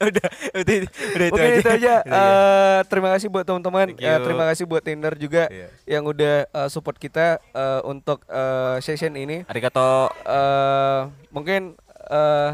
udah, 0.02 0.28
udah, 0.56 0.76
udah 1.14 1.26
itu 1.30 1.38
Oke 1.38 1.46
aja. 1.46 1.60
itu 1.62 1.70
aja. 1.72 1.96
Eh, 2.18 2.80
terima 2.90 3.14
kasih 3.14 3.30
buat 3.30 3.46
teman-teman. 3.46 3.94
You. 3.94 4.18
terima 4.20 4.50
kasih 4.50 4.66
buat 4.66 4.82
Tinder 4.82 5.14
juga 5.14 5.46
Iya. 5.48 5.70
yang 5.86 6.04
udah 6.04 6.36
eh, 6.44 6.68
support 6.68 6.98
kita 6.98 7.38
eh, 7.38 7.82
untuk 7.86 8.26
eh, 8.26 8.82
session 8.82 9.14
ini. 9.14 9.46
Arigato. 9.46 10.10
eh 10.26 11.02
mungkin 11.30 11.78
eh 12.04 12.52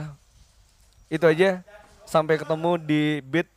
itu 1.10 1.24
aja. 1.24 1.64
Sampai 2.04 2.36
ketemu 2.36 2.76
di 2.76 3.04
Beat 3.24 3.48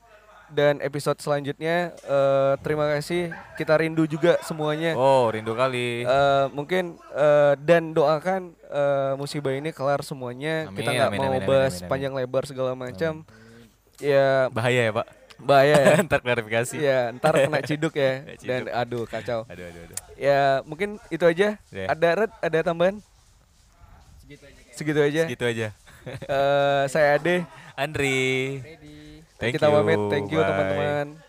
dan 0.54 0.78
episode 0.78 1.18
selanjutnya 1.18 1.76
eh, 1.92 2.52
terima 2.60 2.86
kasih 2.88 3.28
kita 3.54 3.74
rindu 3.74 4.06
juga 4.06 4.38
semuanya 4.40 4.94
Oh, 4.94 5.26
rindu 5.26 5.52
kali. 5.52 6.02
Eh, 6.02 6.46
mungkin 6.48 6.94
eh, 7.10 7.54
dan 7.58 7.90
doakan 7.90 8.54
eh, 8.56 9.12
musibah 9.14 9.50
ini 9.50 9.68
kelar 9.68 10.00
semuanya 10.00 10.70
kita 10.70 10.86
Amin, 10.86 10.96
nggak 10.96 11.10
amin, 11.10 11.20
mau 11.20 11.32
amin, 11.34 11.42
bahas 11.44 11.72
amin, 11.72 11.80
amin. 11.80 11.90
panjang 11.90 12.12
lebar 12.14 12.42
segala 12.44 12.72
macam 12.72 13.12
ya 13.98 14.46
Bahaya 14.48 14.82
ya, 14.84 14.92
Pak. 14.92 15.06
bahaya 15.36 15.74
ya 15.76 15.94
Ntar 16.06 16.20
klarifikasi. 16.20 16.76
ya 16.78 17.00
ntar 17.12 17.34
kena 17.36 17.58
ciduk 17.68 17.92
ya 17.92 18.22
Kena 18.22 18.34
ciduk. 18.34 18.48
dan 18.48 18.62
aduh 18.72 19.04
kacau 19.04 19.40
Aduh, 19.44 19.66
aduh, 19.66 19.82
aduh. 19.84 19.98
ya 20.14 20.62
mungkin 20.62 21.02
itu 21.08 21.22
aja 21.22 21.58
Ya. 21.68 21.86
ada 21.88 22.08
red 22.16 22.30
ada 22.38 22.58
tambahan 22.62 23.02
Segitu 24.22 24.40
aja 24.40 24.54
kayak. 24.56 24.72
segitu 24.72 25.00
aja 25.02 25.22
Gitu 25.26 25.44
aja. 25.44 25.68
Eh, 26.04 26.82
saya 26.86 27.16
Ade 27.16 27.42
Andri. 27.74 28.60
Ready. 28.60 28.93
Thank 29.44 29.60
kita 29.60 29.68
you. 29.68 29.76
pamit 29.76 30.00
thank 30.08 30.28
you 30.32 30.40
teman-teman 30.40 31.23